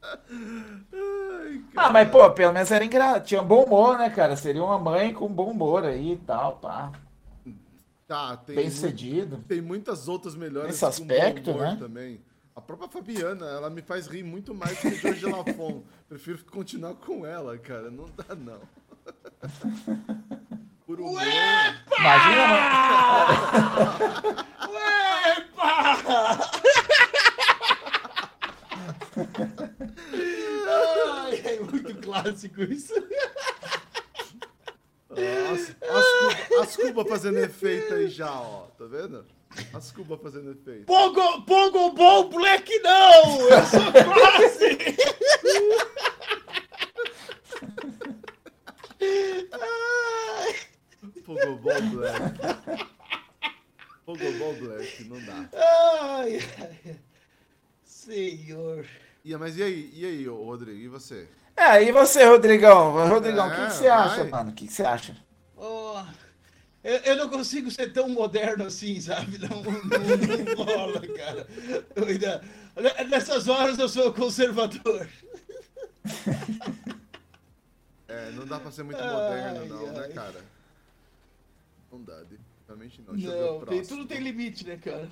[0.03, 3.21] Ai, Ah, mas pô, pelo menos era engra...
[3.21, 4.37] tinha um bom humor, né, cara?
[4.37, 6.93] Seria uma mãe com bom humor aí e tal, pá.
[8.07, 9.45] Tá, tem Bem sucedido.
[9.47, 11.77] Tem muitas outras melhores Nesse bom aspecto, humor né?
[11.79, 12.21] também.
[12.57, 15.83] A própria Fabiana, ela me faz rir muito mais que o Jorge Lafon.
[16.09, 17.91] Prefiro continuar com ela, cara.
[17.91, 18.61] Não dá, não.
[20.89, 21.21] Por humor.
[21.99, 22.57] Imagina.
[25.37, 26.51] Epa!
[30.67, 32.95] Ai, é muito clássico isso.
[35.11, 35.15] Ó,
[35.53, 38.69] As, Cuba, as Cuba fazendo efeito aí já, ó.
[38.79, 39.27] Tá vendo?
[39.75, 40.87] As Cuba fazendo efeito.
[40.87, 43.41] Pogo, Pogo Ball Black não!
[43.43, 44.79] Eu sou quase!
[49.53, 50.68] Ai,
[51.29, 52.21] Pogobol Black.
[54.07, 55.47] Pogobol Black, não dá.
[55.53, 56.97] ai, ai.
[57.85, 58.87] Senhor.
[59.23, 61.29] E, mas e aí, e aí, Rodrigo, e você?
[61.55, 62.93] É, e você, Rodrigão?
[63.09, 64.51] Rodrigão, o que, É, que você acha, mano?
[64.51, 65.15] O que, que você acha?
[65.55, 66.01] Oh,
[66.83, 69.37] eu, eu não consigo ser tão moderno assim, sabe?
[69.39, 71.47] Não, não, não rola, cara.
[72.09, 72.43] Ainda-
[73.11, 75.07] nessas horas eu sou conservador.
[78.09, 80.13] É, não dá pra ser muito Ai, moderno, não, né, ai.
[80.13, 80.58] cara?
[81.91, 83.15] Não dá, definitivamente não.
[83.15, 85.11] Deixa eu ver o Não, tem, tudo tem limite, né, cara?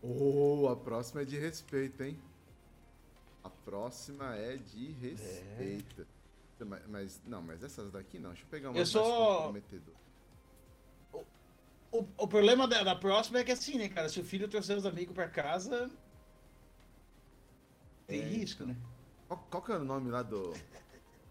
[0.00, 2.18] Oh, a próxima é de respeito, hein?
[3.42, 6.06] A próxima é de respeito.
[6.60, 8.30] Mas, mas- não, mas essas daqui não.
[8.30, 9.94] Deixa eu pegar uma Eu sou- comprometedor.
[11.90, 14.08] O, o problema da, da próxima é que assim, né, cara?
[14.08, 15.90] Se o filho trouxer os amigos pra casa.
[18.06, 18.76] Tem É, risco, né?
[19.26, 20.52] Qual, qual que é o nome lá do.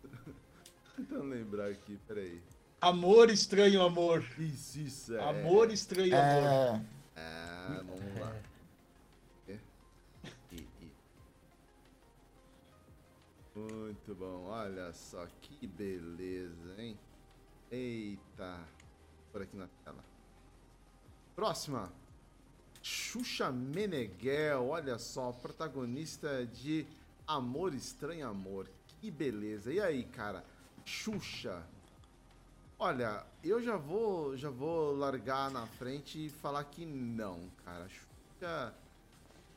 [0.95, 2.41] Tentando lembrar aqui, peraí.
[2.79, 4.23] Amor, estranho amor.
[4.37, 5.15] Isso, isso.
[5.15, 5.29] É.
[5.29, 6.81] Amor, estranho amor.
[7.15, 8.35] É, É, vamos lá.
[9.47, 9.59] E-
[10.51, 10.91] e-
[13.55, 16.97] Muito bom, olha só que beleza, hein?
[17.71, 18.59] Eita,
[19.31, 20.03] por aqui na tela.
[21.35, 21.91] Próxima.
[22.83, 26.85] Xuxa Meneghel, olha só, protagonista de
[27.25, 28.69] Amor Estranho Amor.
[29.01, 29.73] Que beleza.
[29.73, 30.43] E aí, cara?
[30.85, 31.61] Xuxa.
[32.79, 37.87] Olha, eu já vou, já vou largar na frente e falar que não, cara.
[37.89, 38.73] Xuxa,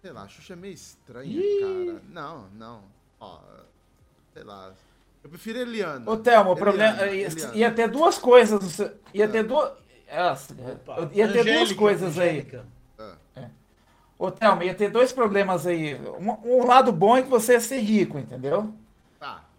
[0.00, 2.02] sei lá, Xuxa é meio estranha, cara.
[2.08, 2.82] Não, não.
[3.20, 3.38] Ó,
[4.32, 4.72] sei lá.
[5.22, 6.10] Eu prefiro Eliana.
[6.10, 7.04] Ô, Thelmo, o problema.
[7.06, 7.54] Ia, Eliana.
[7.54, 8.58] ia ter duas coisas.
[8.62, 9.72] no seu- Ia ter duas.
[10.58, 12.28] Opa, ia ter duas Angélica, coisas aí.
[12.30, 12.66] Angélica.
[12.98, 13.16] Ah,
[14.18, 15.94] Ô, Thelmo, ia ter dois problemas aí.
[15.94, 18.72] Um, um lado bom é que você ia ser rico, entendeu?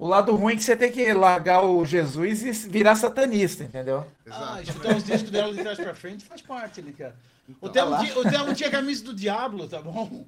[0.02, 3.64] Tá, O lado ruim é que você tem que largar o Jesus e virar satanista,
[3.64, 4.06] entendeu?
[4.26, 4.44] exato.
[4.44, 7.15] Ah, escutar os discos dela de trás pra frente faz parte, né, cara?
[7.48, 7.99] O Então, Thelmo lá.
[7.99, 10.26] tinha, o tinha camisa do Diablo, tá bom?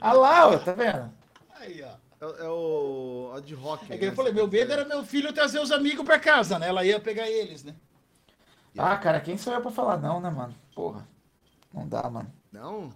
[0.00, 1.10] Ah lá, ó, tá vendo?
[1.60, 2.02] Aí, ó.
[2.24, 3.32] É, é o.
[3.36, 3.92] A de rock.
[3.92, 6.68] É que eu falei, meu medo era meu filho trazer os amigos pra casa, né?
[6.68, 7.74] Ela ia pegar eles, né?
[8.78, 10.54] Ah, cara, quem sou eu pra falar não, né, mano?
[10.74, 11.06] Porra.
[11.74, 12.32] Não dá, mano.
[12.52, 12.90] Não?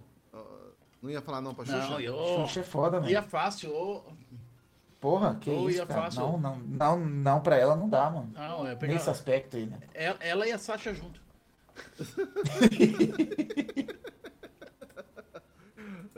[1.01, 1.77] Não ia falar não pra Xuxa?
[1.89, 2.15] Não, eu...
[2.47, 3.11] Xuxa é foda, mano.
[3.11, 3.71] Ia fácil.
[3.73, 4.03] ô.
[4.99, 6.03] Porra, que Eu isso, ia cara.
[6.03, 6.21] fácil.
[6.21, 8.31] Não, não, não, não, pra ela não dá, mano.
[8.33, 8.93] Não, é pegar...
[8.93, 9.77] Nesse aspecto aí, né?
[9.93, 11.21] Ela, ela e a Sasha junto.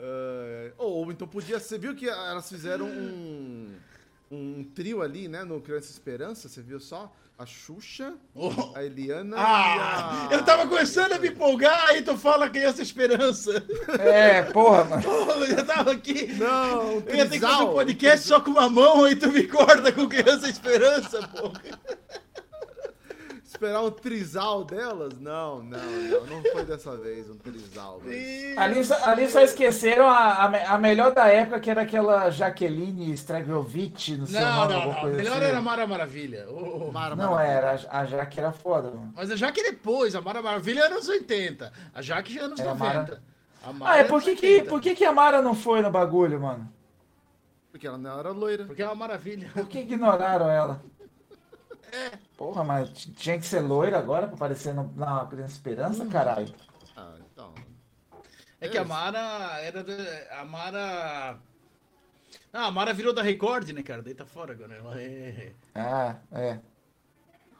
[0.02, 1.78] É, Ou então podia ser.
[1.78, 3.76] Viu que elas fizeram um.
[4.30, 5.42] Um trio ali, né?
[5.44, 7.12] No Criança Esperança, você viu só?
[7.36, 8.50] A Xuxa, Oh.
[8.76, 10.36] a Eliana Ah, e a.
[10.36, 13.64] eu tava começando a me empolgar, aí tu fala Criança Esperança.
[13.98, 15.02] É, porra, mano.
[15.02, 16.26] Porra, eu tava aqui.
[16.34, 17.70] Não, um Eu ia ter que fazer trisal.
[17.70, 21.62] um podcast só com uma mão, aí tu me corta com Criança Esperança, porra.
[23.52, 25.18] Esperar um trisal delas?
[25.18, 26.26] Não, não, não.
[26.26, 28.00] Não foi dessa vez um trisal.
[28.04, 32.30] mas- Ali, só- ali só esqueceram a, a, a melhor da época, que era aquela
[32.30, 35.00] Jaqueline Stragovic, não sei o Não, nome, não, alguma não.
[35.00, 35.44] coisa Melhor assim.
[35.46, 36.48] era Mara Maravilha.
[36.48, 36.92] Ô.
[36.92, 39.12] Mara, Não Mara- era, a, a Jaque era foda, mano.
[39.16, 41.72] Mas a Jaque depois, a Mara Maravilha é anos 80.
[41.92, 42.84] A Jaque já é anos É, a 90.
[42.84, 43.22] Mara-
[43.64, 44.68] A Mara Ah, é anos por que, que, 80.
[44.70, 46.72] por que, que a Mara não foi no bagulho, mano?
[47.72, 48.64] Porque ela não era loira.
[48.64, 49.50] Porque é uma maravilha.
[49.52, 50.80] Por que ignoraram ela?
[52.40, 56.50] Porra, mas tinha que ser loira agora pra aparecer no, na Criança Esperança, caralho.
[56.96, 57.52] Ah, então.
[58.58, 59.84] É que a Mara era.
[59.84, 61.38] da- A Mara.
[62.50, 64.00] Ah, a Mara virou da Record, né, cara?
[64.00, 64.74] Daí tá fora agora.
[64.74, 66.60] Ela é Ah, é.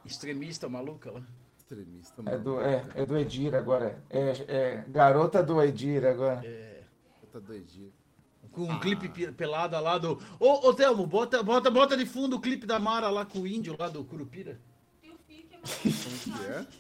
[0.02, 1.20] extremista maluca lá.
[1.59, 2.43] Extremista, É mano.
[2.43, 4.02] do, é, é do Edir agora.
[4.09, 6.43] É, é garota do Edir agora.
[7.31, 7.93] Tá doidinho.
[8.51, 10.19] Com um clipe pe- pelada lá do.
[10.40, 13.47] Ô, ô Thelmo, bota, bota, bota de fundo o clipe da Mara lá com o
[13.47, 14.59] índio lá do Curupira.
[15.65, 16.78] Filho que é Que?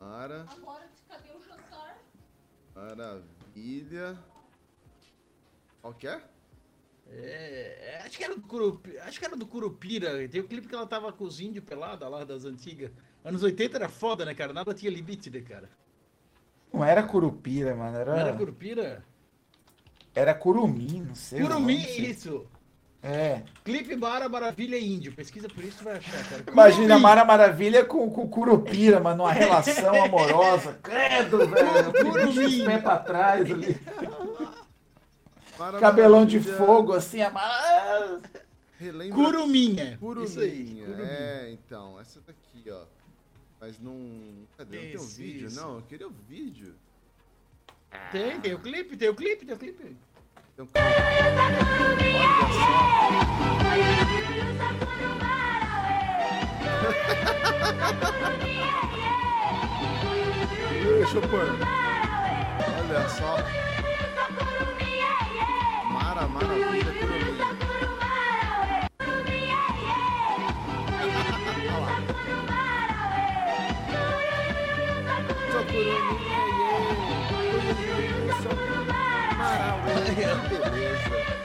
[0.00, 1.98] Mara, Agora, cadê o jantar?
[2.74, 4.18] maravilha.
[5.82, 6.22] Qual que é?
[7.10, 9.02] É, é, acho que era do Curupira.
[9.04, 10.28] Acho que era do Curupira.
[10.28, 12.90] Tem o clipe que ela tava com os índios pelada lá das antigas.
[13.24, 14.52] Anos 80 era foda, né, cara?
[14.52, 15.68] Nada tinha limite, né, cara?
[16.72, 17.96] Não era Curupira, mano.
[17.96, 19.04] Era, Não era Curupira?
[20.14, 21.40] era Curumim, não sei.
[21.40, 22.06] Curumim, não sei.
[22.10, 22.46] isso.
[23.08, 23.42] É.
[23.64, 25.14] Clipe Mara Maravilha Índio.
[25.14, 26.44] Pesquisa por isso, tu vai achar, cara.
[26.46, 26.98] Imagina a.
[26.98, 30.78] Mara Maravilha com, com Curupira, mano, numa relação amorosa.
[30.82, 31.92] Credo, velho.
[31.92, 32.44] Curumim.
[32.44, 33.80] Os pés pra trás ali.
[35.58, 37.22] Mara Cabelão de Maravilha, fogo, assim.
[37.22, 38.20] A Mara...
[38.78, 39.96] Relembra Curuminha.
[39.98, 40.26] Curuminha.
[40.28, 40.84] Isso aí.
[40.84, 41.02] Curumim.
[41.08, 42.82] É, então, essa daqui, ó.
[43.58, 44.46] Mas não.
[44.58, 44.76] Cadê?
[44.76, 45.48] Não tem o Isso, vídeo?
[45.48, 45.60] isso.
[45.60, 46.74] Não, eu queria o vídeo.
[48.12, 49.96] Tem, tem o clipe, tem o clipe, tem o clipe.
[50.58, 50.66] Deixa
[61.16, 61.46] eu pôr.
[62.76, 63.36] Olha só.
[65.92, 67.07] Mara, maravilha,
[80.48, 81.38] beleza.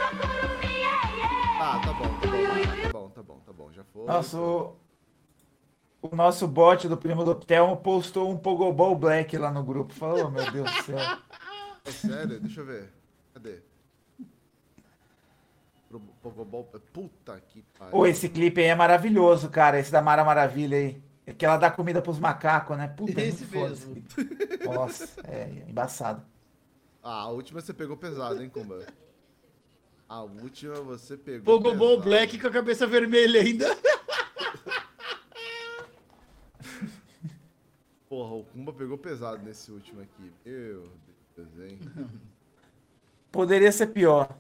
[1.60, 4.06] Ah, tá bom, tá bom, tá bom, tá bom, tá bom, já foi.
[4.06, 4.76] Nossa, o,
[6.12, 9.94] nosso bot do primo do Thelmo postou um Pogobol Black lá no grupo.
[9.94, 11.00] Falou, meu Deus do céu.
[11.86, 12.40] É sério?
[12.40, 12.90] Deixa eu ver.
[13.34, 13.60] Cadê?
[16.22, 16.70] Pogobol.
[16.92, 17.96] Puta que pariu.
[17.98, 19.80] Ô, esse clipe aí é maravilhoso, cara.
[19.80, 21.02] Esse da Mara Maravilha aí.
[21.26, 22.88] É que ela dá comida pros macacos, né?
[22.88, 23.98] Puta, é Esse foda mesmo.
[23.98, 24.66] esse clipe.
[24.66, 26.33] Nossa, é embaçado.
[27.04, 28.86] Ah, a última você pegou pesado, hein, Kumba?
[30.08, 32.00] A última você pegou Pogobol.
[32.00, 33.66] Black com a cabeça vermelha ainda.
[38.08, 40.32] Porra, o Kumba pegou pesado nesse último aqui.
[40.46, 40.90] Meu
[41.36, 41.80] Deus, hein?
[43.32, 44.38] Poderia ser pior.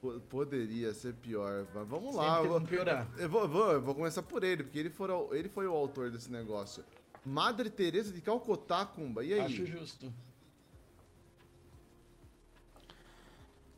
[0.00, 1.66] Po- Poderia ser pior.
[1.74, 2.36] Mas vamos lá.
[2.36, 3.08] Sempre Eu vou, piorar.
[3.18, 5.72] eu, vou, eu vou- eu vou começar por ele, porque ele, for, ele foi o
[5.74, 6.82] autor desse negócio.
[7.24, 9.22] Madre Teresa de Calcutá, Kumba.
[9.24, 9.40] E aí?
[9.40, 10.12] Acho justo.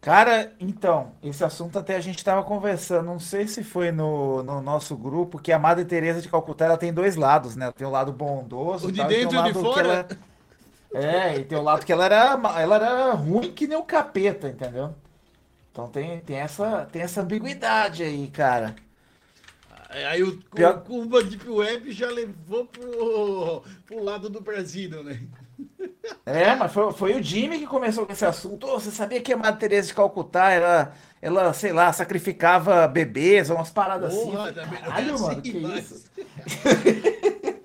[0.04, 4.60] Cara, então, esse assunto até a gente tava conversando, não sei se foi no, no
[4.60, 7.72] nosso grupo, que a Madre Teresa de Calcutá, ela tem dois lados, né?
[7.72, 9.66] Tem o lado bondoso O e de tal, e tem dentro e o de lado
[9.66, 9.80] que fora?
[9.80, 10.06] ela-
[10.94, 14.48] É, e tem o lado que ela era, ela era ruim que nem o capeta,
[14.48, 14.94] entendeu?
[15.72, 18.76] Então tem, tem essa, tem essa ambiguidade aí, cara.
[19.88, 25.28] Aí o, Pior- o Cuba Deep Web já levou pro, pro lado do Brasil, né?
[26.26, 28.66] É, mas foi, foi o Jimmy que começou com esse assunto.
[28.66, 33.48] Ô, você sabia que a Madre Teresa de Calcutá, ela, ela, sei lá, sacrificava bebês,
[33.50, 34.30] umas paradas assim.
[34.30, 36.10] Porra, também não é Caralho, mano, assim, que mas- isso?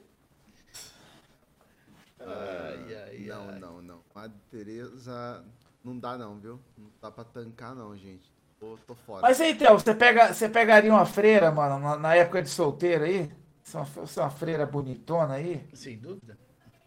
[2.20, 3.60] Ai, ai, Não, ai.
[3.60, 3.99] não, não.
[4.14, 5.44] Madre Teresa
[5.84, 6.60] não dá não, viu?
[6.78, 8.32] Não dá pra tancar não, gente.
[8.60, 9.22] Tô, tô fora.
[9.22, 13.06] Mas aí, Theo, você, pega, você pegaria uma freira, mano, na, na época de solteiro
[13.06, 13.32] aí?
[13.64, 15.66] Você é uma, você é uma freira bonitona aí?
[15.74, 16.38] Sem dúvida.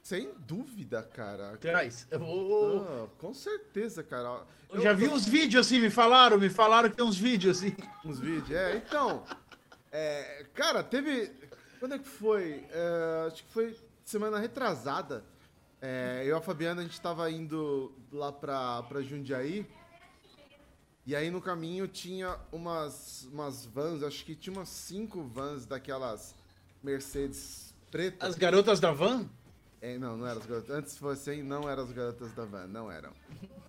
[0.03, 1.57] Sem dúvida, cara.
[1.59, 2.07] Traz.
[2.11, 4.45] Eu, vou- Ah, com certeza, cara.
[4.71, 7.75] eu já vi uns vídeos assim, me falaram, me falaram que tem uns vídeos assim.
[8.05, 8.51] uns vídeos.
[8.51, 9.25] É, então.
[9.93, 11.31] é, cara, teve.
[11.79, 12.65] Quando é que foi?
[12.71, 15.25] É, acho que foi semana retrasada.
[15.81, 19.67] É, eu e a Fabiana, a gente tava indo lá pra, pra Jundiaí.
[21.05, 26.35] E aí no caminho tinha umas, umas vans, acho que tinha umas cinco vans daquelas
[26.83, 28.29] Mercedes pretas.
[28.31, 29.29] As garotas da van?
[29.83, 30.71] É, não, não eram as garotas.
[30.71, 33.13] Antes fossem, não eram as garotas da van, não eram.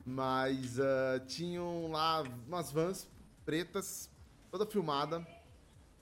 [0.06, 3.10] Mas ah, tinham lá umas vans
[3.44, 4.12] pretas,
[4.52, 5.26] toda filmada.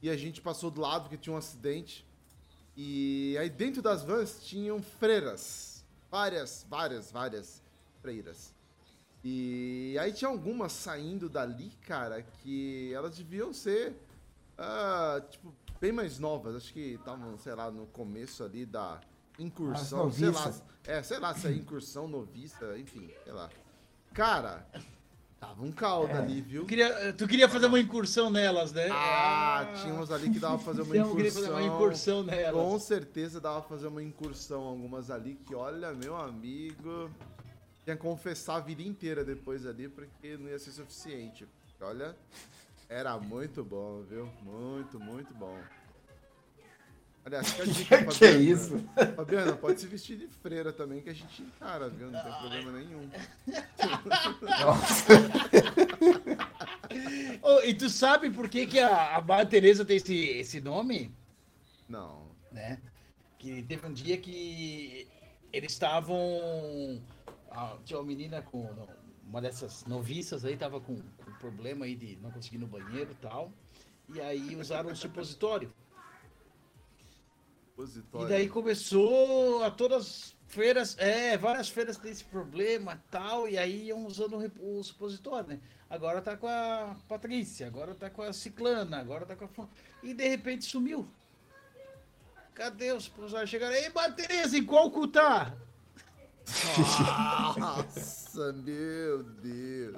[0.02, 2.06] E a gente passou do lado porque tinha um acidente.
[2.76, 5.86] E aí dentro das vans tinham freiras.
[6.10, 7.64] Várias, várias, várias
[8.02, 8.54] freiras.
[9.24, 13.96] E aí tinha algumas saindo dali, cara, que elas deviam ser,
[14.58, 16.54] ah, tipo, bem mais novas.
[16.54, 19.00] Acho que estavam, sei lá, no começo ali da
[19.42, 20.12] incursão.
[20.12, 20.54] Sei lá,
[20.86, 23.50] é, sei lá se é incursão, noviça, enfim, sei lá.
[24.14, 24.66] Cara,
[25.40, 26.64] tava um caldo ali, viu?
[26.64, 28.90] Tu queria, tu queria fazer uma incursão nelas, né?
[28.92, 31.42] Ah, tinha uns ali que dava pra fazer uma eu queria incursão.
[31.44, 32.54] fazer uma incursão nelas.
[32.54, 34.62] Com certeza dava pra fazer uma incursão.
[34.64, 37.10] Algumas ali que, olha, meu amigo.
[37.84, 41.48] Tinha que confessar a vida inteira depois ali, porque não ia ser suficiente.
[41.80, 42.16] Olha,
[42.88, 44.30] era muito bom, viu?
[44.44, 45.58] Muito, muito bom.
[47.24, 48.38] Aliás, fica a dica, Que, que é Fabiana.
[48.38, 48.80] isso?
[49.16, 52.10] Fabiana, pode se vestir de freira também, que a gente encara, viu?
[52.12, 53.10] Não tem problema nenhum.
[54.42, 55.06] Nossa.
[57.42, 61.14] Ô, e tu sabe por que, que a, a Madre Teresa tem esse, esse nome?
[61.88, 62.28] Não.
[62.52, 62.80] né?
[63.38, 65.08] Que teve um dia que
[65.52, 67.02] eles estavam.
[67.52, 68.70] ah, Tinha uma menina com.
[69.26, 73.12] Uma dessas noviças aí tava com, com problema aí de não conseguir ir no banheiro
[73.12, 73.50] e tal.
[74.14, 75.72] E aí usaram um supositório.
[77.84, 78.28] E Supositório.
[78.30, 83.58] daí começou a todas as feiras, é, várias feiras têm esse problema e tal, e
[83.58, 85.60] aí iam usando o o supositório, né?
[85.90, 89.68] Agora tá com a Patrícia, agora tá com a Ciclana, agora tá com a.
[90.02, 91.08] E de repente sumiu.
[92.54, 93.50] Cadê os supositórios?
[93.50, 95.54] Chegaram aí, Teresa, em qual cu tá?
[97.58, 99.98] Nossa, meu Deus.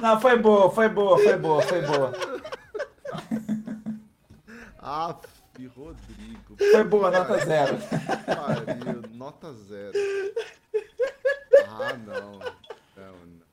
[0.00, 2.12] Não, foi boa, foi boa, foi boa, foi boa.
[4.88, 5.28] Aff,
[5.76, 6.56] Rodrigo.
[6.56, 7.76] Foi boa, nota zero.
[8.24, 9.92] Pariu, nota zero.
[11.68, 12.38] Ah, não.
[12.96, 13.46] Não, não.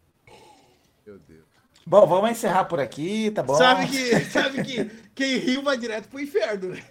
[1.06, 1.46] Meu Deus.
[1.86, 3.56] Bom, vamos encerrar por aqui, tá bom?
[3.56, 6.90] Sabe que, sabe que quem riu vai direto pro inferno, né?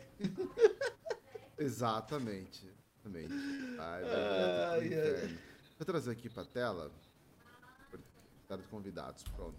[1.59, 2.71] Exatamente.
[3.03, 3.35] Exatamente.
[3.79, 5.39] Ai, vai Ai,
[5.81, 6.93] eu trazer aqui pra tela.
[8.47, 9.57] Tá dos convidados, pronto.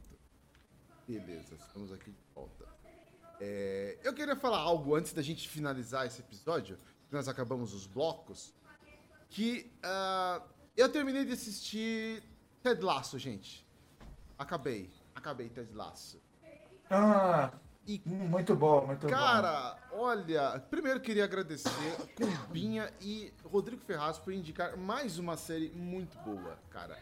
[1.07, 2.65] Beleza, estamos aqui de volta.
[3.39, 7.85] É, eu queria falar algo antes da gente finalizar esse episódio, que nós acabamos os
[7.85, 8.53] blocos,
[9.29, 10.41] que ah,
[10.75, 12.23] eu terminei de assistir
[12.63, 13.65] Ted Lasso, gente.
[14.37, 16.21] Acabei, acabei Ted Lasso.
[16.89, 17.51] Ah,
[17.87, 19.09] E muito bom, muito bom.
[19.13, 25.69] Cara, olha, primeiro queria agradecer a Cumbinha e Rodrigo Ferraz por indicar mais uma série
[25.69, 26.97] muito boa, cara.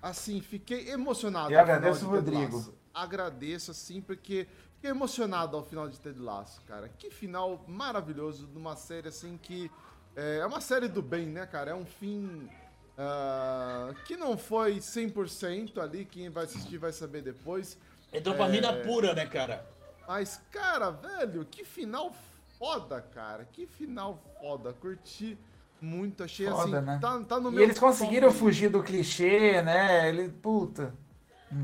[0.00, 1.48] Assim, fiquei emocionado.
[1.48, 2.56] Final agradeço de o Rodrigo.
[2.56, 2.78] Lasso.
[2.94, 4.46] Agradeço, assim, porque
[4.78, 6.88] fiquei emocionado ao final de Ted Lasso, cara.
[6.88, 9.70] Que final maravilhoso de uma série, assim, que
[10.14, 11.72] é, é uma série do bem, né, cara?
[11.72, 12.48] É um fim
[12.96, 17.76] ah, que não foi 100% ali, quem vai assistir vai saber depois.
[18.12, 19.66] É dopamina pura, né, cara?
[20.06, 22.14] Mas, cara, velho, que final
[22.58, 23.44] foda, cara.
[23.44, 24.72] Que final foda.
[24.72, 25.36] Curti
[25.80, 26.24] muito.
[26.24, 26.86] Achei Foda, assim.
[26.86, 26.98] né?
[27.00, 30.08] Tá, tá no E meu eles conseguiram fugir do clichê, né?
[30.08, 30.94] Ele, puta.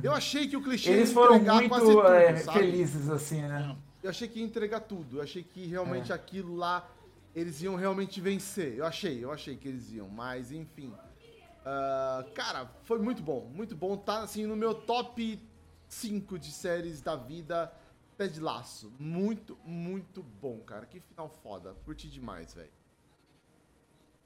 [0.03, 3.43] Eu achei que o clichê Eles ia foram entregar quase muito tudo, é, felizes, assim,
[3.43, 3.77] né?
[4.03, 5.19] Eu achei que ia entregar tudo.
[5.19, 6.15] Eu achei que realmente É.
[6.15, 6.89] aquilo lá
[7.35, 8.77] eles iam realmente vencer.
[8.79, 10.09] Eu achei, eu achei que eles iam.
[10.09, 10.93] Mas enfim.
[11.65, 13.51] Ah, cara, foi muito bom.
[13.55, 13.97] Muito bom.
[13.97, 15.41] Tá assim no meu top
[15.89, 17.73] 5 de séries da vida.
[18.17, 18.93] Ted Laço.
[18.99, 20.87] Muito, muito bom, cara.
[20.87, 21.75] Que final foda.
[21.85, 22.71] Curti demais, velho.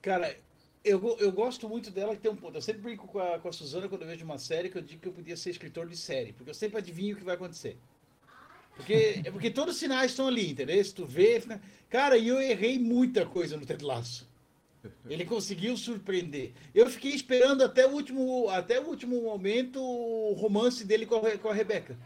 [0.03, 0.37] Cara,
[0.85, 2.57] eu, eu gosto muito dela que tem um ponto.
[2.57, 4.83] Eu sempre brinco com a, com a Suzana quando eu vejo uma série que eu
[4.83, 7.35] digo que eu podia ser escritor de série, porque eu sempre adivinho o que vai
[7.35, 7.77] acontecer.
[8.77, 10.83] Porque, é porque todos os sinais estão ali, entendeu?
[10.85, 11.41] Se tu vê.
[11.41, 11.61] fica-
[11.91, 14.29] Cara, e eu errei muita coisa no Ted Laço.
[15.11, 16.53] Ele conseguiu surpreender.
[16.73, 21.37] Eu fiquei esperando até o último, até o último momento o romance dele com a,
[21.37, 21.99] com a Rebeca.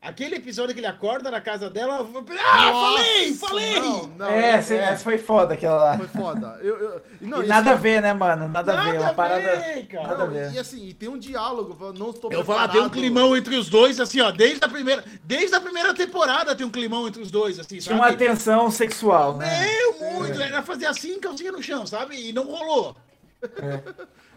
[0.00, 2.06] Aquele episódio que ele acorda na casa dela.
[2.06, 3.28] falei, Ah, falei!
[3.30, 3.80] Nossa, Falei!
[3.80, 5.98] Não, não, é, essa, essa foi foda aquela lá.
[5.98, 6.58] Foi foda.
[6.62, 8.46] Eu, eu, não, E nada a ver, né, mano?
[8.46, 8.92] Nada, a ver.
[8.92, 9.56] Nada Uma parada.
[9.56, 10.06] ver, cara.
[10.06, 10.52] Nada a ver.
[10.52, 11.92] E assim, e tem um diálogo.
[11.92, 14.68] Não estou Eu vou falar, tem um climão entre os dois, assim, ó, desde a
[14.68, 18.70] primeira, desde a primeira temporada tem um climão entre os dois, assim, Tinha uma tensão
[18.70, 19.66] sexual, né?
[19.66, 22.28] Meu, muito, era fazer assim, calcinha no chão, sabe?
[22.28, 22.94] E não rolou.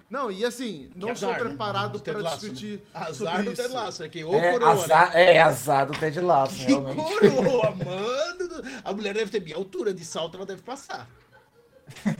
[0.09, 1.49] Não, e assim, não Que sou azar, né?
[1.49, 2.81] preparado para discutir né?
[2.93, 3.53] Azar do.
[3.53, 5.35] Ted Lasso, é que ô É coroa, azar, né?
[5.35, 6.95] é azar do Ted Lasso, Que realmente.
[7.29, 8.63] coroa, mano!
[8.83, 11.07] A mulher deve ter minha altura de salto, ela deve passar.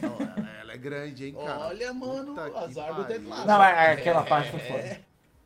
[0.02, 1.60] Não, ela, ela é grande, hein, cara.
[1.68, 3.26] Olha, mano, Puta azar do Ted.
[3.26, 3.48] Lasso.
[3.48, 4.64] Não, é- aquela parte foi É.
[4.64, 5.02] foda.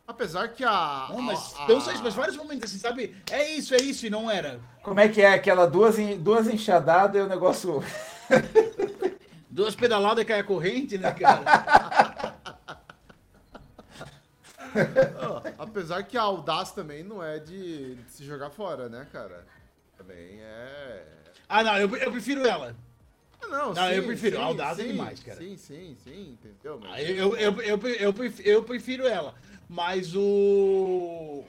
[0.05, 1.07] Apesar que a.
[1.11, 3.15] Não, mas, a, então, mas vários momentos assim, sabe?
[3.31, 4.59] É isso, é isso, e não era.
[4.81, 7.81] Como é que é aquela duas, duas enxadadas e o negócio.
[9.53, 12.33] Duas pedaladas e cai a corrente, né, cara?
[15.59, 19.45] Apesar que a Audaz também não é de, de se jogar fora, né, cara?
[19.95, 21.05] Também é.
[21.47, 22.75] Ah, não, eu, eu prefiro ela.
[23.43, 24.37] Ah, Não, Não, sim, eu prefiro.
[24.37, 25.37] sim, A Audaz é sim, demais, cara.
[25.37, 26.79] Sim, sim, sim, entendeu?
[26.85, 29.35] Ah, Mas- Eu, eu, eu, eu, eu, prefiro, eu prefiro ela.
[29.69, 31.43] Mas o.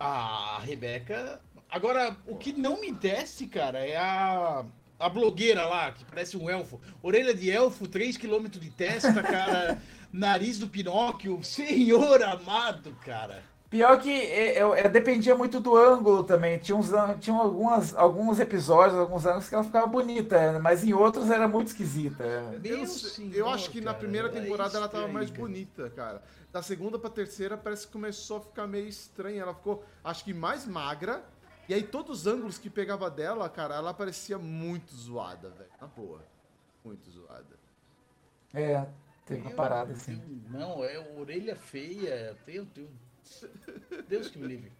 [0.00, 1.38] A Rebeca.
[1.70, 4.64] Agora, o que não me desce, cara, é a.
[5.00, 6.80] A blogueira lá, que parece um elfo.
[7.02, 9.80] Orelha de elfo, 3km de testa, cara.
[10.12, 11.42] nariz do Pinóquio.
[11.42, 13.42] Senhor amado, cara.
[13.70, 16.58] Pior que é, é, é, dependia muito do ângulo também.
[16.58, 16.90] Tinha, uns,
[17.20, 21.46] tinha algumas, alguns episódios, alguns ângulos que ela ficava bonita, é, mas em outros era
[21.46, 22.24] muito esquisita.
[22.64, 25.30] Eu, sei- eu senhor, acho que na cara, primeira é temporada ela tava estranho, mais
[25.30, 26.20] bonita, cara.
[26.52, 29.42] Da segunda pra terceira parece que começou a ficar meio estranha.
[29.42, 31.22] Ela ficou, acho que mais magra.
[31.70, 35.70] E aí todos os ângulos que pegava dela, cara, ela parecia muito zoada, velho.
[35.80, 36.26] Na boa.
[36.84, 37.56] Muito zoada.
[38.52, 38.88] É,
[39.24, 40.20] teve uma parada assim.
[40.48, 42.36] Não, é orelha feia.
[42.44, 42.90] Meu Deus.
[44.08, 44.72] Deus que me livre.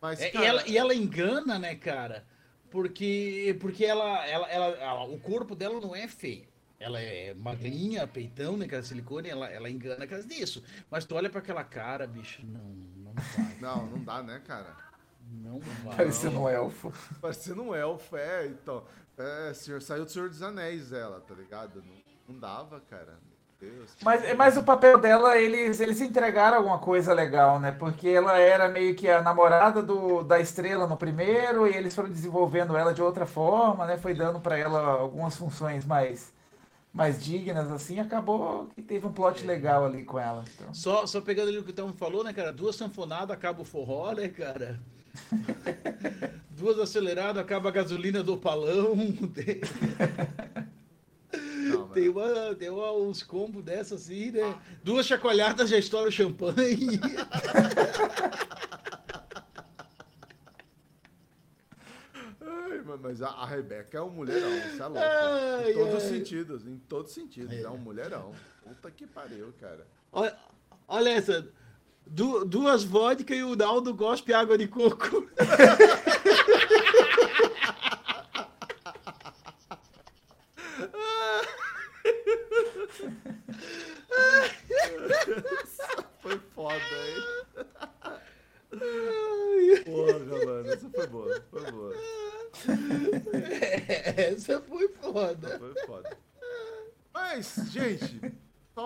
[0.00, 2.24] Mas, É, cara, e, ela, e ela engana, né, cara?
[2.70, 6.46] Porque, porque ela, ela, ela, ela- o corpo dela não é feio.
[6.78, 10.62] Ela é magrinha, peitão, né, cara, silicone, ela, ela engana por causa disso.
[10.88, 14.76] Mas tu olha pra aquela cara, bicho, não, não vai, Não, não dá, né, cara?
[15.30, 15.96] Não vai.
[15.96, 16.92] Parecendo um elfo.
[17.20, 18.84] Parecendo um elfo, é, então.
[19.16, 21.76] É, senhor, saiu do Senhor dos Anéis ela, tá ligado?
[21.76, 23.18] Não, não dava, cara.
[23.60, 23.96] Meu Deus.
[24.02, 27.70] Mas, mas o papel dela, eles, eles entregaram alguma coisa legal, né?
[27.70, 32.10] Porque ela era meio que a namorada do, da estrela no primeiro, e eles foram
[32.10, 33.96] desenvolvendo ela de outra forma, né?
[33.96, 36.32] Foi dando pra ela algumas funções mais,
[36.92, 38.00] mais dignas, assim.
[38.00, 40.44] Acabou que teve um plot legal ali com ela.
[40.56, 40.74] Então.
[40.74, 42.52] Só, só pegando ali o que o Tamo falou, né, cara?
[42.52, 44.80] Duas sanfonadas, acaba o forró, né, cara?
[46.50, 48.96] Duas aceleradas, acaba a gasolina do palão.
[49.34, 49.60] Tem,
[51.68, 54.54] Não, tem, uma, tem uma- uns combos dessa assim, né?
[54.82, 57.00] Duas chacoalhadas já estoura o champanhe.
[62.40, 65.00] Ai, mas- a, a Rebeca é um mulherão, isso é louco.
[65.02, 66.08] Ai, em todos os ai.
[66.10, 67.52] sentidos, em todos os sentidos.
[67.52, 68.32] É um mulherão.
[68.62, 69.86] Puta que pariu, cara.
[70.12, 70.36] Olha,
[70.88, 71.48] olha essa.
[72.06, 75.26] Du- duas vodka e o Naldo gospe água de coco.
[86.20, 86.76] Foi foda,
[87.06, 87.22] hein?
[89.84, 91.94] Porra, mano, essa foi boa, foi boa.
[94.16, 95.58] Essa foi foda.
[95.58, 96.16] Foi foda.
[97.12, 98.32] Mas, gente,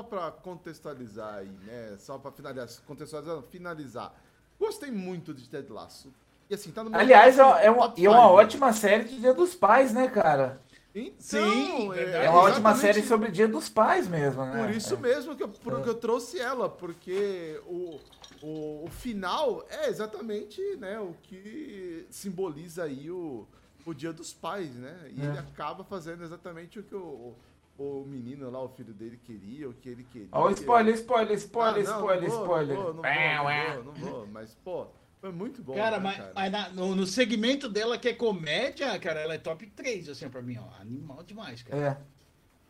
[0.09, 1.97] pra contextualizar aí, né?
[1.99, 4.15] Só pra finalizar, contextualizar, não, finalizar.
[4.59, 6.13] Gostei muito de Ted Lasso.
[6.51, 8.09] E assim, tá no meu Aliás, top- é, é uma, é uma five.
[8.11, 10.61] ótima série de Dia dos Pais, né, cara?
[10.95, 12.25] Então, Sim, verdade.
[12.27, 14.65] É uma ótima série sobre Dia dos Pais mesmo, né?
[14.65, 14.99] Por isso É.
[14.99, 18.01] mesmo que eu, por que eu trouxe ela, porque o,
[18.43, 23.47] o, o final é exatamente né, o que simboliza aí o,
[23.91, 25.11] o Dia dos Pais, né?
[25.15, 25.25] E É.
[25.25, 27.35] ele acaba fazendo exatamente o que o,
[27.79, 30.29] o, o menino lá, o filho dele queria, o que ele queria.
[30.33, 32.77] Ó, o spoiler, spoiler, spoiler, Ah, não, spoiler, não vou, spoiler.
[32.77, 34.87] Não vou, não vou, não vou, mas, pô,
[35.21, 35.75] foi muito bom.
[35.75, 36.33] Cara, né, mas, cara?
[36.35, 40.29] mas na- no, no segmento dela que é comédia, cara, ela é top 3, assim,
[40.29, 40.81] pra mim, ó.
[40.81, 41.81] Animal demais, cara.
[41.81, 41.99] É.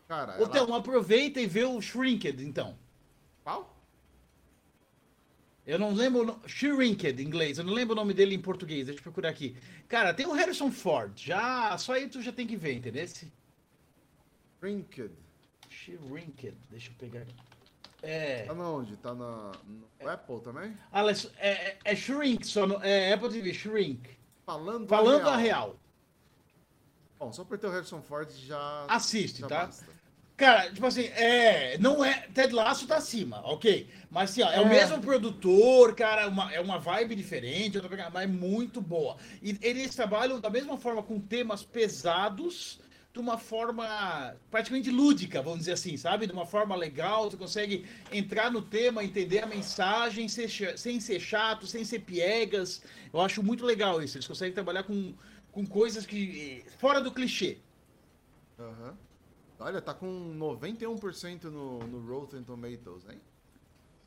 [0.07, 2.75] Cara, Ô, ela- Thelma, aproveita e vê o Shrinked, então.
[3.43, 3.75] Qual?
[5.69, 6.41] Eu não lembro.
[6.47, 7.59] Shrinked, em inglês.
[7.59, 8.87] Eu não lembro o nome dele em português.
[8.87, 9.55] Deixa eu procurar aqui.
[9.87, 11.15] Cara, tem o Harrison Ford.
[11.15, 13.03] Já, só aí tu já tem que ver, entendeu?
[13.03, 13.31] Esse
[14.59, 15.11] Rinked.
[15.69, 16.57] Shrinked.
[16.71, 17.35] Deixa eu pegar aqui.
[18.01, 18.45] É.
[18.45, 18.97] Tá na onde?
[18.97, 19.51] Tá na,
[19.99, 20.75] no Apple também?
[20.91, 24.09] Mas é, é, é Shrink, só no, é Apple TV, Shrink.
[24.47, 25.67] Falando, Falando a a real.
[25.67, 25.79] real.
[27.19, 28.85] Bom, só por ter o Harrison Ford já.
[28.87, 29.65] Assiste, já tá?
[29.67, 29.98] basta.
[30.39, 31.77] Cara, tipo assim, é.
[31.79, 32.25] Não é.
[32.33, 33.89] Ted Lasso tá acima, ok.
[34.09, 34.69] Mas assim, ó, é, o É.
[34.69, 39.17] mesmo produtor, cara, uma, é uma vibe diferente, outra pegada, mas é muito boa.
[39.43, 42.79] E eles trabalham da mesma forma com temas pesados,
[43.11, 46.25] de uma forma praticamente lúdica, vamos dizer assim, sabe?
[46.25, 50.47] De uma forma legal, tu consegue entrar no tema, entender a mensagem, ser
[50.77, 52.81] sem ser chato, sem ser piegas.
[53.11, 54.15] Eu acho muito legal isso.
[54.15, 55.13] Eles conseguem trabalhar com,
[55.51, 56.63] com coisas que.
[56.77, 57.57] fora do clichê.
[58.57, 58.95] Aham.
[59.59, 60.07] Olha, tá com
[60.37, 63.19] 91% no, no Rotten Tomatoes, hein?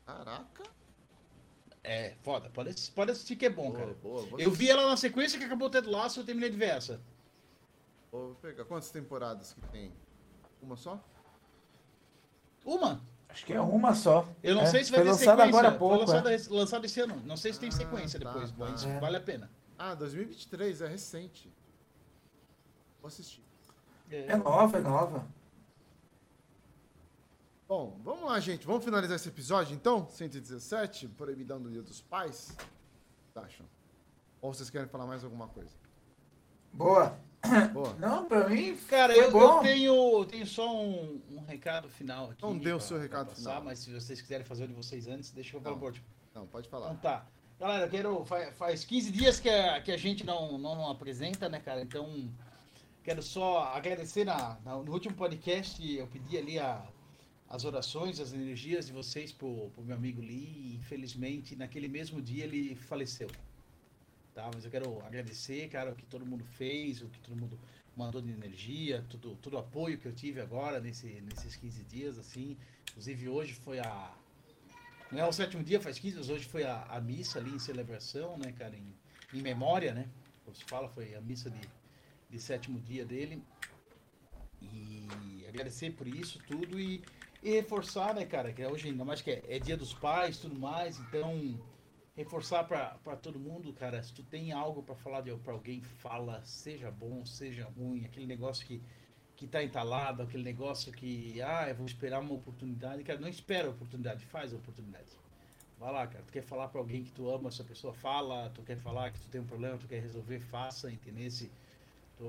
[0.05, 0.63] Caraca.
[1.83, 2.49] É, foda.
[2.49, 3.93] Pode, pode assistir que é bom, Boa, cara.
[4.01, 6.69] boa, Eu vi ela na sequência que acabou o Ted Lasso eu terminei de ver
[6.69, 6.99] essa.
[8.11, 8.65] Vou pegar.
[8.65, 9.91] Quantas temporadas que tem?
[10.61, 10.99] Uma só?
[12.65, 13.01] Uma.
[13.29, 14.27] Acho que é uma só.
[14.41, 15.59] Eu não É, sei se vai foi ter lançada sequência.
[15.59, 15.95] agora há pouco.
[15.95, 16.39] Foi lançada, é.
[16.49, 17.21] lançado esse ano.
[17.25, 18.55] Não sei se tem Ah, sequência tá, depois, tá.
[18.59, 18.99] mas É.
[18.99, 19.51] vale a pena.
[19.77, 21.51] Ah, 2023, é recente.
[23.01, 23.43] Vou assistir.
[24.09, 25.27] É nova, é nova.
[27.73, 28.67] Bom, vamos lá, gente.
[28.67, 30.07] Vamos finalizar esse episódio, então?
[30.07, 32.49] 117, Proibidão do Dia dos Pais.
[32.51, 33.65] O que acham?
[34.43, 35.71] Ou vocês querem falar mais alguma coisa?
[36.71, 37.17] Boa.
[37.73, 37.95] Boa.
[37.97, 38.77] Não, pra mim.
[38.87, 39.57] Cara, eu, bom.
[39.57, 42.35] eu tenho, eu tenho só um, um recado final aqui.
[42.37, 43.63] Então dê o seu recado passar, final.
[43.63, 45.79] Mas se vocês quiserem fazer o de vocês antes, deixa eu falar Não.
[45.79, 46.05] por último.
[46.35, 46.93] Não, pode Então falar.
[46.97, 47.25] tá.
[47.59, 48.23] Galera, eu quero.
[48.23, 51.81] Faz, faz 15 dias que a, que a gente não, não apresenta, né, cara?
[51.81, 52.29] Então,
[53.03, 56.85] quero só agradecer na, na- no último podcast, eu pedi ali a,
[57.53, 60.73] as orações, as energias de vocês pro, pro meu amigo Lee.
[60.73, 63.29] Infelizmente, naquele mesmo dia ele faleceu.
[64.33, 64.49] Tá?
[64.51, 67.59] Mas eu quero agradecer, cara, o que todo mundo fez, o que todo mundo
[67.95, 72.17] mandou de energia, tudo, todo o apoio que eu tive agora nesse, nesses 15 dias,
[72.17, 72.57] assim.
[72.89, 74.11] Inclusive hoje foi a,
[75.11, 77.59] não é o sétimo dia, faz 15 dias, hoje foi a, a missa ali em
[77.59, 78.95] celebração, né, cara, em,
[79.31, 80.09] em memória, né?
[80.43, 81.61] Como se fala, foi a missa de,
[82.31, 83.43] de sétimo dia dele.
[84.59, 87.03] E agradecer por isso tudo e,
[87.43, 90.57] e reforçar, né, cara, que hoje ainda mais que é, é dia dos pais tudo
[90.57, 91.59] mais, então
[92.15, 96.89] reforçar pra todo mundo, cara, se tu tem algo pra falar pra alguém, fala, seja
[96.89, 98.81] bom, seja ruim, aquele negócio que
[99.35, 103.67] que tá entalado, aquele negócio que, ah, eu vou esperar uma oportunidade, cara, não espera
[103.67, 105.09] a oportunidade, faz a oportunidade.
[105.79, 108.61] Vai lá, cara, tu quer falar pra alguém que tu ama, essa pessoa fala, tu
[108.61, 111.29] quer falar que tu tem um problema, tu quer resolver, faça, entendeu?
[112.15, 112.23] Tu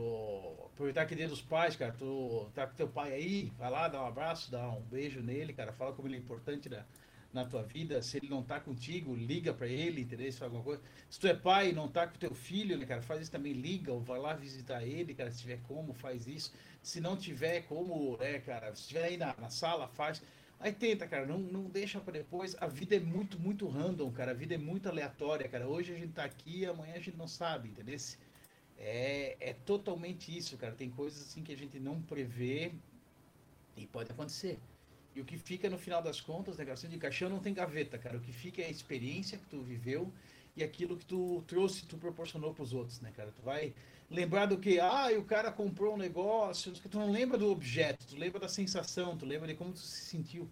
[0.72, 4.02] aproveitar que dia dos pais, cara, tu tá com teu pai aí, vai lá, dá
[4.02, 6.86] um abraço, dá um beijo nele, cara, fala como ele é importante na,
[7.32, 10.30] na tua vida, se ele não tá contigo, liga pra ele, entendeu?
[10.32, 10.82] Se alguma coisa.
[11.10, 13.52] Se tu é pai e não tá com teu filho, né, cara, faz isso também,
[13.52, 16.52] liga, ou vai lá visitar ele, cara, se tiver como, faz isso.
[16.82, 20.22] Se não tiver como, né, cara, se tiver aí na, na sala, faz.
[20.58, 22.56] Aí tenta, cara, não, não deixa pra depois.
[22.60, 24.30] A vida é muito, muito random, cara.
[24.30, 25.68] A vida é muito aleatória, cara.
[25.68, 27.98] Hoje a gente tá aqui, amanhã a gente não sabe, entendeu?
[28.78, 30.74] É, é totalmente isso, cara.
[30.74, 32.72] Tem coisas assim que a gente não prevê
[33.76, 34.58] e pode acontecer.
[35.14, 38.16] E o que fica no final das contas, negação de caixão não tem gaveta, cara.
[38.16, 40.12] O que fica é a experiência que tu viveu
[40.56, 43.32] e aquilo que tu trouxe, tu proporcionou pros outros, né, cara?
[43.32, 43.72] Tu vai
[44.10, 48.16] lembrar do que, ah, o cara comprou um negócio, tu não lembra do objeto, tu
[48.16, 50.48] lembra da sensação, tu lembra de como tu se sentiu.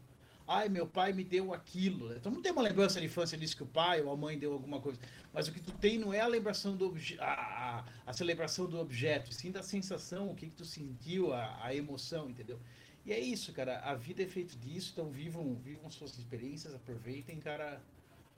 [0.47, 2.09] Ai, meu pai me deu aquilo.
[2.09, 2.19] né?
[2.23, 4.53] Tu não tem uma lembrança de infância disso que o pai ou a mãe deu
[4.53, 4.99] alguma coisa.
[5.33, 8.67] Mas o que tu tem não é a lembração do obje a, a, a celebração
[8.67, 12.59] do objeto, sim da sensação, o que, que tu sentiu, a, a emoção, entendeu?
[13.07, 13.79] E é isso, cara.
[13.81, 17.81] A vida é feita disso, então vivam, vivam suas experiências, aproveitem, cara.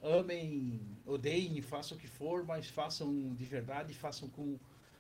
[0.02, 4.58] Amem, odeiem, façam o que for, mas façam de verdade, façam com,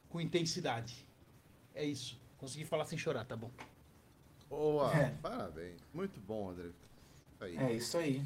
[0.08, 1.06] com intensidade.
[1.74, 2.18] É isso.
[2.38, 3.50] Consegui falar sem chorar, tá bom.
[4.48, 5.10] Boa, É.
[5.22, 5.80] parabéns.
[5.92, 6.70] Muito bom, André.
[7.40, 7.56] Aí.
[7.56, 8.22] É isso aí.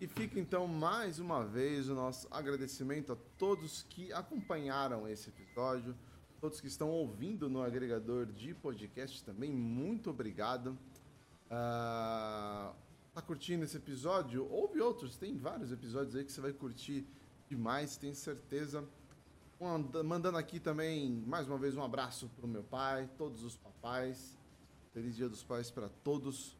[0.00, 5.94] E fica então mais uma vez o nosso agradecimento a todos que acompanharam esse episódio,
[6.40, 10.76] todos que estão ouvindo no agregador de podcast também, muito obrigado.
[11.50, 12.72] Ah,
[13.14, 14.46] tá curtindo esse episódio?
[14.50, 17.06] Ouve outros, tem vários episódios aí que você vai curtir
[17.48, 18.84] demais, tenho certeza.
[19.58, 24.36] Manda- Mandando aqui também, mais uma vez, um abraço pro meu pai, todos os papais.
[24.92, 26.55] Feliz Dia dos Pais para todos.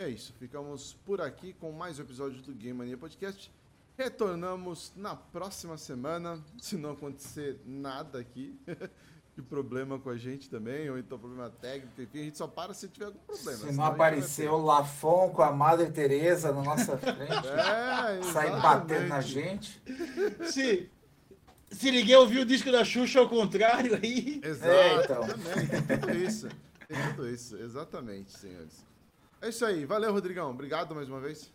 [0.00, 3.52] E é isso, ficamos por aqui com mais um episódio do Game Mania Podcast.
[3.98, 8.58] Retornamos na próxima semana, se não acontecer nada aqui.
[9.36, 12.72] De problema com a gente também, ou então problema técnico, enfim, a gente só para
[12.72, 13.58] se tiver algum problema.
[13.58, 17.50] Se não aparecer o Lafon com a Madre Teresa na nossa frente, ter.
[18.18, 19.82] É, sair batendo na gente.
[20.46, 20.90] Se,
[21.70, 24.40] se ninguém ouviu o disco da Xuxa ao contrário aí.
[24.42, 25.26] Exato, É, então.
[25.26, 26.48] também, tem tudo isso.
[26.88, 28.89] Tem tudo isso, exatamente, senhores.
[29.42, 30.50] É isso aí, valeu, Rodrigão.
[30.50, 31.50] Obrigado mais uma vez.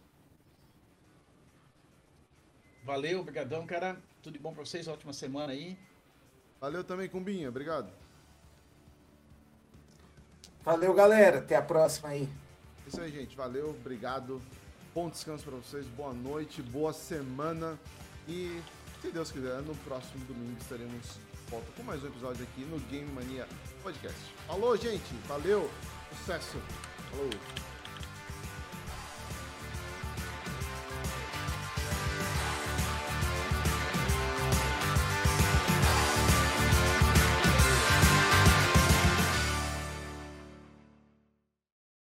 [2.84, 3.98] Valeu, obrigadão, cara.
[4.22, 5.78] Tudo de bom pra vocês, ótima semana aí.
[6.60, 7.92] Valeu também, Cumbinha, obrigado.
[10.64, 11.40] Valeu, galera.
[11.40, 12.30] Até a próxima aí.
[12.86, 13.36] É isso aí, gente.
[13.36, 14.42] Valeu, obrigado.
[14.94, 17.78] Bom descanso pra vocês, boa noite, boa semana.
[18.28, 18.62] E,
[19.02, 22.80] se Deus quiser, no próximo domingo estaremos de volta com mais um episódio aqui no
[22.90, 23.48] Game Mania
[23.84, 24.20] Podcast.
[24.48, 25.14] Falou, gente.
[25.28, 25.70] Valeu.
[26.10, 26.58] Sucesso.
[27.12, 27.75] Falou.